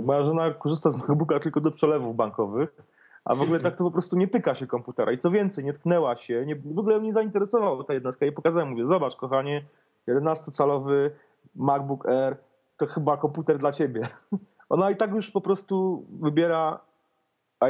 Moja 0.02 0.24
żona 0.24 0.50
korzysta 0.50 0.90
z 0.90 0.96
MacBooka 0.96 1.40
tylko 1.40 1.60
do 1.60 1.70
przelewów 1.70 2.16
bankowych 2.16 2.76
a 3.24 3.34
w 3.34 3.42
ogóle 3.42 3.60
tak 3.60 3.76
to 3.76 3.84
po 3.84 3.90
prostu 3.90 4.16
nie 4.16 4.28
tyka 4.28 4.54
się 4.54 4.66
komputera. 4.66 5.12
I 5.12 5.18
co 5.18 5.30
więcej, 5.30 5.64
nie 5.64 5.72
tknęła 5.72 6.16
się, 6.16 6.46
nie, 6.46 6.56
w 6.56 6.78
ogóle 6.78 7.00
mnie 7.00 7.12
zainteresowała 7.12 7.84
ta 7.84 7.94
jednostka. 7.94 8.26
I 8.26 8.32
pokazałem, 8.32 8.70
mówię, 8.70 8.86
zobacz 8.86 9.16
kochanie, 9.16 9.64
11-calowy 10.08 11.10
MacBook 11.54 12.06
Air 12.06 12.36
to 12.76 12.86
chyba 12.86 13.16
komputer 13.16 13.58
dla 13.58 13.72
ciebie. 13.72 14.08
Ona 14.68 14.90
i 14.90 14.96
tak 14.96 15.10
już 15.14 15.30
po 15.30 15.40
prostu 15.40 16.06
wybiera 16.20 16.80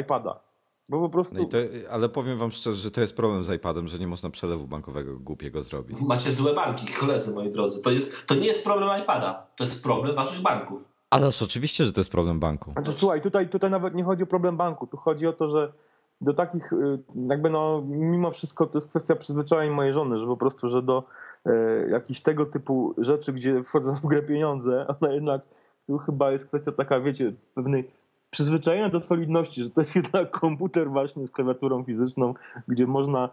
iPada. 0.01 0.41
Bo 0.89 1.01
po 1.01 1.09
prostu... 1.09 1.35
No 1.35 1.45
to, 1.45 1.59
ale 1.91 2.09
powiem 2.09 2.39
wam 2.39 2.53
szczerze, 2.53 2.77
że 2.77 2.91
to 2.91 3.01
jest 3.01 3.17
problem 3.17 3.45
z 3.45 3.51
iPadem, 3.51 3.89
że 3.89 3.99
nie 3.99 4.07
można 4.07 4.31
przelewu 4.31 4.67
bankowego 4.67 5.19
głupiego 5.19 5.63
zrobić. 5.63 6.01
Macie 6.01 6.31
złe 6.31 6.55
banki, 6.55 6.87
koledzy 6.87 7.35
moi 7.35 7.51
drodzy. 7.51 7.83
To, 7.83 7.91
jest, 7.91 8.27
to 8.27 8.35
nie 8.35 8.47
jest 8.47 8.65
problem 8.65 9.03
iPada, 9.03 9.47
to 9.57 9.65
jest 9.65 9.83
problem 9.83 10.17
waszych 10.17 10.43
banków. 10.43 10.92
Ależ 11.13 11.43
oczywiście, 11.43 11.85
że 11.85 11.93
to 11.93 12.01
jest 12.01 12.11
problem 12.11 12.41
banku. 12.41 12.71
Znaczy, 12.71 12.93
słuchaj, 12.93 13.23
tutaj, 13.23 13.49
tutaj 13.49 13.71
nawet 13.71 13.95
nie 13.95 14.05
chodzi 14.05 14.23
o 14.23 14.27
problem 14.27 14.57
banku, 14.57 14.87
tu 14.87 14.97
chodzi 14.97 15.27
o 15.27 15.33
to, 15.33 15.49
że 15.49 15.73
do 16.21 16.35
takich, 16.35 16.73
y, 16.73 16.99
jakby 17.29 17.51
no, 17.51 17.83
mimo 17.87 18.31
wszystko 18.31 18.67
to 18.67 18.79
jest 18.79 18.89
kwestia 18.89 19.17
przyzwyczajeń 19.17 19.73
mojej 19.73 19.93
żony, 19.93 20.19
że 20.19 20.27
po 20.27 20.37
prostu, 20.37 20.69
że 20.69 20.83
do 20.83 21.05
e, 21.47 21.53
jakichś 21.91 22.21
tego 22.21 22.47
typu 22.47 22.95
rzeczy, 22.99 23.33
gdzie 23.33 23.63
wchodzą 23.63 23.95
w 23.95 24.07
grę 24.07 24.23
pieniądze, 24.23 24.87
ona 25.01 25.13
jednak, 25.13 25.43
tu 25.87 25.99
chyba 25.99 26.31
jest 26.31 26.47
kwestia 26.47 26.73
taka, 26.73 27.01
wiecie, 27.01 27.33
pewnej 27.55 27.91
przyzwyczajenia 28.31 28.89
do 28.89 29.03
solidności, 29.03 29.63
że 29.63 29.71
to 29.71 29.81
jest 29.81 29.97
jednak 29.97 30.31
komputer 30.41 30.91
właśnie 30.91 31.27
z 31.27 31.31
klawiaturą 31.31 31.85
fizyczną, 31.85 32.35
gdzie 32.69 32.87
można 32.87 33.29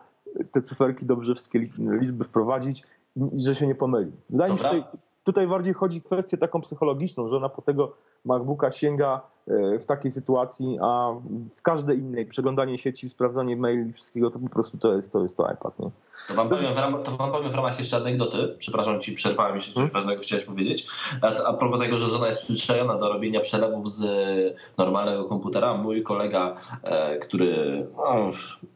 te 0.51 0.61
cyferki 0.61 1.05
dobrze 1.05 1.35
wszystkie 1.35 1.69
liczby 1.77 2.23
wprowadzić 2.23 2.83
i 3.15 3.41
że 3.43 3.55
się 3.55 3.67
nie 3.67 3.75
pomyli. 3.75 4.11
Wydaje 4.29 4.53
mi 4.53 4.59
się, 4.59 4.83
Tutaj 5.29 5.47
bardziej 5.47 5.73
chodzi 5.73 5.97
o 5.99 6.01
kwestię 6.01 6.37
taką 6.37 6.61
psychologiczną, 6.61 7.29
że 7.29 7.37
ona 7.37 7.49
po 7.49 7.61
tego 7.61 7.95
MacBooka 8.25 8.71
sięga 8.71 9.21
e, 9.47 9.79
w 9.79 9.85
takiej 9.85 10.11
sytuacji, 10.11 10.77
a 10.81 11.09
w 11.55 11.61
każdej 11.61 11.97
innej 11.99 12.25
przeglądanie 12.25 12.77
sieci, 12.77 13.09
sprawdzanie 13.09 13.57
maili, 13.57 13.93
wszystkiego, 13.93 14.31
to 14.31 14.39
po 14.39 14.49
prostu 14.49 14.77
to 14.77 14.95
jest 14.95 15.11
to, 15.11 15.23
jest 15.23 15.37
to 15.37 15.51
iPad. 15.53 15.79
Nie? 15.79 15.89
To, 16.27 16.33
wam 16.33 16.49
powiem 16.49 16.73
w 16.73 16.77
ramach, 16.77 17.01
to 17.03 17.11
wam 17.11 17.31
powiem 17.31 17.51
w 17.51 17.55
ramach 17.55 17.79
jeszcze 17.79 17.97
anegdoty. 17.97 18.55
Przepraszam 18.57 19.01
ci, 19.01 19.13
przerwałem, 19.13 19.55
jeśli 19.55 19.73
coś 19.73 19.75
hmm? 19.75 19.93
ważnego 19.93 20.21
chciałeś 20.21 20.45
powiedzieć. 20.45 20.87
A, 21.21 21.47
a 21.47 21.53
propos 21.53 21.79
tego, 21.79 21.97
że 21.97 22.09
żona 22.09 22.27
jest 22.27 22.43
przyzwyczajona 22.43 22.97
do 22.97 23.13
robienia 23.13 23.39
przelewów 23.39 23.91
z 23.91 24.05
normalnego 24.77 25.25
komputera, 25.25 25.73
mój 25.73 26.03
kolega, 26.03 26.55
e, 26.83 27.19
który 27.19 27.87
no, 27.97 28.31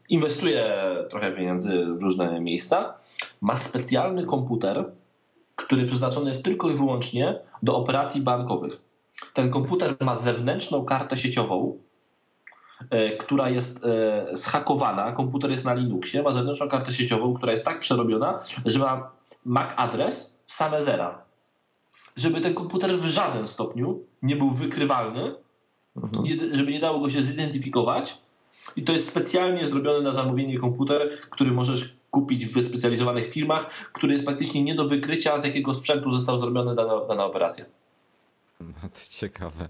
inwestuje 0.08 0.76
trochę 1.10 1.32
pieniędzy 1.32 1.86
w 1.86 2.02
różne 2.02 2.40
miejsca, 2.40 2.94
ma 3.40 3.56
specjalny 3.56 4.26
komputer, 4.26 4.84
który 5.56 5.86
przeznaczony 5.86 6.28
jest 6.30 6.44
tylko 6.44 6.70
i 6.70 6.74
wyłącznie 6.74 7.40
do 7.62 7.76
operacji 7.76 8.20
bankowych. 8.20 8.82
Ten 9.32 9.50
komputer 9.50 9.96
ma 10.00 10.14
zewnętrzną 10.14 10.84
kartę 10.84 11.16
sieciową, 11.16 11.78
e, 12.90 13.16
która 13.16 13.50
jest 13.50 13.84
e, 13.84 14.26
zhakowana. 14.32 15.12
Komputer 15.12 15.50
jest 15.50 15.64
na 15.64 15.74
Linuxie, 15.74 16.22
ma 16.22 16.32
zewnętrzną 16.32 16.68
kartę 16.68 16.92
sieciową, 16.92 17.34
która 17.34 17.52
jest 17.52 17.64
tak 17.64 17.80
przerobiona, 17.80 18.40
że 18.66 18.78
ma 18.78 19.10
MAC 19.44 19.72
adres 19.76 20.42
same 20.46 20.82
zera. 20.82 21.24
Żeby 22.16 22.40
ten 22.40 22.54
komputer 22.54 22.98
w 22.98 23.06
żadnym 23.06 23.46
stopniu 23.46 24.00
nie 24.22 24.36
był 24.36 24.50
wykrywalny, 24.50 25.34
mhm. 25.96 26.26
żeby 26.52 26.72
nie 26.72 26.80
dało 26.80 27.00
go 27.00 27.10
się 27.10 27.22
zidentyfikować. 27.22 28.18
I 28.76 28.82
to 28.82 28.92
jest 28.92 29.08
specjalnie 29.08 29.66
zrobiony 29.66 30.02
na 30.02 30.12
zamówienie 30.12 30.58
komputer, 30.58 31.10
który 31.30 31.50
możesz 31.50 31.96
kupić 32.14 32.46
w 32.46 32.52
wyspecjalizowanych 32.52 33.28
firmach, 33.28 33.90
który 33.92 34.12
jest 34.12 34.24
praktycznie 34.24 34.62
nie 34.62 34.74
do 34.74 34.88
wykrycia, 34.88 35.38
z 35.38 35.44
jakiego 35.44 35.74
sprzętu 35.74 36.12
został 36.12 36.38
zrobiony 36.38 36.74
dana, 36.74 37.06
dana 37.08 37.24
operacja. 37.24 37.64
No 38.60 38.88
to 38.94 38.98
ciekawe. 39.10 39.68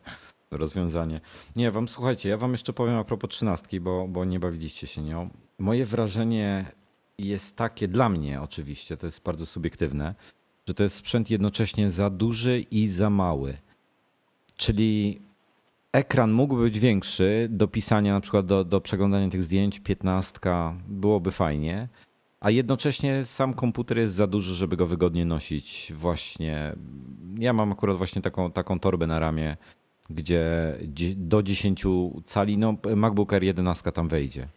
rozwiązanie. 0.50 1.20
Nie, 1.56 1.70
wam 1.70 1.88
słuchajcie, 1.88 2.28
ja 2.28 2.36
wam 2.36 2.52
jeszcze 2.52 2.72
powiem 2.72 2.96
a 2.96 3.04
propos 3.04 3.30
trzynastki, 3.30 3.80
bo, 3.80 4.08
bo 4.08 4.24
nie 4.24 4.40
bawiliście 4.40 4.86
się 4.86 5.02
nią. 5.02 5.30
Moje 5.58 5.86
wrażenie 5.86 6.72
jest 7.18 7.56
takie 7.56 7.88
dla 7.88 8.08
mnie 8.08 8.42
oczywiście, 8.42 8.96
to 8.96 9.06
jest 9.06 9.22
bardzo 9.22 9.46
subiektywne, 9.46 10.14
że 10.68 10.74
to 10.74 10.82
jest 10.82 10.96
sprzęt 10.96 11.30
jednocześnie 11.30 11.90
za 11.90 12.10
duży 12.10 12.60
i 12.60 12.88
za 12.88 13.10
mały. 13.10 13.56
Czyli 14.56 15.20
ekran 15.92 16.32
mógłby 16.32 16.62
być 16.62 16.78
większy 16.78 17.48
do 17.50 17.68
pisania, 17.68 18.12
na 18.12 18.20
przykład 18.20 18.46
do, 18.46 18.64
do 18.64 18.80
przeglądania 18.80 19.28
tych 19.28 19.42
zdjęć, 19.42 19.80
15 19.80 20.38
byłoby 20.88 21.30
fajnie, 21.30 21.88
a 22.44 22.50
jednocześnie 22.50 23.24
sam 23.24 23.54
komputer 23.54 23.98
jest 23.98 24.14
za 24.14 24.26
duży, 24.26 24.54
żeby 24.54 24.76
go 24.76 24.86
wygodnie 24.86 25.24
nosić. 25.24 25.92
Właśnie 25.96 26.74
ja 27.38 27.52
mam 27.52 27.72
akurat 27.72 27.96
właśnie 27.96 28.22
taką, 28.22 28.52
taką 28.52 28.80
torbę 28.80 29.06
na 29.06 29.18
ramię, 29.18 29.56
gdzie 30.10 30.74
do 31.16 31.42
10 31.42 31.84
cali, 32.24 32.58
no 32.58 32.74
MacBook 32.96 33.32
Air 33.32 33.42
11 33.42 33.92
tam 33.92 34.08
wejdzie. 34.08 34.48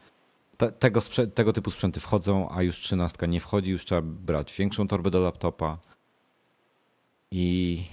Te, 0.57 0.71
tego, 0.71 1.01
tego 1.33 1.53
typu 1.53 1.71
sprzęty 1.71 1.99
wchodzą, 1.99 2.49
a 2.49 2.63
już 2.63 2.79
13 2.79 3.27
nie 3.27 3.39
wchodzi, 3.39 3.71
już 3.71 3.85
trzeba 3.85 4.01
brać 4.01 4.53
większą 4.53 4.87
torbę 4.87 5.11
do 5.11 5.19
laptopa. 5.19 5.77
I 7.31 7.83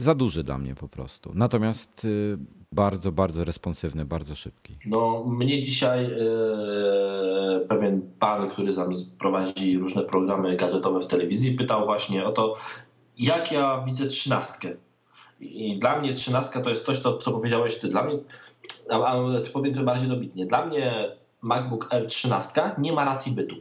za 0.00 0.14
duży 0.14 0.44
dla 0.44 0.58
mnie 0.58 0.74
po 0.74 0.88
prostu. 0.88 1.30
Natomiast 1.34 2.04
y, 2.04 2.38
bardzo, 2.72 3.12
bardzo 3.12 3.44
responsywny, 3.44 4.04
bardzo 4.04 4.34
szybki. 4.34 4.78
No, 4.86 5.24
mnie 5.24 5.62
dzisiaj 5.62 6.08
yy, 6.08 7.66
pewien 7.68 8.10
pan, 8.18 8.50
który 8.50 8.74
tam 8.74 8.90
prowadzi 9.18 9.78
różne 9.78 10.02
programy 10.02 10.56
gadżetowe 10.56 11.00
w 11.00 11.06
telewizji, 11.06 11.54
pytał 11.54 11.84
właśnie 11.84 12.26
o 12.26 12.32
to, 12.32 12.54
jak 13.18 13.52
ja 13.52 13.82
widzę 13.86 14.06
trzynastkę. 14.06 14.68
I 15.40 15.78
dla 15.78 16.00
mnie 16.00 16.12
trzynastka 16.12 16.60
to 16.60 16.70
jest 16.70 16.86
coś, 16.86 17.00
to, 17.00 17.18
co 17.18 17.32
powiedziałeś 17.32 17.80
ty. 17.80 17.88
Dla 17.88 18.04
mnie, 18.04 18.18
a, 18.90 18.94
a 18.94 19.16
powiem 19.52 19.74
to 19.74 19.82
bardziej 19.82 20.08
dobitnie, 20.08 20.46
dla 20.46 20.66
mnie 20.66 21.16
MacBook 21.42 21.88
Air 21.90 22.06
13 22.06 22.60
nie 22.78 22.92
ma 22.92 23.04
racji 23.04 23.32
bytu 23.32 23.56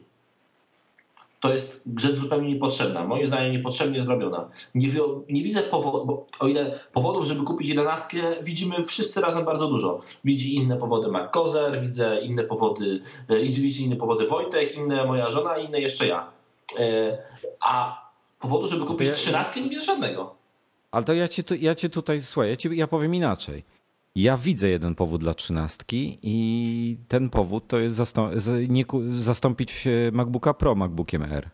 to 1.39 1.51
jest 1.51 1.83
rzecz 1.97 2.15
zupełnie 2.15 2.53
niepotrzebna. 2.53 3.03
Moim 3.03 3.27
zdaniem 3.27 3.51
niepotrzebnie 3.51 4.01
zrobiona. 4.01 4.49
Nie, 4.75 4.89
nie 5.29 5.43
widzę 5.43 5.61
powodów, 5.63 6.07
bo 6.07 6.25
o 6.39 6.47
ile 6.47 6.79
powodów, 6.93 7.25
żeby 7.25 7.43
kupić 7.43 7.69
jedenastkę, 7.69 8.17
widzimy 8.43 8.83
wszyscy 8.83 9.21
razem 9.21 9.45
bardzo 9.45 9.67
dużo. 9.67 10.01
Widzi 10.23 10.55
inne 10.55 10.77
powody 10.77 11.07
MacKozer, 11.07 11.81
widzę 11.81 12.21
inne 12.21 12.43
powody, 12.43 13.01
e, 13.29 13.39
widzi 13.39 13.83
inne 13.83 13.95
powody 13.95 14.27
Wojtek, 14.27 14.75
inne 14.75 15.05
moja 15.05 15.29
żona, 15.29 15.57
inne 15.57 15.79
jeszcze 15.81 16.07
ja. 16.07 16.31
E, 16.79 17.17
a 17.59 18.01
powodu, 18.39 18.67
żeby 18.67 18.85
kupić 18.85 19.11
trzynastkę, 19.11 19.61
nie 19.61 19.69
widzę 19.69 19.85
żadnego. 19.85 20.35
Ale 20.91 21.05
to 21.05 21.13
ja 21.13 21.27
cię, 21.27 21.43
ja 21.59 21.75
cię 21.75 21.89
tutaj, 21.89 22.21
słuchaj, 22.21 22.49
ja, 22.49 22.55
ci, 22.55 22.69
ja 22.77 22.87
powiem 22.87 23.15
inaczej. 23.15 23.63
Ja 24.17 24.37
widzę 24.37 24.69
jeden 24.69 24.95
powód 24.95 25.21
dla 25.21 25.33
trzynastki 25.33 26.19
i 26.21 26.97
ten 27.07 27.29
powód 27.29 27.67
to 27.67 27.79
jest 27.79 27.95
zastąp 27.95 28.33
nie, 28.67 28.85
zastąpić 29.11 29.87
MacBooka 30.11 30.53
Pro 30.53 30.75
MacBookiem 30.75 31.23
R. 31.23 31.49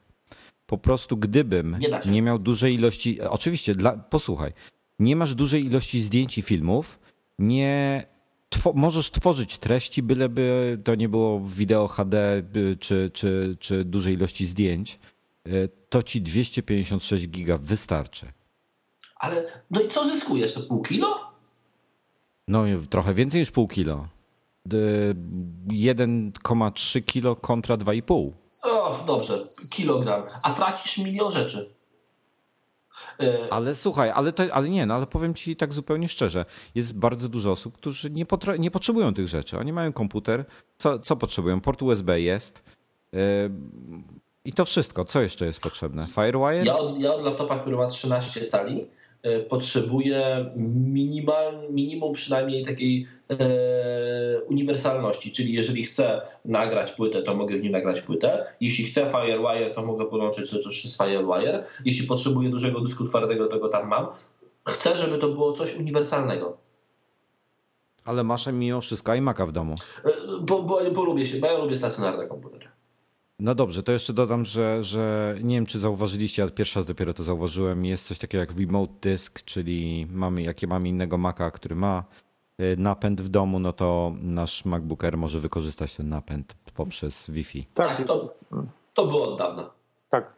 Po 0.65 0.77
prostu 0.77 1.17
gdybym 1.17 1.77
nie, 1.79 2.11
nie 2.11 2.21
miał 2.21 2.39
dużej 2.39 2.73
ilości, 2.73 3.21
oczywiście, 3.21 3.75
dla, 3.75 3.91
posłuchaj, 3.91 4.53
nie 4.99 5.15
masz 5.15 5.35
dużej 5.35 5.65
ilości 5.65 6.01
zdjęć 6.01 6.37
i 6.37 6.41
filmów, 6.41 6.99
nie 7.39 8.05
Two, 8.49 8.73
możesz 8.73 9.11
tworzyć 9.11 9.57
treści, 9.57 10.03
byleby 10.03 10.77
to 10.83 10.95
nie 10.95 11.09
było 11.09 11.39
wideo 11.39 11.87
HD 11.87 12.43
czy, 12.79 13.11
czy, 13.13 13.57
czy 13.59 13.85
dużej 13.85 14.13
ilości 14.13 14.45
zdjęć, 14.45 14.99
e, 15.45 15.49
to 15.89 16.03
ci 16.03 16.21
256 16.21 17.27
giga 17.27 17.57
wystarczy. 17.57 18.25
Ale 19.15 19.45
no 19.71 19.81
i 19.81 19.87
co 19.87 20.05
zyskujesz? 20.05 20.53
To 20.53 20.61
pół 20.61 20.81
kilo? 20.81 21.32
No 22.47 22.63
trochę 22.89 23.13
więcej 23.13 23.41
niż 23.41 23.51
pół 23.51 23.67
kilo. 23.67 24.07
1,3 24.67 27.05
kilo 27.05 27.35
kontra 27.35 27.77
2,5. 27.77 28.31
O, 28.63 29.03
dobrze, 29.07 29.47
kilogram. 29.69 30.23
A 30.43 30.53
tracisz 30.53 30.97
milion 30.97 31.31
rzeczy. 31.31 31.73
E, 33.19 33.53
ale 33.53 33.75
słuchaj, 33.75 34.09
ale, 34.09 34.33
to, 34.33 34.43
ale 34.51 34.69
nie, 34.69 34.85
no 34.85 34.93
ale 34.93 35.07
powiem 35.07 35.33
ci 35.33 35.55
tak 35.55 35.73
zupełnie 35.73 36.07
szczerze. 36.07 36.45
Jest 36.75 36.93
bardzo 36.93 37.29
dużo 37.29 37.51
osób, 37.51 37.77
którzy 37.77 38.09
nie, 38.09 38.25
nie 38.59 38.71
potrzebują 38.71 39.13
tych 39.13 39.27
rzeczy. 39.27 39.59
Oni 39.59 39.73
mają 39.73 39.93
komputer. 39.93 40.45
Co, 40.77 40.99
co 40.99 41.15
potrzebują? 41.15 41.61
Port 41.61 41.81
USB 41.81 42.21
jest. 42.21 42.63
Yy, 43.11 43.19
I 44.45 44.53
to 44.53 44.65
wszystko. 44.65 45.05
Co 45.05 45.21
jeszcze 45.21 45.45
jest 45.45 45.59
potrzebne? 45.59 46.07
Firewire? 46.07 46.65
Ja 46.65 46.77
od, 46.77 46.99
ja 46.99 47.13
od 47.13 47.25
laptopa, 47.25 47.59
który 47.59 47.75
ma 47.75 47.87
13 47.87 48.45
cali, 48.45 48.87
potrzebuje 49.49 50.51
minimal, 50.55 51.69
minimum 51.69 52.13
przynajmniej 52.13 52.65
takiej 52.65 53.07
e, 53.29 54.41
uniwersalności, 54.41 55.31
czyli 55.31 55.53
jeżeli 55.53 55.83
chcę 55.83 56.21
nagrać 56.45 56.91
płytę, 56.91 57.23
to 57.23 57.35
mogę 57.35 57.57
w 57.57 57.63
nim 57.63 57.71
nagrać 57.71 58.01
płytę. 58.01 58.45
Jeśli 58.61 58.85
chcę 58.85 59.11
Firewire, 59.11 59.73
to 59.75 59.85
mogę 59.85 60.05
podłączyć 60.05 60.49
to 60.49 60.69
przez 60.69 60.97
Firewire. 60.97 61.63
Jeśli 61.85 62.07
potrzebuję 62.07 62.49
dużego 62.49 62.81
dysku 62.81 63.05
twardego, 63.05 63.47
to 63.47 63.59
go 63.59 63.69
tam 63.69 63.87
mam. 63.87 64.07
Chcę, 64.67 64.97
żeby 64.97 65.17
to 65.17 65.29
było 65.29 65.53
coś 65.53 65.75
uniwersalnego. 65.75 66.57
Ale 68.05 68.23
masz 68.23 68.47
mimo 68.47 68.81
wszystko 68.81 69.11
iMac'a 69.11 69.47
w 69.47 69.51
domu. 69.51 69.75
E, 70.05 70.11
bo, 70.41 70.63
bo, 70.63 70.91
bo 70.91 71.03
lubię 71.03 71.25
się, 71.25 71.39
bo 71.39 71.47
ja 71.47 71.57
lubię 71.57 71.75
stacjonarne 71.75 72.27
komputery. 72.27 72.62
No 73.43 73.55
dobrze, 73.55 73.83
to 73.83 73.91
jeszcze 73.91 74.13
dodam, 74.13 74.45
że, 74.45 74.83
że 74.83 75.35
nie 75.41 75.55
wiem, 75.55 75.65
czy 75.65 75.79
zauważyliście, 75.79 76.43
ale 76.43 76.51
pierwszy 76.51 76.79
raz 76.79 76.85
dopiero 76.85 77.13
to 77.13 77.23
zauważyłem. 77.23 77.85
Jest 77.85 78.07
coś 78.07 78.19
takiego 78.19 78.39
jak 78.41 78.59
remote 78.59 78.93
disk, 79.01 79.43
czyli 79.43 80.07
mamy, 80.11 80.41
jakie 80.41 80.67
mamy 80.67 80.89
innego 80.89 81.17
Maca, 81.17 81.51
który 81.51 81.75
ma 81.75 82.03
y, 82.59 82.75
napęd 82.77 83.21
w 83.21 83.29
domu, 83.29 83.59
no 83.59 83.73
to 83.73 84.13
nasz 84.21 84.65
MacBook 84.65 85.03
Air 85.03 85.17
może 85.17 85.39
wykorzystać 85.39 85.95
ten 85.95 86.09
napęd 86.09 86.55
poprzez 86.75 87.29
Wi-Fi. 87.29 87.65
Tak, 87.73 87.97
tak 87.97 88.07
to, 88.07 88.33
to 88.93 89.07
było 89.07 89.33
od 89.33 89.39
dawna. 89.39 89.69
Tak. 90.09 90.33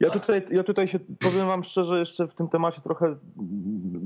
Ja 0.00 0.10
tutaj, 0.10 0.46
ja 0.50 0.62
tutaj 0.62 0.88
się 0.88 0.98
powiem 0.98 1.46
wam 1.46 1.64
szczerze, 1.64 1.98
jeszcze 1.98 2.28
w 2.28 2.34
tym 2.34 2.48
temacie 2.48 2.80
trochę 2.80 3.16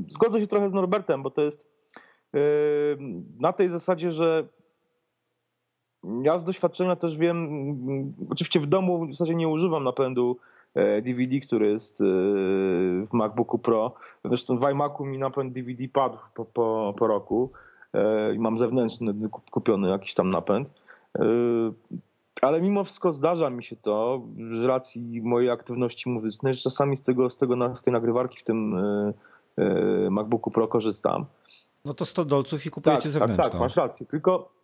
zgodzę 0.08 0.40
się 0.40 0.46
trochę 0.46 0.70
z 0.70 0.72
Norbertem, 0.72 1.22
bo 1.22 1.30
to 1.30 1.42
jest 1.42 1.66
yy, 2.32 2.40
na 3.40 3.52
tej 3.52 3.68
zasadzie, 3.68 4.12
że 4.12 4.48
ja 6.22 6.38
z 6.38 6.44
doświadczenia 6.44 6.96
też 6.96 7.16
wiem, 7.16 7.48
oczywiście 8.30 8.60
w 8.60 8.66
domu 8.66 9.06
w 9.06 9.12
zasadzie 9.12 9.34
nie 9.34 9.48
używam 9.48 9.84
napędu 9.84 10.36
DVD, 11.02 11.36
e, 11.36 11.40
który 11.40 11.66
jest 11.66 12.00
e, 12.00 12.04
w 13.06 13.08
MacBooku 13.12 13.58
Pro. 13.58 13.94
Zresztą 14.24 14.58
w 14.58 14.70
iMacu 14.70 15.04
mi 15.04 15.18
napęd 15.18 15.52
DVD 15.52 15.88
padł 15.88 16.18
po, 16.34 16.44
po, 16.44 16.94
po 16.98 17.06
roku 17.06 17.50
e, 17.92 18.34
i 18.34 18.38
mam 18.38 18.58
zewnętrzny 18.58 19.14
kupiony 19.50 19.88
jakiś 19.88 20.14
tam 20.14 20.30
napęd. 20.30 20.68
Ale 22.42 22.60
mimo 22.60 22.84
wszystko 22.84 23.12
zdarza 23.12 23.50
mi 23.50 23.64
się 23.64 23.76
to 23.76 24.22
z 24.60 24.64
racji 24.64 25.22
mojej 25.22 25.50
aktywności 25.50 26.08
muzycznej, 26.08 26.54
że 26.54 26.60
czasami 26.60 26.96
z, 26.96 27.02
tego, 27.02 27.30
z, 27.30 27.36
tego, 27.36 27.76
z 27.76 27.82
tej 27.82 27.92
nagrywarki 27.92 28.38
w 28.38 28.44
tym 28.44 28.76
MacBooku 30.10 30.50
Pro 30.50 30.68
korzystam. 30.68 31.26
No 31.84 31.94
to 31.94 32.04
100 32.04 32.24
dolców 32.24 32.66
i 32.66 32.70
kupujecie 32.70 33.02
tak, 33.02 33.12
zewnętrzną. 33.12 33.44
Tak, 33.44 33.52
tak, 33.52 33.60
masz 33.60 33.76
rację. 33.76 34.06
Tylko 34.06 34.59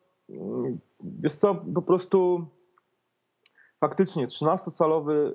Wiesz 1.01 1.35
co, 1.35 1.55
po 1.75 1.83
prostu 1.83 2.47
faktycznie 3.81 4.27
13-calowy 4.27 5.33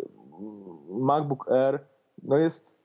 MacBook 0.89 1.51
Air 1.51 1.79
no 2.23 2.37
jest 2.37 2.81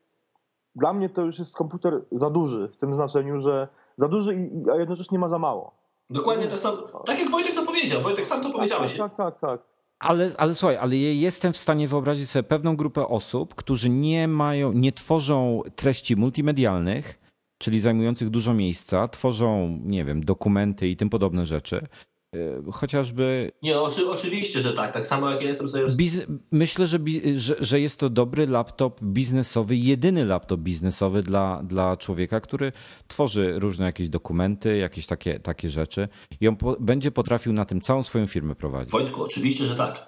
dla 0.75 0.93
mnie 0.93 1.09
to 1.09 1.23
już 1.23 1.39
jest 1.39 1.55
komputer 1.55 2.05
za 2.13 2.31
duży 2.31 2.69
w 2.69 2.77
tym 2.77 2.95
znaczeniu, 2.95 3.41
że 3.41 3.69
za 3.97 4.09
duży, 4.09 4.51
a 4.73 4.77
jednocześnie 4.77 5.19
ma 5.19 5.29
za 5.29 5.39
mało. 5.39 5.73
Dokładnie 6.11 6.49
to 6.49 6.59
samo. 6.59 6.77
Tak 7.07 7.19
jak 7.19 7.31
Wojtek 7.31 7.55
to 7.55 7.67
powiedział. 7.67 8.03
Wojtek 8.03 8.27
sam 8.27 8.43
to 8.43 8.51
powiedziałeś. 8.51 8.97
Tak, 8.97 9.15
tak, 9.15 9.41
tak. 9.41 9.41
tak. 9.41 9.61
Ale, 9.99 10.31
ale 10.39 10.55
słuchaj, 10.55 10.77
ale 10.77 10.97
jestem 10.97 11.53
w 11.53 11.57
stanie 11.57 11.89
wyobrazić 11.89 12.31
sobie 12.31 12.43
pewną 12.43 12.77
grupę 12.77 13.09
osób, 13.09 13.55
którzy 13.55 13.91
nie 13.91 14.29
mają, 14.29 14.73
nie 14.73 14.93
tworzą 14.93 15.63
treści 15.77 16.17
multimedialnych, 16.17 17.19
czyli 17.59 17.81
zajmujących 17.81 18.31
dużo 18.31 18.55
miejsca, 18.55 19.09
tworzą, 19.09 19.79
nie 19.83 20.05
wiem, 20.05 20.25
dokumenty 20.25 20.89
i 20.89 20.97
tym 20.97 21.11
podobne 21.11 21.47
rzeczy. 21.47 21.87
E, 22.35 22.73
chociażby. 22.73 23.53
Nie, 23.63 23.81
oczy, 23.81 24.11
oczywiście, 24.11 24.61
że 24.61 24.73
tak. 24.73 24.93
Tak 24.93 25.07
samo 25.07 25.31
jak 25.31 25.41
ja 25.41 25.49
jestem 25.49 25.69
sobie. 25.69 25.87
Biz... 25.97 26.23
Myślę, 26.53 26.87
że, 26.87 26.99
że, 27.35 27.57
że, 27.61 27.81
jest 27.81 28.01
to 28.01 28.11
dobry 28.11 28.47
laptop 28.47 29.03
biznesowy, 29.03 29.77
jedyny 29.77 30.25
laptop 30.25 30.61
biznesowy 30.61 31.23
dla, 31.23 31.63
dla 31.63 31.97
człowieka, 31.97 32.41
który 32.41 32.73
tworzy 33.09 33.59
różne 33.59 33.85
jakieś 33.85 34.09
dokumenty, 34.09 34.77
jakieś 34.77 35.07
takie, 35.07 35.41
takie 35.41 35.69
rzeczy 35.69 36.09
i 36.41 36.49
on 36.49 36.57
po, 36.57 36.77
będzie 36.81 37.11
potrafił 37.11 37.53
na 37.53 37.65
tym 37.65 37.81
całą 37.81 38.03
swoją 38.03 38.27
firmę 38.27 38.55
prowadzić. 38.55 38.93
Wojtku, 38.93 39.23
oczywiście, 39.23 39.67
że 39.67 39.77
tak. 39.77 40.07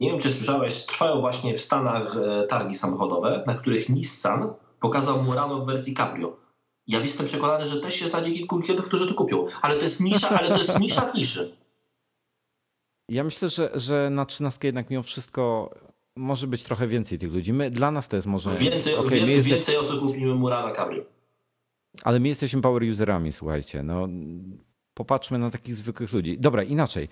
Nie 0.00 0.10
wiem, 0.10 0.20
czy 0.20 0.32
słyszałeś, 0.32 0.86
trwają 0.86 1.20
właśnie 1.20 1.54
w 1.58 1.60
Stanach 1.60 2.16
e, 2.16 2.46
targi 2.46 2.76
samochodowe, 2.76 3.44
na 3.46 3.54
których 3.54 3.88
Nissan 3.88 4.52
pokazał 4.80 5.22
Murano 5.22 5.60
w 5.60 5.66
wersji 5.66 5.94
Cabrio. 5.94 6.36
Ja 6.90 7.00
jestem 7.00 7.26
przekonany, 7.26 7.66
że 7.66 7.80
też 7.80 7.94
się 7.94 8.08
znajdzie 8.08 8.32
kilku 8.32 8.60
klientów, 8.60 8.86
którzy 8.86 9.08
to 9.08 9.14
kupią. 9.14 9.46
Ale 9.62 9.76
to 9.76 9.82
jest 9.82 10.00
nisza, 10.00 10.28
ale 10.28 10.48
to 10.48 10.58
jest 10.58 10.80
nisza 10.80 11.00
w 11.00 11.14
niszy. 11.14 11.56
Ja 13.08 13.24
myślę, 13.24 13.48
że, 13.48 13.70
że 13.74 14.10
na 14.10 14.24
trzynastkę 14.24 14.68
jednak 14.68 14.90
mimo 14.90 15.02
wszystko 15.02 15.74
może 16.16 16.46
być 16.46 16.62
trochę 16.62 16.86
więcej 16.86 17.18
tych 17.18 17.32
ludzi. 17.32 17.52
My, 17.52 17.70
dla 17.70 17.90
nas 17.90 18.08
to 18.08 18.16
jest 18.16 18.26
może... 18.26 18.50
Więcej, 18.50 18.94
okay, 18.96 19.20
wie, 19.20 19.32
jest... 19.32 19.48
więcej 19.48 19.76
osób 19.76 20.00
kupimy 20.00 20.34
Murana 20.34 20.72
Cabrio. 20.72 21.02
Ale 22.04 22.20
my 22.20 22.28
jesteśmy 22.28 22.60
power 22.60 22.82
userami, 22.82 23.32
słuchajcie. 23.32 23.82
No, 23.82 24.08
popatrzmy 24.94 25.38
na 25.38 25.50
takich 25.50 25.74
zwykłych 25.74 26.12
ludzi. 26.12 26.38
Dobra, 26.38 26.62
inaczej. 26.62 27.08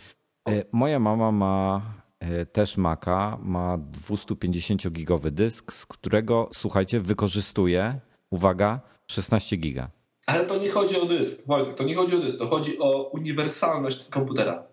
E, 0.49 0.65
moja 0.73 0.99
mama 0.99 1.33
ma 1.33 1.83
e, 2.21 2.47
też 2.47 2.77
Maca, 2.77 3.39
ma 3.43 3.79
250-gigowy 4.09 5.31
dysk, 5.31 5.73
z 5.73 5.87
którego, 5.87 6.51
słuchajcie, 6.53 7.01
wykorzystuje, 7.01 8.01
uwaga, 8.31 8.81
16 9.11 9.57
giga. 9.57 9.91
Ale 10.27 10.45
to 10.45 10.59
nie 10.59 10.71
chodzi 10.71 11.01
o 11.01 11.07
dysk, 11.07 11.47
Wojtek, 11.47 11.75
to 11.75 11.85
nie 11.85 11.95
chodzi 11.95 12.17
o 12.17 12.19
dysk, 12.19 12.39
to 12.39 12.47
chodzi 12.47 12.79
o 12.79 13.03
uniwersalność 13.03 14.09
komputera. 14.09 14.67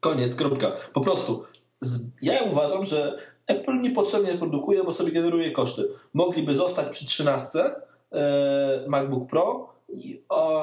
Koniec, 0.00 0.36
kropka. 0.36 0.72
Po 0.92 1.00
prostu 1.00 1.44
ja 2.22 2.42
uważam, 2.42 2.84
że 2.84 3.18
Apple 3.46 3.80
niepotrzebnie 3.80 4.34
produkuje, 4.34 4.84
bo 4.84 4.92
sobie 4.92 5.12
generuje 5.12 5.50
koszty. 5.50 5.88
Mogliby 6.14 6.54
zostać 6.54 6.88
przy 6.88 7.06
13 7.06 7.60
e, 8.12 8.84
MacBook 8.88 9.30
Pro, 9.30 9.74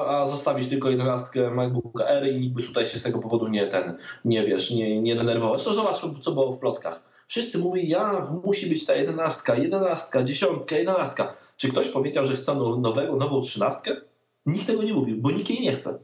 a 0.08 0.26
zostawić 0.26 0.68
tylko 0.68 0.90
11 0.90 1.50
MacBook 1.50 2.00
Air 2.00 2.32
i 2.32 2.40
nikt 2.40 2.54
by 2.54 2.62
tutaj 2.62 2.86
się 2.86 2.98
z 2.98 3.02
tego 3.02 3.18
powodu 3.18 3.48
nie 3.48 3.66
ten, 3.66 3.98
nie 4.24 4.46
wiesz, 4.46 4.70
nie, 4.70 5.02
nie 5.02 5.16
denerwował. 5.16 5.58
Zresztą 5.58 5.82
zobacz, 5.82 6.20
co 6.20 6.32
było 6.32 6.52
w 6.52 6.58
plotkach. 6.58 7.02
Wszyscy 7.26 7.58
mówią, 7.58 7.82
ja, 7.86 8.30
musi 8.44 8.66
być 8.66 8.86
ta 8.86 8.94
11, 8.94 9.56
11, 9.56 10.24
10, 10.24 10.52
11. 10.70 11.24
Czy 11.62 11.68
ktoś 11.68 11.88
powiedział, 11.88 12.24
że 12.24 12.36
chce 12.36 12.54
nowego, 12.54 13.16
nową 13.16 13.40
13? 13.40 14.00
Nikt 14.46 14.66
tego 14.66 14.82
nie 14.82 14.94
mówił, 14.94 15.16
bo 15.20 15.30
nikt 15.30 15.50
jej 15.50 15.60
nie 15.60 15.72
chce. 15.72 15.98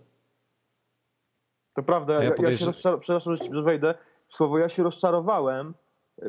To 1.74 1.82
prawda, 1.82 2.14
ja, 2.14 2.22
ja, 2.22 2.50
ja 2.50 2.56
się 2.56 2.66
rozczarowałem, 2.66 3.00
przepraszam, 3.00 3.36
że 3.52 3.62
wejdę 3.62 3.94
w 4.26 4.34
słowo, 4.34 4.58
ja 4.58 4.68
się 4.68 4.82
rozczarowałem, 4.82 5.74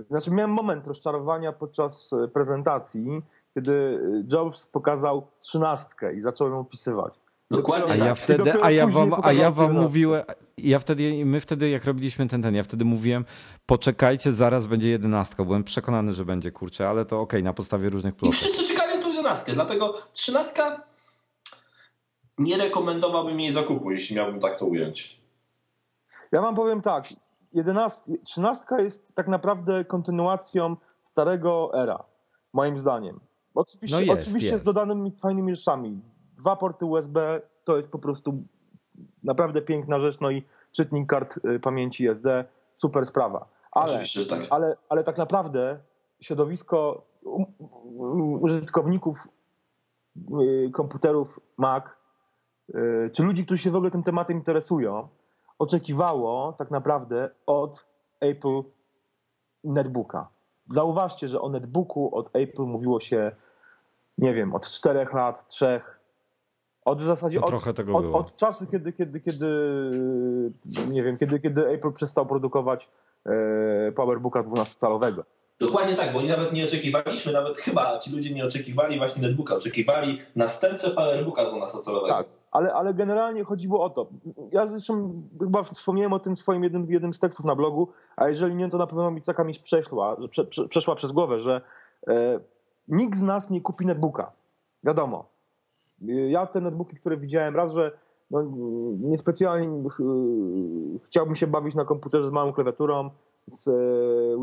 znaczy 0.10 0.32
miałem 0.32 0.52
moment 0.52 0.88
rozczarowania 0.88 1.54
podczas 1.54 2.14
e, 2.14 2.28
prezentacji, 2.28 3.22
kiedy 3.54 4.00
Jobs 4.32 4.68
pokazał 4.68 5.28
trzynastkę 5.40 6.14
i 6.14 6.22
zaczął 6.22 6.50
ją 6.50 6.60
opisywać. 6.60 7.20
Dokładnie. 7.52 7.91
A 7.91 7.95
ja 7.95 8.06
tak. 8.06 8.18
wtedy, 8.18 8.64
a 8.64 8.72
ja 8.72 8.88
wam, 8.88 9.14
a 9.24 9.34
ja 9.34 9.52
wam 9.52 9.74
mówiłem, 9.74 10.24
ja 10.58 10.80
wtedy, 10.80 11.26
my 11.26 11.41
wtedy 11.41 11.70
jak 11.70 11.86
robiliśmy 11.86 12.28
ten, 12.28 12.41
ten, 12.41 12.56
ja 12.56 12.64
wtedy 12.64 12.86
mówiłem, 12.86 13.26
poczekajcie, 13.66 14.32
zaraz 14.32 14.68
będzie 14.68 14.89
jedenastka. 14.89 15.45
Byłem 15.45 15.64
przekonany, 15.64 16.14
że 16.14 16.26
będzie, 16.26 16.52
kurczę, 16.52 16.89
ale 16.89 17.06
to 17.06 17.22
okej, 17.22 17.39
okay, 17.39 17.43
na 17.43 17.54
podstawie 17.54 17.89
różnych 17.89 18.16
plotów. 18.16 18.36
I 18.36 18.38
wszyscy 18.38 18.74
czekali 18.74 19.02
tu 19.02 19.10
jedenastkę, 19.10 19.54
dlatego 19.54 19.93
trzynastka 20.14 20.84
nie 22.38 22.58
rekomendowałbym 22.58 23.39
jej 23.39 23.52
zakupu, 23.52 23.91
jeśli 23.91 24.16
miałbym 24.16 24.39
tak 24.39 24.60
to 24.60 24.66
ująć. 24.66 25.22
Ja 26.32 26.41
wam 26.41 26.56
powiem 26.56 26.82
tak, 26.82 27.08
11, 27.54 28.14
13 28.24 28.66
jest 28.78 29.16
tak 29.16 29.28
naprawdę 29.28 29.86
kontynuacją 29.86 30.76
starego 31.04 31.72
era, 31.82 32.04
moim 32.54 32.78
zdaniem. 32.78 33.20
Oczywiście, 33.56 33.95
no 33.95 34.02
jest, 34.02 34.22
oczywiście 34.22 34.47
jest. 34.47 34.62
z 34.62 34.64
dodanymi 34.64 35.12
fajnymi 35.12 35.56
rzeczami. 35.56 36.00
Dwa 36.40 36.56
porty 36.56 36.86
USB 36.86 37.42
to 37.64 37.78
jest 37.78 37.92
po 37.92 38.00
prostu 38.00 38.44
naprawdę 39.24 39.62
piękna 39.62 40.00
rzecz, 40.00 40.20
no 40.20 40.32
i 40.32 40.44
czytnik 40.72 41.10
kart 41.10 41.40
y, 41.46 41.60
pamięci 41.60 42.08
SD, 42.08 42.46
super 42.76 43.06
sprawa. 43.06 43.48
Ale, 43.72 44.04
tak. 44.30 44.40
ale, 44.50 44.78
ale 44.90 45.04
tak 45.04 45.18
naprawdę 45.18 45.80
środowisko 46.22 47.06
użytkowników 48.40 49.28
y, 50.42 50.72
komputerów 50.72 51.40
Mac, 51.58 51.84
y, 52.70 53.10
czy 53.14 53.24
ludzi, 53.24 53.46
którzy 53.46 53.64
się 53.64 53.72
w 53.72 53.76
ogóle 53.76 53.92
tym 53.92 54.04
tematem 54.04 54.38
interesują, 54.38 55.08
oczekiwało 55.60 56.54
tak 56.54 56.72
naprawdę 56.72 57.30
od 57.46 57.86
Apple 58.20 58.64
netbooka. 59.64 60.28
Zauważcie, 60.70 61.28
że 61.28 61.42
o 61.42 61.50
netbooku 61.50 62.16
od 62.16 62.30
Apple 62.34 62.64
mówiło 62.64 63.00
się, 63.00 63.32
nie 64.18 64.34
wiem, 64.34 64.56
od 64.56 64.68
czterech 64.68 65.14
lat, 65.14 65.48
trzech. 65.48 65.99
Od 66.90 67.02
w 67.02 67.06
zasadzie 67.06 67.42
od, 67.42 67.54
od, 67.94 68.06
od, 68.14 68.36
czasu, 68.36 68.66
kiedy, 68.72 68.94
kiedy, 68.94 69.20
kiedy, 69.20 69.46
nie 70.90 71.04
wiem, 71.04 71.18
kiedy, 71.18 71.40
kiedy 71.40 71.68
Apple 71.68 71.92
przestał 71.92 72.26
produkować 72.26 72.90
e, 73.26 73.92
PowerBooka 73.92 74.44
12-calowego. 74.44 75.24
Dokładnie 75.60 75.96
tak, 75.96 76.14
bo 76.14 76.22
nawet 76.22 76.54
nie 76.54 76.66
oczekiwaliśmy, 76.66 77.34
nawet 77.34 77.58
chyba 77.58 78.00
ci 78.00 78.16
ludzie 78.16 78.34
nie 78.34 78.46
oczekiwali 78.46 78.98
właśnie 78.98 79.22
netbooka, 79.22 79.56
oczekiwali 79.56 80.20
następcę 80.36 80.90
PowerBooka 80.90 81.44
12-calowego. 81.44 82.08
Tak, 82.08 82.28
ale, 82.52 82.74
ale 82.74 82.94
generalnie 82.94 83.44
chodziło 83.44 83.84
o 83.84 83.90
to. 83.90 84.08
Ja 84.52 84.68
zresztą 84.68 85.22
chyba 85.40 85.64
wspomniałem 85.64 86.14
o 86.14 86.20
tym 86.20 86.36
w 86.36 86.40
swoim 86.40 86.64
jednym, 86.64 86.88
jednym 86.90 87.14
z 87.14 87.20
tekstów 87.20 87.46
na 87.46 87.56
blogu, 87.56 87.88
a 88.16 88.30
jeżeli 88.30 88.56
nie, 88.56 88.70
to 88.70 88.78
na 88.78 88.88
pewno 88.88 89.12
mi 89.12 89.22
taka 89.22 89.44
mi 89.44 89.54
przeszła, 89.54 90.18
prze, 90.30 90.46
prze, 90.46 90.68
przeszła 90.68 90.96
przez 90.96 91.12
głowę, 91.12 91.40
że 91.40 91.62
e, 92.08 92.40
nikt 92.88 93.18
z 93.18 93.22
nas 93.22 93.50
nie 93.50 93.62
kupi 93.62 93.86
netbooka. 93.86 94.32
Wiadomo. 94.84 95.39
Ja 96.08 96.45
te 96.45 96.62
netbooki, 96.62 96.95
które 96.95 97.18
widziałem, 97.18 97.56
raz, 97.56 97.74
że 97.74 97.91
no, 98.32 98.43
niespecjalnie 99.00 99.89
ch, 99.89 99.97
chciałbym 101.08 101.36
się 101.36 101.47
bawić 101.47 101.76
na 101.76 101.86
komputerze 101.86 102.28
z 102.28 102.32
małą 102.32 102.54
klawiaturą, 102.54 103.10
z 103.47 103.68
e, 103.68 103.72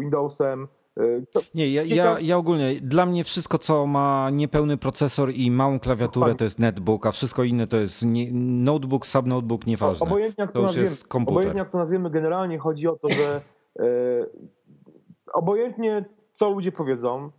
Windowsem, 0.01 0.69
to 1.31 1.41
nie, 1.55 1.73
ja, 1.73 1.83
ja, 1.83 2.17
ja, 2.21 2.37
ogólnie, 2.37 2.75
dla 2.83 3.07
mnie 3.07 3.25
wszystko, 3.25 3.59
co 3.59 3.87
ma 3.87 4.31
niepełny 4.31 4.77
procesor 4.77 5.31
i 5.35 5.51
małą 5.51 5.79
klawiaturę, 5.79 6.35
to 6.35 6.45
jest 6.45 6.59
netbook, 6.59 7.07
a 7.07 7.13
wszystko 7.13 7.45
inne 7.45 7.67
to 7.67 7.77
jest 7.77 8.05
nie, 8.05 8.33
notebook, 8.33 9.07
subnotebook, 9.07 9.67
nieważne. 9.67 10.07
Obojętnie 10.07 10.43
jak 10.43 10.53
to, 10.53 10.59
to 10.59 10.67
nazwiemy, 10.67 10.89
jest 10.89 11.09
komputer. 11.09 11.33
Obojętnie 11.33 11.59
jak 11.59 11.71
to 11.71 11.79
nazwiemy, 11.79 12.11
generalnie 12.11 12.59
chodzi 12.59 12.89
o 12.89 12.97
to, 12.97 13.09
że 13.11 13.41
e, 13.79 13.83
obojętnie 15.33 16.05
co 16.33 16.51
ludzie 16.51 16.73
powiedzą, 16.73 17.31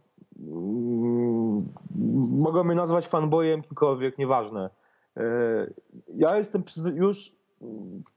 mogą 2.29 2.63
mnie 2.63 2.75
nazwać 2.75 3.07
fanboyem, 3.07 3.61
kimkolwiek, 3.61 4.17
nieważne. 4.17 4.69
E, 5.17 5.23
ja 6.15 6.37
jestem 6.37 6.63
już, 6.95 7.31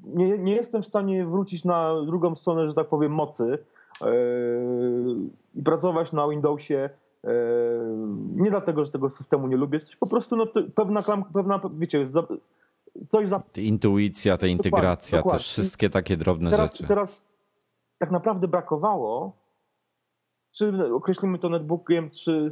nie, 0.04 0.38
nie 0.38 0.54
jestem 0.54 0.82
w 0.82 0.86
stanie 0.86 1.26
wrócić 1.26 1.64
na 1.64 2.04
drugą 2.06 2.34
stronę, 2.34 2.68
że 2.68 2.74
tak 2.74 2.88
powiem, 2.88 3.12
mocy, 3.12 3.58
Yy, 4.00 5.16
i 5.54 5.62
pracować 5.62 6.12
na 6.12 6.28
Windowsie 6.28 6.90
yy, 7.24 7.30
nie 8.34 8.50
dlatego, 8.50 8.84
że 8.84 8.90
tego 8.90 9.10
systemu 9.10 9.48
nie 9.48 9.56
lubię, 9.56 9.78
jest 9.78 9.96
po 9.96 10.06
prostu 10.06 10.36
no, 10.36 10.46
pewna 10.74 11.02
pewna, 11.34 11.60
wiecie, 11.78 12.06
coś 13.08 13.28
za... 13.28 13.42
Intuicja, 13.56 14.38
ta 14.38 14.46
integracja, 14.46 15.18
dokładnie, 15.18 15.38
te 15.38 15.42
wszystkie 15.42 15.90
takie 15.90 16.16
drobne 16.16 16.50
teraz, 16.50 16.72
rzeczy. 16.72 16.86
Teraz 16.86 17.24
tak 17.98 18.10
naprawdę 18.10 18.48
brakowało, 18.48 19.32
czy 20.52 20.94
określimy 20.94 21.38
to 21.38 21.48
netbookiem, 21.48 22.10
czy 22.10 22.48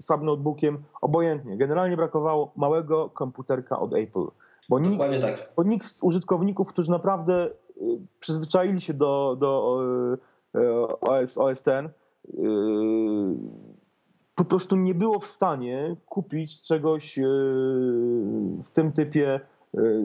subnotebookiem, 0.00 0.82
obojętnie. 1.00 1.56
Generalnie 1.56 1.96
brakowało 1.96 2.52
małego 2.56 3.10
komputerka 3.10 3.78
od 3.78 3.94
Apple. 3.94 4.26
Bo 4.68 4.78
nikt, 4.78 5.20
tak. 5.20 5.52
bo 5.56 5.62
nikt 5.62 5.86
z 5.86 6.02
użytkowników, 6.02 6.68
którzy 6.68 6.90
naprawdę 6.90 7.46
y, 7.46 7.50
przyzwyczaili 8.20 8.80
się 8.80 8.94
do, 8.94 9.36
do 9.40 9.80
OS, 11.00 11.38
OS 11.38 11.62
ten, 11.62 11.88
po 14.34 14.44
prostu 14.44 14.76
nie 14.76 14.94
było 14.94 15.18
w 15.18 15.26
stanie 15.26 15.96
kupić 16.06 16.62
czegoś 16.62 17.18
w 18.64 18.70
tym 18.72 18.92
typie 18.92 19.40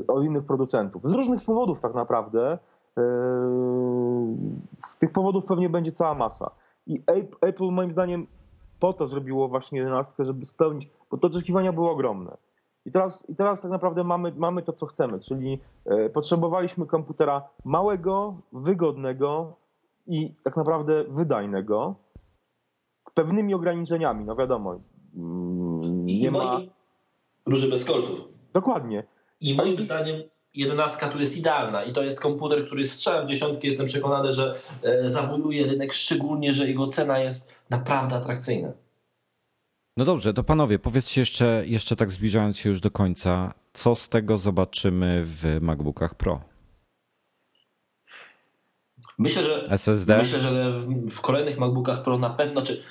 od 0.08 0.24
innych 0.24 0.44
producentów. 0.44 1.02
Z 1.04 1.12
różnych 1.12 1.44
powodów 1.46 1.80
tak 1.80 1.94
naprawdę. 1.96 2.58
Tych 5.00 5.12
powodów 5.12 5.46
pewnie 5.46 5.70
będzie 5.70 5.92
cała 5.92 6.16
masa. 6.16 6.52
I 6.90 7.02
Apple 7.42 7.72
moim 7.72 7.92
zdaniem 7.92 8.28
po 8.80 8.94
to 8.94 9.08
zrobiło 9.08 9.48
właśnie 9.48 9.80
11, 9.80 10.26
żeby 10.26 10.46
spełnić, 10.46 10.90
bo 11.12 11.18
te 11.18 11.28
oczekiwania 11.28 11.74
były 11.74 11.90
ogromne. 11.90 12.38
I 12.86 12.92
teraz, 12.92 13.30
I 13.30 13.36
teraz 13.36 13.62
tak 13.62 13.72
naprawdę 13.72 14.04
mamy, 14.04 14.34
mamy 14.38 14.62
to, 14.62 14.74
co 14.74 14.86
chcemy, 14.86 15.20
czyli 15.20 15.60
potrzebowaliśmy 16.14 16.86
komputera 16.86 17.50
małego, 17.66 18.42
wygodnego, 18.54 19.56
i 20.10 20.34
tak 20.44 20.58
naprawdę 20.58 21.04
wydajnego, 21.04 21.96
z 23.02 23.10
pewnymi 23.10 23.54
ograniczeniami, 23.54 24.26
no 24.26 24.36
wiadomo. 24.36 24.80
Mm, 25.16 26.06
nie 26.06 26.20
I 26.20 26.32
ma. 26.32 26.60
Róży 27.46 27.70
bez 27.70 27.86
kolców. 27.86 28.28
Dokładnie. 28.54 29.04
I 29.42 29.56
moim 29.56 29.82
zdaniem 29.82 30.22
jedenastka 30.54 31.10
tu 31.10 31.20
jest 31.20 31.38
idealna 31.38 31.84
i 31.84 31.94
to 31.94 32.04
jest 32.04 32.20
komputer, 32.20 32.66
który 32.66 32.86
strzela 32.86 33.22
w 33.22 33.28
dziesiątki. 33.28 33.68
Jestem 33.68 33.86
przekonany, 33.86 34.34
że 34.34 34.56
e, 34.84 35.10
zawojuje 35.10 35.68
rynek, 35.68 35.94
szczególnie, 35.94 36.54
że 36.54 36.68
jego 36.68 36.88
cena 36.88 37.20
jest 37.20 37.56
naprawdę 37.70 38.16
atrakcyjna. 38.16 38.72
No 39.98 40.06
dobrze, 40.06 40.34
to 40.34 40.44
panowie, 40.44 40.80
powiedzcie 40.80 41.22
jeszcze, 41.22 41.64
jeszcze 41.66 41.96
tak 41.96 42.12
zbliżając 42.12 42.58
się 42.58 42.70
już 42.70 42.82
do 42.82 42.92
końca, 42.92 43.54
co 43.74 43.96
z 43.96 44.10
tego 44.10 44.38
zobaczymy 44.38 45.22
w 45.26 45.58
MacBookach 45.62 46.16
Pro? 46.16 46.42
Myślę, 49.18 49.44
że 49.44 49.64
SSD? 49.70 50.18
Myślę, 50.18 50.42
że 50.42 50.80
w 51.10 51.22
kolejnych 51.22 51.58
MacBookach 51.58 52.04
Pro 52.04 52.18
na 52.18 52.30
pewno, 52.30 52.62
czy 52.62 52.84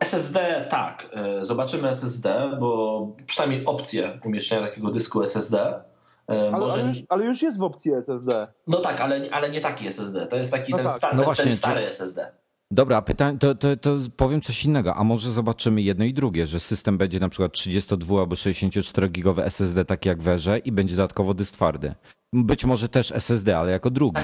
SSD 0.00 0.66
tak, 0.70 1.10
e, 1.12 1.44
zobaczymy 1.44 1.88
SSD, 1.88 2.56
bo 2.60 3.06
przynajmniej 3.26 3.64
opcję 3.64 4.20
umieszczenia 4.24 4.68
takiego 4.68 4.90
dysku 4.90 5.22
SSD. 5.22 5.82
E, 6.30 6.40
ale, 6.40 6.50
może... 6.50 6.74
ale, 6.74 6.88
już, 6.88 6.98
ale, 7.08 7.24
już, 7.24 7.42
jest 7.42 7.58
w 7.58 7.62
opcji 7.62 7.92
SSD. 7.92 8.48
No 8.66 8.80
tak, 8.80 9.00
ale, 9.00 9.28
ale 9.32 9.50
nie 9.50 9.60
taki 9.60 9.86
SSD. 9.86 10.26
To 10.26 10.36
jest 10.36 10.50
taki 10.50 10.72
no 10.72 10.78
ten, 10.78 10.86
tak. 10.86 10.96
sta, 10.96 11.08
no 11.08 11.16
ten, 11.16 11.24
właśnie, 11.24 11.44
ten 11.44 11.56
stary 11.56 11.80
czy... 11.80 11.86
SSD. 11.86 12.32
Dobra, 12.70 13.02
pytanie, 13.02 13.38
to, 13.38 13.54
to, 13.54 13.76
to 13.76 13.96
powiem 14.16 14.40
coś 14.40 14.64
innego. 14.64 14.94
A 14.94 15.04
może 15.04 15.30
zobaczymy 15.30 15.82
jedno 15.82 16.04
i 16.04 16.14
drugie, 16.14 16.46
że 16.46 16.60
system 16.60 16.98
będzie 16.98 17.20
na 17.20 17.28
przykład 17.28 17.52
32 17.52 18.20
albo 18.20 18.36
64 18.36 19.08
gigowe 19.08 19.44
SSD, 19.44 19.84
tak 19.84 20.06
jak 20.06 20.22
werze, 20.22 20.58
i 20.58 20.72
będzie 20.72 20.96
dodatkowo 20.96 21.34
dysk 21.34 21.54
twardy. 21.54 21.94
Być 22.32 22.64
może 22.64 22.88
też 22.88 23.12
SSD, 23.12 23.58
ale 23.58 23.72
jako 23.72 23.90
drugi. 23.90 24.20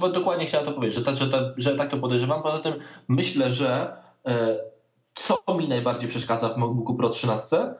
Tak, 0.00 0.12
dokładnie 0.12 0.46
chciałem 0.46 0.66
to 0.66 0.72
powiedzieć, 0.72 0.98
że, 0.98 1.04
ta, 1.04 1.14
że, 1.14 1.30
ta, 1.30 1.38
że 1.56 1.76
tak 1.76 1.90
to 1.90 1.98
podejrzewam. 1.98 2.42
Poza 2.42 2.58
tym 2.58 2.74
myślę, 3.08 3.52
że 3.52 3.96
e, 4.26 4.56
co 5.14 5.56
mi 5.58 5.68
najbardziej 5.68 6.08
przeszkadza 6.08 6.48
w 6.48 6.56
MacBooku 6.56 6.94
Pro 6.94 7.08
13, 7.08 7.56
e, 7.56 7.74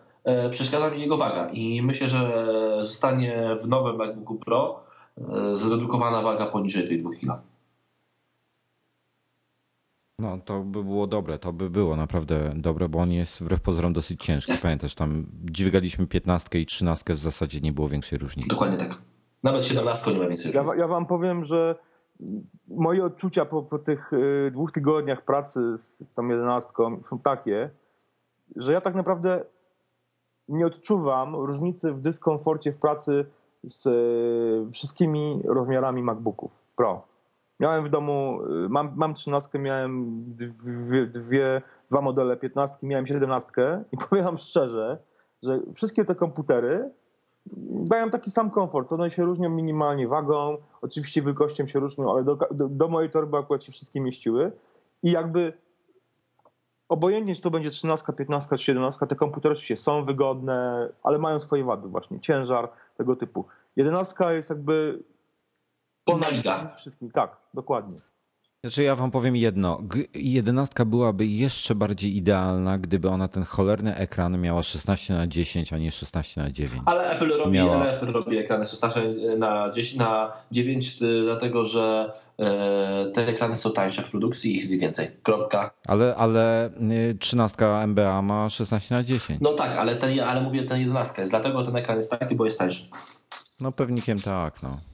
przeszkadza 0.51 0.91
mi 0.91 1.01
jego 1.01 1.17
waga. 1.17 1.49
I 1.49 1.83
myślę, 1.83 2.09
że 2.09 2.47
zostanie 2.81 3.57
w 3.61 3.69
nowym 3.69 3.97
MacBooku 3.97 4.35
Pro 4.35 4.85
e, 5.19 5.57
zredukowana 5.57 6.23
waga 6.23 6.47
poniżej 6.47 6.89
tych 6.89 7.03
2 7.03 7.11
kg. 7.11 7.43
No, 10.19 10.39
to 10.45 10.61
by 10.61 10.85
było 10.85 11.07
dobre, 11.07 11.39
to 11.39 11.53
by 11.53 11.71
było 11.71 11.97
naprawdę 11.97 12.53
dobre, 12.57 12.89
bo 12.89 12.99
on 12.99 13.13
jest 13.13 13.43
wbrew 13.43 13.61
pozorom 13.61 13.93
dosyć 13.93 14.25
ciężki. 14.25 14.53
Jest. 14.53 14.63
Pamiętasz, 14.63 14.95
tam 14.95 15.27
dźwigaliśmy 15.45 16.07
15 16.07 16.61
i 16.61 16.67
13, 16.67 17.15
w 17.15 17.19
zasadzie 17.19 17.61
nie 17.61 17.73
było 17.73 17.89
większej 17.89 18.19
różnicy. 18.19 18.49
Dokładnie 18.49 18.79
tak. 18.79 18.99
Nawet 19.45 19.65
17 19.65 20.13
nie 20.13 20.19
ma 20.19 20.29
większej 20.29 20.53
różnicy. 20.53 20.77
Ja, 20.77 20.83
ja 20.83 20.89
wam 20.89 21.07
powiem, 21.07 21.45
że 21.45 21.75
moje 22.69 23.05
odczucia 23.05 23.45
po, 23.45 23.63
po 23.63 23.79
tych 23.79 24.13
y, 24.13 24.51
dwóch 24.53 24.73
tygodniach 24.73 25.25
pracy 25.25 25.79
z 25.79 26.05
tą 26.15 26.29
jedenastką 26.29 27.03
są 27.03 27.19
takie, 27.19 27.71
że 28.57 28.73
ja 28.73 28.81
tak 28.81 28.95
naprawdę 28.95 29.45
nie 30.53 30.67
odczuwam 30.67 31.37
różnicy 31.37 31.93
w 31.93 32.01
dyskomforcie 32.01 32.73
w 32.73 32.77
pracy 32.77 33.27
z 33.65 33.87
y, 33.87 34.71
wszystkimi 34.73 35.43
rozmiarami 35.45 36.03
MacBooków 36.03 36.63
Pro. 36.77 37.03
Miałem 37.61 37.85
w 37.85 37.89
domu, 37.89 38.39
y, 38.65 38.69
mam, 38.69 38.93
mam 38.97 39.15
13, 39.15 39.59
miałem 39.59 40.25
dwie, 40.37 41.07
dwie, 41.07 41.63
dwa 41.91 42.01
modele 42.01 42.37
15, 42.37 42.79
miałem 42.83 43.07
17 43.07 43.85
i 43.93 43.97
powiem 44.09 44.39
szczerze, 44.39 44.99
że 45.43 45.61
wszystkie 45.75 46.05
te 46.05 46.15
komputery 46.15 46.91
dają 47.71 48.11
taki 48.11 48.31
sam 48.31 48.51
komfort. 48.51 48.93
One 48.93 49.11
się 49.11 49.25
różnią 49.25 49.51
minimalnie 49.51 50.09
wagą, 50.09 50.57
oczywiście 50.83 51.23
wielkością 51.23 51.67
się 51.67 51.81
różnią, 51.81 52.11
ale 52.11 52.25
do, 52.25 52.39
do, 52.51 52.69
do 52.69 52.89
mojej 52.89 53.11
torby 53.11 53.37
akurat 53.37 53.65
się 53.65 53.73
wszystkie 53.73 54.01
mieściły. 54.01 54.53
I 55.03 55.11
jakby 55.11 55.53
obojętnie, 56.93 57.35
czy 57.35 57.43
to 57.43 57.51
będzie 57.51 57.71
13, 57.71 58.13
15 58.13 58.59
czy 58.59 58.65
17, 58.65 59.07
te 59.07 59.17
komputery 59.17 59.53
oczywiście 59.53 59.77
są 59.77 60.05
wygodne, 60.05 60.89
ale 61.03 61.19
mają 61.19 61.41
swoje 61.41 61.65
wady 61.65 61.89
właśnie, 61.89 62.21
ciężar, 62.21 62.69
tego 62.97 63.17
typu. 63.17 63.47
11 63.77 64.15
jest 64.31 64.51
jakby 64.51 65.03
Inna 66.07 66.29
liga. 66.29 66.75
Wszystkim, 66.77 67.11
tak, 67.11 67.37
dokładnie. 67.55 68.01
Znaczy 68.65 68.83
ja 68.83 68.97
wam 68.97 69.11
powiem 69.11 69.37
jedno. 69.37 69.83
Jedenastka 70.15 70.85
byłaby 70.85 71.27
jeszcze 71.27 71.75
bardziej 71.75 72.17
idealna, 72.17 72.79
gdyby 72.79 73.09
ona 73.09 73.29
ten 73.29 73.45
cholerny 73.45 73.97
ekran 73.97 74.41
miała 74.41 74.63
16 74.63 75.15
na 75.15 75.27
10, 75.27 75.73
a 75.73 75.79
nie 75.79 75.93
16 75.93 76.41
na 76.41 76.51
9. 76.51 76.83
Ale 76.87 77.11
Apple 77.11 77.29
robi, 77.29 77.53
miała... 77.53 77.77
ale 77.77 77.97
Apple 77.97 78.13
robi 78.13 78.39
ekrany 78.39 78.67
16 78.67 79.15
na 79.39 79.71
10 79.71 79.97
na 79.97 80.33
9, 80.51 81.03
y, 81.03 81.23
dlatego 81.25 81.65
że 81.65 82.13
e, 82.39 83.11
te 83.15 83.27
ekrany 83.27 83.57
są 83.57 83.73
tańsze 83.73 84.03
w 84.03 84.11
produkcji 84.11 84.53
i 84.53 84.55
ich 84.55 84.61
jest 84.61 84.81
więcej. 84.81 85.11
Kropka. 85.23 85.71
Ale, 85.89 86.15
ale 86.17 86.71
13 87.19 87.65
y, 87.65 87.87
MBA 87.87 88.23
ma 88.23 88.51
16 88.51 88.95
na 88.95 89.05
10. 89.05 89.41
No 89.41 89.53
tak, 89.53 89.77
ale, 89.77 89.97
ten, 89.97 90.21
ale 90.21 90.41
mówię, 90.41 90.63
ten 90.65 90.81
11 90.81 91.23
jest 91.23 91.33
dlatego 91.33 91.65
ten 91.65 91.77
ekran 91.77 91.97
jest 91.97 92.11
taki, 92.11 92.35
bo 92.35 92.45
jest 92.45 92.59
tańszy. 92.59 92.91
No 93.61 93.73
pewnikiem 93.73 94.19
tak, 94.19 94.63
no. 94.63 94.92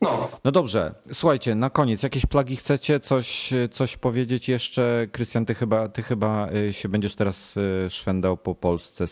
No. 0.00 0.28
no 0.44 0.52
dobrze, 0.52 0.94
słuchajcie, 1.12 1.54
na 1.54 1.70
koniec, 1.70 2.02
jakieś 2.02 2.26
plagi 2.26 2.56
chcecie? 2.56 3.00
Coś, 3.00 3.52
coś 3.70 3.96
powiedzieć 3.96 4.48
jeszcze? 4.48 5.06
Krystian, 5.12 5.44
ty 5.44 5.54
chyba, 5.54 5.88
ty 5.88 6.02
chyba 6.02 6.48
y, 6.52 6.72
się 6.72 6.88
będziesz 6.88 7.14
teraz 7.14 7.56
y, 7.56 7.90
szwendał 7.90 8.36
po 8.36 8.54
Polsce 8.54 9.04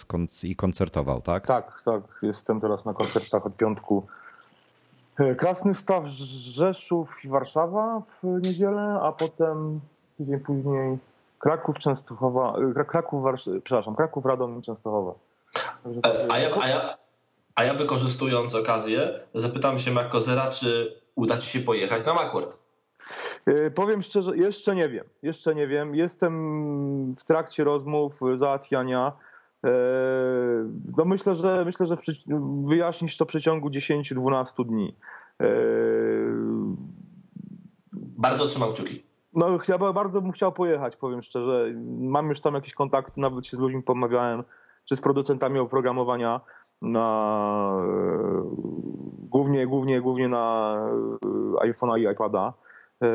i 0.43 0.57
koncertował, 0.57 1.21
tak? 1.21 1.47
Tak, 1.47 1.83
tak. 1.85 2.03
Jestem 2.23 2.61
teraz 2.61 2.85
na 2.85 2.95
koncertach 2.95 3.47
od 3.47 3.57
piątku. 3.57 4.07
E, 5.19 5.35
Krasny 5.35 5.75
Staw, 5.75 6.05
Rzeszów 6.07 7.25
i 7.25 7.29
Warszawa 7.29 8.01
w 8.01 8.25
niedzielę, 8.47 8.99
a 9.03 9.13
potem 9.13 9.81
tydzień 10.19 10.41
później 10.41 10.99
Kraków, 11.39 11.79
Częstochowa, 11.79 12.55
Kraków, 12.89 13.25
Warsz- 13.25 13.61
przepraszam, 13.65 13.97
Kraków, 13.97 14.25
Radom 14.25 14.59
i 14.59 14.63
Częstochowa. 14.63 15.15
E, 15.87 16.33
a 16.33 16.39
ja, 16.39 16.49
a 16.63 16.69
ja, 16.69 16.97
a 17.55 17.65
ja 17.65 17.75
wykorzystując 17.75 18.55
okazję, 18.55 19.21
zapytam 19.35 19.79
się 19.79 19.93
Makozera, 19.93 20.51
czy 20.51 21.01
uda 21.15 21.39
ci 21.39 21.51
się 21.51 21.61
pojechać 21.61 22.07
na 22.07 22.15
Macworld? 22.15 22.59
Yy, 23.47 23.71
powiem 23.71 24.03
szczerze, 24.03 24.37
jeszcze 24.37 24.75
nie 24.75 24.89
wiem. 24.89 25.05
Jeszcze 25.23 25.55
nie 25.55 25.67
wiem. 25.67 25.95
Jestem 25.95 27.15
w 27.15 27.25
trakcie 27.25 27.65
rozmów, 27.65 28.21
załatwiania. 28.35 29.13
Yy, 29.65 29.71
no 30.97 31.05
myślę, 31.05 31.35
że 31.35 31.65
myślę, 31.65 31.87
że 31.87 31.97
wyjaśnisz 32.65 33.17
to 33.17 33.25
w 33.25 33.29
przeciągu 33.29 33.69
10-12 33.69 34.67
dni. 34.67 34.97
Bardzo 37.93 38.47
trzymam 38.47 38.73
kciuki. 38.73 39.03
No, 39.35 39.59
bardzo 39.95 40.21
bym 40.21 40.33
chciał 40.33 40.53
pojechać, 40.53 40.97
powiem 40.97 41.23
szczerze. 41.23 41.73
Mam 41.99 42.29
już 42.29 42.41
tam 42.41 42.55
jakieś 42.55 42.75
kontakty, 42.75 43.21
nawet 43.21 43.47
się 43.47 43.57
z 43.57 43.61
ludźmi 43.61 43.83
pomawiałem, 43.83 44.45
czy 44.85 44.97
z 44.97 45.01
producentami 45.01 45.59
oprogramowania 45.59 46.41
na 46.85 47.77
e, 47.83 48.43
głównie, 49.31 49.67
głównie, 49.67 50.01
głównie 50.01 50.29
na 50.29 50.77
e, 51.63 51.73
iPhone'a 51.73 51.99
i 51.99 52.13
iPada. 52.13 52.53
E, 53.03 53.09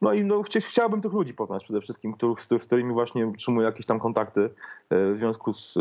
no 0.00 0.12
i 0.12 0.24
no, 0.24 0.42
chciałbym 0.42 1.00
tych 1.00 1.12
ludzi 1.12 1.34
poznać 1.34 1.64
przede 1.64 1.80
wszystkim, 1.80 2.12
których, 2.12 2.42
z 2.42 2.66
którymi 2.66 2.92
właśnie 2.92 3.26
utrzymuję 3.26 3.66
jakieś 3.66 3.86
tam 3.86 4.00
kontakty 4.00 4.50
w 4.90 5.14
związku 5.18 5.52
z 5.52 5.78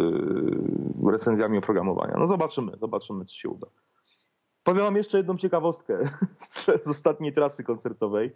recenzjami 1.05 1.57
oprogramowania. 1.57 2.15
No 2.17 2.27
zobaczymy, 2.27 2.77
zobaczymy, 2.77 3.25
czy 3.25 3.35
się 3.35 3.49
uda. 3.49 3.67
Powiem 4.63 4.83
wam 4.83 4.95
jeszcze 4.95 5.17
jedną 5.17 5.37
ciekawostkę 5.37 5.99
z 6.83 6.87
ostatniej 6.87 7.33
trasy 7.33 7.63
koncertowej. 7.63 8.35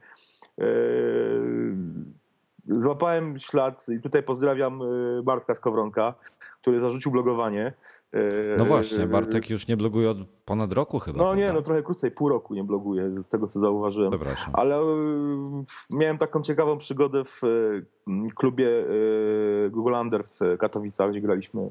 Złapałem 2.67 3.39
ślad 3.39 3.85
i 3.89 4.01
tutaj 4.01 4.23
pozdrawiam 4.23 4.81
Bartka 5.23 5.55
Skowronka, 5.55 6.13
który 6.61 6.81
zarzucił 6.81 7.11
blogowanie. 7.11 7.73
No 8.57 8.65
właśnie, 8.65 9.07
Bartek 9.07 9.49
już 9.49 9.67
nie 9.67 9.77
bloguje 9.77 10.09
od 10.09 10.17
ponad 10.45 10.73
roku 10.73 10.99
chyba. 10.99 11.17
No 11.17 11.23
prawda? 11.23 11.41
nie, 11.41 11.53
no 11.53 11.61
trochę 11.61 11.83
krócej, 11.83 12.11
pół 12.11 12.29
roku 12.29 12.53
nie 12.53 12.63
bloguje, 12.63 13.23
z 13.23 13.27
tego 13.27 13.47
co 13.47 13.59
zauważyłem. 13.59 14.11
Przepraszam. 14.11 14.53
Ale 14.53 14.75
e, 14.75 14.85
miałem 15.89 16.17
taką 16.17 16.41
ciekawą 16.41 16.77
przygodę 16.77 17.23
w 17.25 17.41
klubie 18.35 18.69
Google 19.69 19.93
Under 19.93 20.23
w 20.23 20.57
Katowicach, 20.57 21.11
gdzie 21.11 21.21
graliśmy 21.21 21.69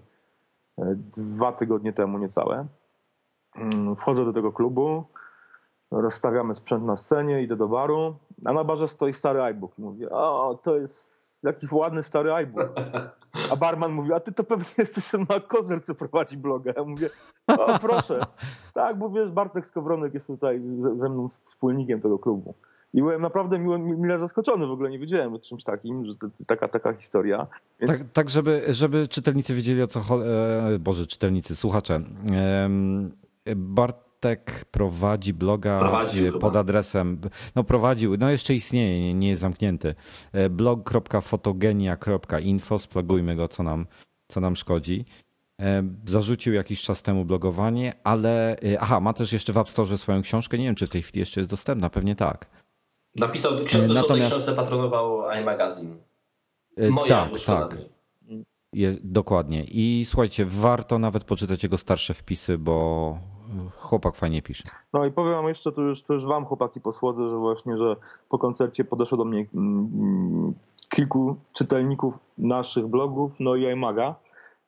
dwa 1.17 1.53
tygodnie 1.53 1.93
temu 1.93 2.19
niecałe. 2.19 2.67
Mm, 3.57 3.97
wchodzę 3.97 4.25
do 4.25 4.33
tego 4.33 4.53
klubu, 4.53 5.05
rozstawiamy 5.91 6.55
sprzęt 6.55 6.85
na 6.85 6.97
scenie, 6.97 7.43
idę 7.43 7.57
do 7.57 7.69
baru, 7.69 8.17
a 8.45 8.53
na 8.53 8.65
barze 8.65 8.89
stoi 8.89 9.13
stary 9.13 9.43
iBook 9.43 9.79
mówię, 9.79 10.11
o, 10.11 10.59
to 10.63 10.77
jest 10.77 11.26
jaki 11.43 11.67
ładny 11.73 12.03
stary 12.03 12.33
iBook. 12.33 12.75
A 13.51 13.57
barman 13.57 13.93
mówi, 13.93 14.13
a 14.13 14.21
ty 14.21 14.33
to 14.33 14.45
pewnie 14.45 14.67
jesteś 14.79 15.11
ten 15.11 15.27
Kozer, 15.49 15.83
co 15.83 15.95
prowadzi 15.95 16.37
bloga. 16.37 16.73
Ja 16.77 16.85
mówię, 16.85 17.11
o 17.49 17.79
proszę. 17.79 18.21
Tak, 18.75 18.99
bo 18.99 19.11
wiesz, 19.11 19.31
Bartek 19.31 19.67
Skowronek 19.67 20.15
jest 20.15 20.27
tutaj 20.27 20.61
ze 20.99 21.09
mną 21.09 21.29
wspólnikiem 21.29 22.01
tego 22.01 22.19
klubu. 22.19 22.55
I 22.95 23.03
byłem 23.03 23.23
naprawdę 23.23 23.59
mile, 23.59 23.79
mile 23.79 24.19
zaskoczony, 24.19 24.67
w 24.67 24.71
ogóle 24.71 24.91
nie 24.91 24.99
wiedziałem 24.99 25.35
o 25.35 25.39
czymś 25.39 25.65
takim, 25.65 26.07
że 26.07 26.15
to, 26.15 26.27
taka, 26.47 26.69
taka 26.69 26.93
historia. 26.93 27.47
Więc... 27.81 27.99
Tak, 27.99 28.09
tak 28.13 28.31
żeby, 28.31 28.65
żeby 28.69 29.09
czytelnicy 29.09 29.55
wiedzieli 29.55 29.83
o 29.83 29.87
co 29.87 30.01
chodzi, 30.01 30.25
e, 30.75 30.79
Boże, 30.79 31.07
czytelnicy, 31.07 31.57
słuchacze. 31.57 32.01
Bart 33.57 34.06
Bartek 34.27 34.65
prowadzi 34.71 35.35
bloga 35.35 35.79
Prowadził 35.79 36.33
pod 36.33 36.43
chyba. 36.43 36.61
adresem, 36.61 37.21
no 37.55 37.65
prowadził, 37.65 38.17
no 38.19 38.31
jeszcze 38.31 38.55
istnieje, 38.55 39.01
nie, 39.01 39.15
nie 39.15 39.29
jest 39.29 39.43
zamknięty, 39.43 39.95
e, 40.33 40.51
blog.fotogenia.info, 40.51 42.79
splagujmy 42.79 43.37
go, 43.37 43.49
co 43.49 43.63
nam, 43.63 43.87
co 44.29 44.41
nam 44.41 44.57
szkodzi. 44.57 45.05
E, 45.61 45.83
zarzucił 46.07 46.55
jakiś 46.55 46.83
czas 46.83 47.03
temu 47.03 47.25
blogowanie, 47.25 47.93
ale 48.05 48.57
aha, 48.81 49.01
ma 49.01 49.13
też 49.13 49.33
jeszcze 49.33 49.53
w 49.53 49.59
App 49.59 49.69
Store 49.69 49.99
swoją 49.99 50.23
książkę, 50.23 50.59
nie 50.59 50.65
wiem 50.65 50.75
czy 50.75 50.87
w 50.87 50.91
tej 50.91 51.03
chwili 51.03 51.21
jeszcze 51.21 51.41
jest 51.41 51.51
dostępna, 51.51 51.91
pewnie 51.91 52.17
tak. 52.17 52.47
Napisał, 53.17 53.53
książkę, 53.65 53.95
Natomiast... 53.95 54.33
książce 54.33 54.53
patronował 54.53 55.23
iMagazine. 55.41 55.97
Moja 56.91 57.29
tak, 57.29 57.41
tak. 57.47 57.79
Je, 58.73 58.97
dokładnie. 59.03 59.65
I 59.65 60.05
słuchajcie, 60.05 60.45
warto 60.45 60.99
nawet 60.99 61.25
poczytać 61.25 61.63
jego 61.63 61.79
starsze 61.79 62.15
wpisy, 62.15 62.59
bo 62.59 63.19
chłopak 63.77 64.17
fajnie 64.17 64.43
pisze. 64.43 64.63
No 64.93 65.05
i 65.05 65.11
powiem 65.13 65.33
wam 65.33 65.49
jeszcze, 65.49 65.73
to 65.73 65.83
już, 65.83 66.03
to 66.03 66.15
już 66.15 66.25
wam 66.27 66.45
chłopaki 66.45 66.81
posłodzę, 66.81 67.31
że 67.31 67.37
właśnie, 67.37 67.77
że 67.77 67.97
po 68.29 68.39
koncercie 68.39 68.85
podeszło 68.85 69.19
do 69.19 69.25
mnie 69.25 69.47
mm, 69.55 70.55
kilku 70.89 71.37
czytelników 71.53 72.19
naszych 72.39 72.87
blogów, 72.87 73.33
no 73.41 73.55
i 73.57 73.65
iMaga. 73.65 74.15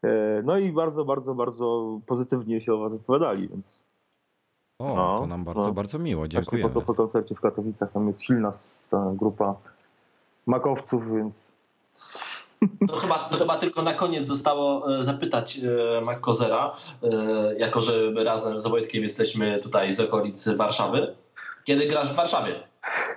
E, 0.04 0.42
no 0.44 0.58
i 0.58 0.72
bardzo, 0.72 1.04
bardzo, 1.04 1.34
bardzo 1.34 1.98
pozytywnie 2.06 2.60
się 2.60 2.74
o 2.74 2.78
was 2.78 2.92
wypowiadali, 2.92 3.48
więc 3.48 3.80
O, 4.80 4.94
No, 4.94 5.18
to 5.18 5.26
nam 5.26 5.44
bardzo, 5.44 5.66
no. 5.66 5.72
bardzo 5.72 5.98
miło, 5.98 6.20
Właśnie 6.20 6.40
dziękujemy. 6.40 6.70
po, 6.70 6.80
po 6.80 6.94
koncercie 6.94 7.34
w 7.34 7.40
Katowicach 7.40 7.92
tam 7.92 8.08
jest 8.08 8.22
silna 8.22 8.50
ta 8.90 9.12
grupa 9.14 9.54
makowców, 10.46 11.12
więc 11.12 11.52
To 12.88 12.96
chyba, 12.96 13.18
to 13.18 13.36
chyba 13.36 13.58
tylko 13.58 13.82
na 13.82 13.94
koniec 13.94 14.26
zostało 14.26 14.98
e, 14.98 15.02
zapytać 15.02 15.58
e, 15.58 16.00
McCozera, 16.00 16.72
e, 17.02 17.08
jako 17.58 17.82
że 17.82 18.24
razem 18.24 18.60
z 18.60 18.66
Wojtkiem 18.66 19.02
jesteśmy 19.02 19.58
tutaj 19.58 19.92
z 19.92 20.00
okolic 20.00 20.48
Warszawy. 20.48 21.14
Kiedy 21.64 21.86
grasz 21.86 22.12
w 22.12 22.16
Warszawie? 22.16 22.54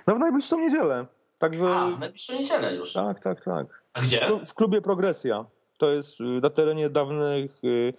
no 0.06 0.14
w 0.14 0.18
najbliższą 0.18 0.58
niedzielę. 0.60 1.06
Także 1.38 1.76
A, 1.76 1.90
w 1.90 1.98
najbliższą 1.98 2.32
niedzielę 2.32 2.74
już. 2.74 2.92
tak, 2.92 3.22
tak, 3.22 3.44
tak. 3.44 3.82
A 3.94 4.00
gdzie? 4.00 4.20
W 4.46 4.54
klubie 4.54 4.80
Progresja. 4.80 5.44
To 5.78 5.90
jest 5.90 6.20
y, 6.20 6.24
na 6.24 6.50
terenie 6.50 6.90
dawnych 6.90 7.64
y, 7.64 7.94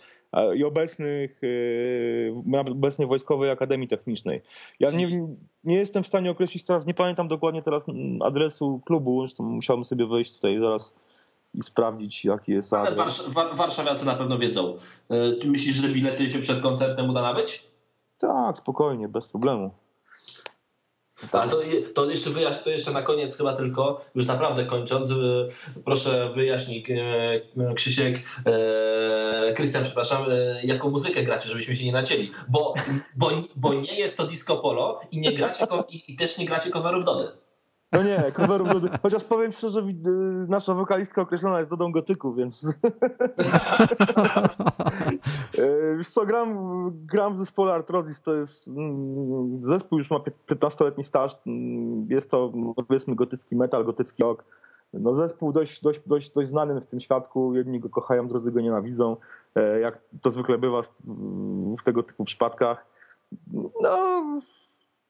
i 0.55 0.63
obecnych, 0.63 1.43
y, 1.43 2.33
obecnie 2.71 3.07
Wojskowej 3.07 3.49
Akademii 3.49 3.87
Technicznej. 3.87 4.41
Ja 4.79 4.91
nie, 4.91 5.27
nie 5.63 5.75
jestem 5.75 6.03
w 6.03 6.07
stanie 6.07 6.31
określić 6.31 6.63
teraz, 6.63 6.85
nie 6.85 6.93
pamiętam 6.93 7.27
dokładnie 7.27 7.61
teraz 7.61 7.89
mm, 7.89 8.21
adresu 8.21 8.81
klubu, 8.85 9.21
zresztą 9.21 9.43
musiałbym 9.43 9.85
sobie 9.85 10.07
wejść 10.07 10.35
tutaj 10.35 10.59
zaraz 10.59 10.95
i 11.53 11.63
sprawdzić 11.63 12.25
jaki 12.25 12.51
jest 12.51 12.73
Ale 12.73 12.89
adres. 12.89 12.97
warsz, 12.97 13.29
wa, 13.29 13.53
warszawiacy 13.53 14.05
na 14.05 14.15
pewno 14.15 14.37
wiedzą. 14.37 14.77
E, 15.09 15.31
Ty 15.33 15.47
myślisz, 15.47 15.75
że 15.75 15.87
bilety 15.87 16.29
się 16.29 16.39
przed 16.39 16.61
koncertem 16.61 17.09
uda 17.09 17.21
nabyć? 17.21 17.67
Tak, 18.17 18.57
spokojnie, 18.57 19.07
bez 19.07 19.27
problemu. 19.27 19.71
A 21.31 21.47
to, 21.47 21.59
to, 21.95 22.09
jeszcze 22.09 22.29
to 22.63 22.69
jeszcze 22.69 22.91
na 22.91 23.01
koniec 23.01 23.37
chyba 23.37 23.53
tylko, 23.53 24.01
już 24.15 24.25
naprawdę 24.25 24.65
kończąc, 24.65 25.11
e, 25.11 25.15
proszę 25.85 26.31
wyjaśnij 26.35 26.85
e, 27.57 27.73
Krzysiek, 27.73 28.19
Krystian, 29.55 29.83
przepraszam, 29.83 30.25
jaką 30.63 30.89
muzykę 30.89 31.23
gracie, 31.23 31.49
żebyśmy 31.49 31.75
się 31.75 31.85
nie 31.85 31.91
nacięli, 31.91 32.31
bo, 32.47 32.73
bo, 33.17 33.29
bo 33.55 33.73
nie 33.73 33.99
jest 33.99 34.17
to 34.17 34.25
disco 34.25 34.57
polo 34.57 35.01
i 35.11 35.19
nie 35.19 35.33
gracie 35.33 35.65
i, 35.89 36.13
i 36.13 36.15
też 36.15 36.37
nie 36.37 36.45
gracie 36.45 36.69
coverów 36.69 37.05
Dody. 37.05 37.42
No 37.93 38.03
nie, 38.03 38.31
coverów 38.31 38.81
do... 38.81 38.89
Chociaż 39.01 39.23
powiem 39.23 39.51
szczerze, 39.51 39.79
y, 39.79 39.93
nasza 40.47 40.73
wokalistka 40.73 41.21
określona 41.21 41.59
jest 41.59 41.69
Dodą 41.69 41.91
Gotyku, 41.91 42.33
więc... 42.33 42.75
E, 45.57 45.95
Wiesz 45.97 46.09
co, 46.09 46.25
gram, 46.25 46.57
gram 47.05 47.33
w 47.33 47.37
zespole 47.37 47.73
Artrozis, 47.73 48.21
to 48.21 48.35
jest 48.35 48.67
mm, 48.67 49.63
zespół 49.63 49.97
już 49.97 50.11
ma 50.11 50.17
pię- 50.17 50.55
15-letni 50.55 51.03
staż, 51.03 51.37
mm, 51.47 52.07
jest 52.09 52.31
to 52.31 52.51
powiedzmy 52.87 53.15
gotycki 53.15 53.55
metal, 53.55 53.85
gotycki 53.85 54.23
rock. 54.23 54.43
No 54.93 55.15
zespół 55.15 55.53
dość, 55.53 55.81
dość, 55.81 55.99
dość, 56.05 56.29
dość 56.29 56.49
znany 56.49 56.81
w 56.81 56.85
tym 56.85 56.99
świadku, 56.99 57.55
jedni 57.55 57.79
go 57.79 57.89
kochają, 57.89 58.27
drudzy 58.27 58.51
go 58.51 58.61
nienawidzą, 58.61 59.17
e, 59.55 59.79
jak 59.79 59.99
to 60.21 60.31
zwykle 60.31 60.57
bywa 60.57 60.81
w 61.79 61.83
tego 61.85 62.03
typu 62.03 62.25
przypadkach. 62.25 62.85
No, 63.81 64.23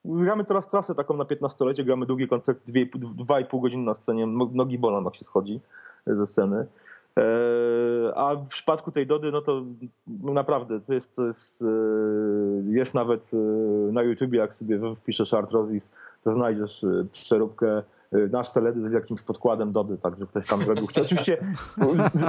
gramy 0.05 0.45
teraz 0.45 0.67
trasę 0.67 0.95
taką 0.95 1.17
na 1.17 1.23
15-lecie, 1.23 1.83
gramy 1.83 2.05
długi 2.05 2.27
koncert, 2.27 2.59
2,5 2.67 3.61
godziny 3.61 3.83
na 3.83 3.93
scenie, 3.93 4.27
no- 4.27 4.49
nogi 4.53 4.79
bolą 4.79 5.03
jak 5.03 5.15
się 5.15 5.25
schodzi 5.25 5.59
ze 6.07 6.27
sceny. 6.27 6.65
E, 7.17 8.15
A 8.15 8.35
w 8.35 8.47
przypadku 8.47 8.91
tej 8.91 9.07
Dody, 9.07 9.31
no 9.31 9.41
to 9.41 9.61
naprawdę 10.07 10.81
to 10.81 10.93
jest, 10.93 11.15
to 11.15 11.25
jest, 11.27 11.61
e, 11.61 11.65
jest 12.71 12.93
nawet 12.93 13.31
e, 13.33 13.37
na 13.91 14.01
YouTubie, 14.03 14.39
jak 14.39 14.53
sobie 14.53 14.79
wpiszesz 14.95 15.33
Artrozis, 15.33 15.91
to 16.23 16.31
znajdziesz 16.31 16.83
e, 16.83 17.05
przeróbkę 17.11 17.77
e, 17.77 17.83
nasz 18.31 18.49
teledysk 18.49 18.89
z 18.89 18.93
jakimś 18.93 19.21
podkładem 19.21 19.71
Dody, 19.71 19.97
także 19.97 20.25
ktoś 20.27 20.47
tam 20.47 20.61
zrobił. 20.63 20.87
Oczywiście 21.03 21.37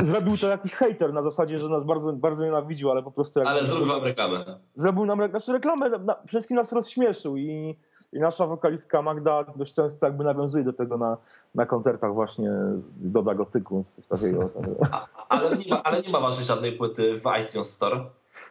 zrobił 0.05 0.39
to 0.39 0.49
jakiś 0.49 0.75
hater 0.75 1.13
na 1.13 1.23
zasadzie, 1.23 1.59
że 1.59 1.69
nas 1.69 1.85
bardzo, 1.85 2.13
bardzo 2.13 2.45
nienawidził, 2.45 2.91
ale 2.91 3.03
po 3.03 3.11
prostu 3.11 3.39
jak 3.39 3.49
Ale 3.49 3.65
zrób 3.65 3.89
wam 3.89 4.05
reklamę. 4.05 4.45
zrobił 4.77 5.07
nam 5.07 5.31
znaczy 5.31 5.53
reklamę, 5.53 5.91
na, 5.91 6.15
przede 6.15 6.29
wszystkim 6.29 6.57
nas 6.57 6.73
rozśmieszył 6.73 7.37
i, 7.37 7.77
i 8.13 8.21
nasza 8.21 8.47
wokalistka 8.47 9.03
Magda 9.03 9.45
dość 9.57 9.75
często 9.75 10.07
jakby 10.07 10.25
nawiązuje 10.25 10.65
do 10.65 10.73
tego 10.73 10.99
na, 10.99 11.17
na 11.55 11.67
koncertach 11.67 12.15
właśnie 12.15 12.51
Doda 12.97 13.35
Gotyku, 13.35 13.85
coś 13.97 14.07
takiego. 14.07 14.51
Ale, 15.29 15.57
nie 15.57 15.71
ma, 15.71 15.83
ale 15.83 16.03
nie 16.03 16.09
ma 16.09 16.21
waszej 16.21 16.45
żadnej 16.45 16.73
płyty 16.73 17.21
w 17.21 17.25
iTunes 17.43 17.75
Store. 17.75 18.05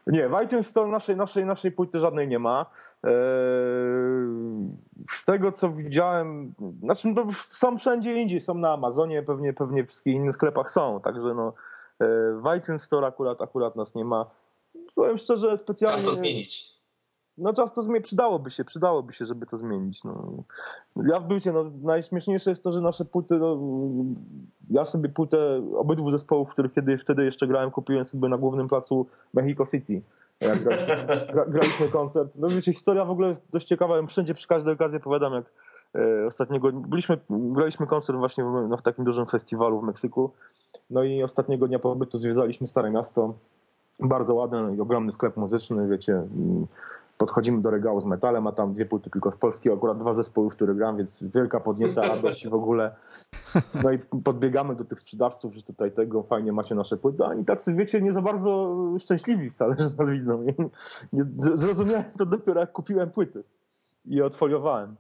Nie, 0.08 0.30
w 0.30 0.44
iTunes 0.46 0.68
Store 0.68 0.92
naszej, 0.92 1.16
naszej, 1.16 1.46
naszej 1.46 1.72
płyty 1.72 2.00
żadnej 2.00 2.28
nie 2.28 2.40
ma. 2.40 2.66
Eee, 3.04 3.12
Z 5.10 5.26
tego 5.26 5.52
co 5.52 5.70
widziałem, 5.70 6.54
znaczy 6.84 7.08
no, 7.08 7.28
są 7.34 7.78
wszędzie 7.78 8.22
indziej, 8.22 8.42
są 8.42 8.54
na 8.54 8.74
Amazonie, 8.74 9.24
pewnie, 9.24 9.54
pewnie 9.54 9.84
w 9.84 9.88
wszystkich 9.88 10.16
innych 10.16 10.36
sklepach 10.36 10.72
są, 10.72 11.02
także 11.02 11.34
no 11.34 11.54
e, 12.00 12.06
w 12.34 12.58
iTunes 12.58 12.84
Store 12.84 13.08
akurat, 13.08 13.42
akurat 13.42 13.76
nas 13.76 13.96
nie 13.96 14.06
ma. 14.06 14.26
Powiem 14.96 15.18
szczerze, 15.18 15.58
specjalnie... 15.58 15.98
Czas 15.98 16.06
to 16.06 16.16
zmienić. 16.16 16.73
No 17.38 17.54
czas 17.54 17.74
to 17.74 17.84
zmienić, 17.84 18.06
przydałoby 18.06 18.52
się, 18.52 18.66
przydałoby 18.66 19.14
się, 19.14 19.26
żeby 19.26 19.46
to 19.46 19.58
zmienić. 19.58 20.04
No. 20.04 20.44
Ja 20.96 21.20
w 21.20 21.28
bycie, 21.28 21.52
no, 21.52 21.72
najśmieszniejsze 21.84 22.50
jest 22.50 22.64
to, 22.64 22.74
że 22.74 22.82
nasze 22.82 23.06
płyty, 23.06 23.40
no, 23.40 23.58
ja 24.70 24.86
sobie 24.86 25.10
płytę 25.10 25.62
obydwu 25.76 26.12
zespołów, 26.12 26.50
w 26.50 26.54
których 26.54 26.74
kiedy, 26.74 26.98
wtedy 26.98 27.26
jeszcze 27.26 27.48
grałem, 27.48 27.72
kupiłem 27.72 28.06
sobie 28.06 28.30
na 28.30 28.38
głównym 28.38 28.68
placu 28.68 29.06
Mexico 29.34 29.66
City. 29.66 30.02
Jak 30.42 30.64
gra, 30.64 30.78
gra, 31.34 31.46
graliśmy 31.46 31.88
koncert. 31.88 32.32
No 32.36 32.48
wiecie, 32.48 32.74
historia 32.74 33.06
w 33.06 33.12
ogóle 33.12 33.30
jest 33.30 33.42
dość 33.52 33.68
ciekawa, 33.68 33.98
ja 33.98 34.06
wszędzie 34.06 34.34
przy 34.34 34.48
każdej 34.48 34.74
okazji 34.74 34.98
opowiadam, 34.98 35.34
jak 35.34 35.46
e, 35.96 36.26
ostatniego, 36.26 36.72
byliśmy, 36.72 37.18
graliśmy 37.30 37.88
koncert 37.88 38.20
właśnie 38.20 38.44
w, 38.44 38.68
no, 38.70 38.78
w 38.78 38.82
takim 38.82 39.06
dużym 39.06 39.26
festiwalu 39.26 39.82
w 39.82 39.84
Meksyku, 39.84 40.32
no 40.90 41.04
i 41.04 41.24
ostatniego 41.24 41.68
dnia 41.68 41.80
pobytu 41.80 42.18
zwiedzaliśmy 42.18 42.68
Stare 42.68 42.92
Miasto, 42.92 43.34
bardzo 44.00 44.36
ładny 44.36 44.76
i 44.76 44.82
ogromny 44.82 45.12
sklep 45.12 45.38
muzyczny, 45.38 45.88
wiecie, 45.88 46.24
podchodzimy 47.24 47.62
do 47.62 47.70
regału 47.70 48.02
z 48.02 48.06
metalem, 48.06 48.48
a 48.48 48.52
tam 48.52 48.74
dwie 48.74 48.86
płyty 48.86 49.10
tylko 49.10 49.32
z 49.32 49.36
Polski, 49.36 49.72
akurat 49.72 49.98
dwa 49.98 50.14
zespoły, 50.14 50.50
w 50.50 50.56
których 50.56 50.78
gram, 50.78 50.98
więc 50.98 51.24
wielka 51.24 51.60
podnieta 51.60 52.02
radość 52.14 52.46
i 52.46 52.50
w 52.50 52.54
ogóle. 52.54 52.96
No 53.84 53.92
i 53.92 54.00
podbiegamy 54.00 54.76
do 54.76 54.86
tych 54.86 55.00
sprzedawców, 55.00 55.54
że 55.54 55.62
tutaj 55.64 55.92
tego 55.92 56.24
fajnie 56.24 56.52
macie 56.52 56.76
nasze 56.76 56.98
płyty, 56.98 57.24
a 57.24 57.28
oni 57.28 57.46
tacy, 57.46 57.74
wiecie, 57.74 58.02
nie 58.02 58.12
za 58.12 58.22
bardzo 58.22 58.78
szczęśliwi 59.00 59.50
wcale, 59.50 59.76
że 59.80 59.90
nas 59.98 60.10
widzą. 60.10 60.42
Nie, 60.42 60.54
nie, 61.14 61.24
zrozumiałem 61.58 62.04
to 62.18 62.26
dopiero 62.26 62.62
jak 62.62 62.72
kupiłem 62.72 63.12
płyty 63.12 63.44
i 64.06 64.16
je 64.16 64.26
odfoliowałem. 64.26 64.96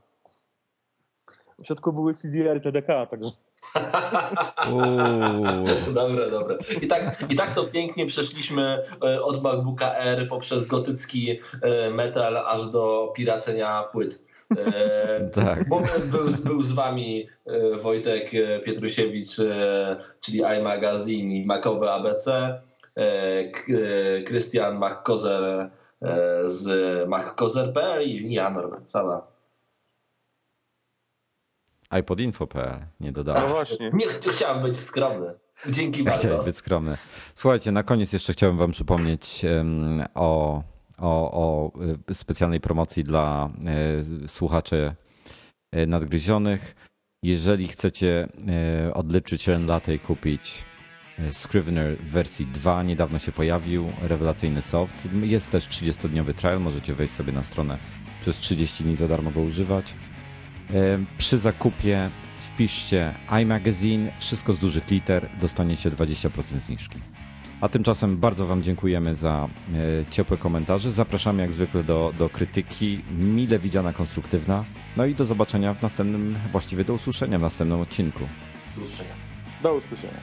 W 1.59 1.65
środku 1.65 1.93
były 1.93 2.13
CDR 2.13 2.57
i 2.57 2.61
TDK, 2.61 2.87
także. 3.09 3.31
Dobre, 5.93 6.29
dobre. 6.29 6.57
I 6.81 6.87
tak, 6.87 7.25
I 7.29 7.35
tak 7.35 7.55
to 7.55 7.63
pięknie 7.63 8.05
przeszliśmy 8.05 8.83
e, 9.03 9.23
od 9.23 9.43
MacBooka 9.43 9.95
Air 9.95 10.29
poprzez 10.29 10.67
gotycki 10.67 11.39
e, 11.61 11.89
metal 11.89 12.37
aż 12.37 12.71
do 12.71 13.13
piracenia 13.15 13.83
płyt. 13.83 14.25
E, 14.57 15.29
Tak. 15.45 15.67
Moment 15.67 16.05
był, 16.05 16.25
był 16.43 16.61
z 16.61 16.71
wami 16.71 17.27
Wojtek 17.81 18.31
Pietrusiewicz, 18.65 19.29
czyli 20.19 20.43
iMagazine 20.59 21.35
i 21.35 21.45
Makowe 21.45 21.91
ABC, 21.91 22.59
Krystian 24.25 24.77
MacKozer 24.77 25.69
e, 26.01 26.41
z 26.45 27.09
MacKozer.pl 27.09 28.03
i 28.03 28.33
ja 28.33 28.49
Norbert 28.49 28.89
Sala. 28.89 29.32
iPodinfo.pl, 31.99 32.79
nie 32.99 33.07
no 33.07 33.13
dodałem. 33.13 33.49
właśnie. 33.51 33.91
Nie 33.93 34.07
ch- 34.07 34.21
chciałem 34.35 34.63
być 34.63 34.77
skromny. 34.79 35.33
Dzięki 35.69 36.01
Chciałeś 36.01 36.23
bardzo. 36.23 36.43
być 36.43 36.55
skromny. 36.55 36.97
Słuchajcie, 37.35 37.71
na 37.71 37.83
koniec 37.83 38.13
jeszcze 38.13 38.33
chciałem 38.33 38.57
wam 38.57 38.71
przypomnieć 38.71 39.45
em, 39.45 40.03
o, 40.15 40.63
o, 40.97 41.31
o 41.31 41.71
y, 42.11 42.13
specjalnej 42.13 42.59
promocji 42.59 43.03
dla 43.03 43.49
y, 44.23 44.27
słuchaczy 44.27 44.95
y, 45.75 45.87
nadgryzionych. 45.87 46.75
Jeżeli 47.23 47.67
chcecie 47.67 48.27
y, 48.89 48.93
odleczyć 48.93 49.47
Ren 49.47 49.65
Latte 49.65 49.95
i 49.95 49.99
kupić 49.99 50.65
Scrivener 51.31 51.97
w 51.97 52.09
wersji 52.11 52.45
2, 52.45 52.83
niedawno 52.83 53.19
się 53.19 53.31
pojawił, 53.31 53.85
rewelacyjny 54.01 54.61
soft. 54.61 55.07
Jest 55.21 55.51
też 55.51 55.67
30-dniowy 55.67 56.33
trial, 56.33 56.59
możecie 56.61 56.93
wejść 56.95 57.13
sobie 57.13 57.33
na 57.33 57.43
stronę 57.43 57.77
przez 58.21 58.37
30 58.37 58.83
dni 58.83 58.95
za 58.95 59.07
darmo 59.07 59.31
go 59.31 59.41
używać. 59.41 59.93
Przy 61.17 61.37
zakupie 61.37 62.09
wpiszcie 62.39 63.13
iMagazine, 63.41 64.11
wszystko 64.17 64.53
z 64.53 64.59
dużych 64.59 64.89
liter, 64.89 65.29
dostaniecie 65.41 65.91
20% 65.91 66.59
zniżki. 66.59 66.99
A 67.61 67.69
tymczasem 67.69 68.17
bardzo 68.17 68.45
Wam 68.45 68.63
dziękujemy 68.63 69.15
za 69.15 69.49
e, 69.73 70.05
ciepłe 70.11 70.37
komentarze. 70.37 70.91
Zapraszamy 70.91 71.41
jak 71.41 71.51
zwykle 71.51 71.83
do, 71.83 72.13
do 72.17 72.29
krytyki, 72.29 73.01
mile 73.17 73.59
widziana, 73.59 73.93
konstruktywna. 73.93 74.63
No 74.97 75.05
i 75.05 75.15
do 75.15 75.25
zobaczenia 75.25 75.73
w 75.73 75.81
następnym, 75.81 76.37
właściwie 76.51 76.85
do 76.85 76.93
usłyszenia 76.93 77.39
w 77.39 77.41
następnym 77.41 77.79
odcinku. 77.79 78.19
Do 78.77 78.83
usłyszenia. 78.83 79.13
Do 79.63 79.73
usłyszenia. 79.73 80.19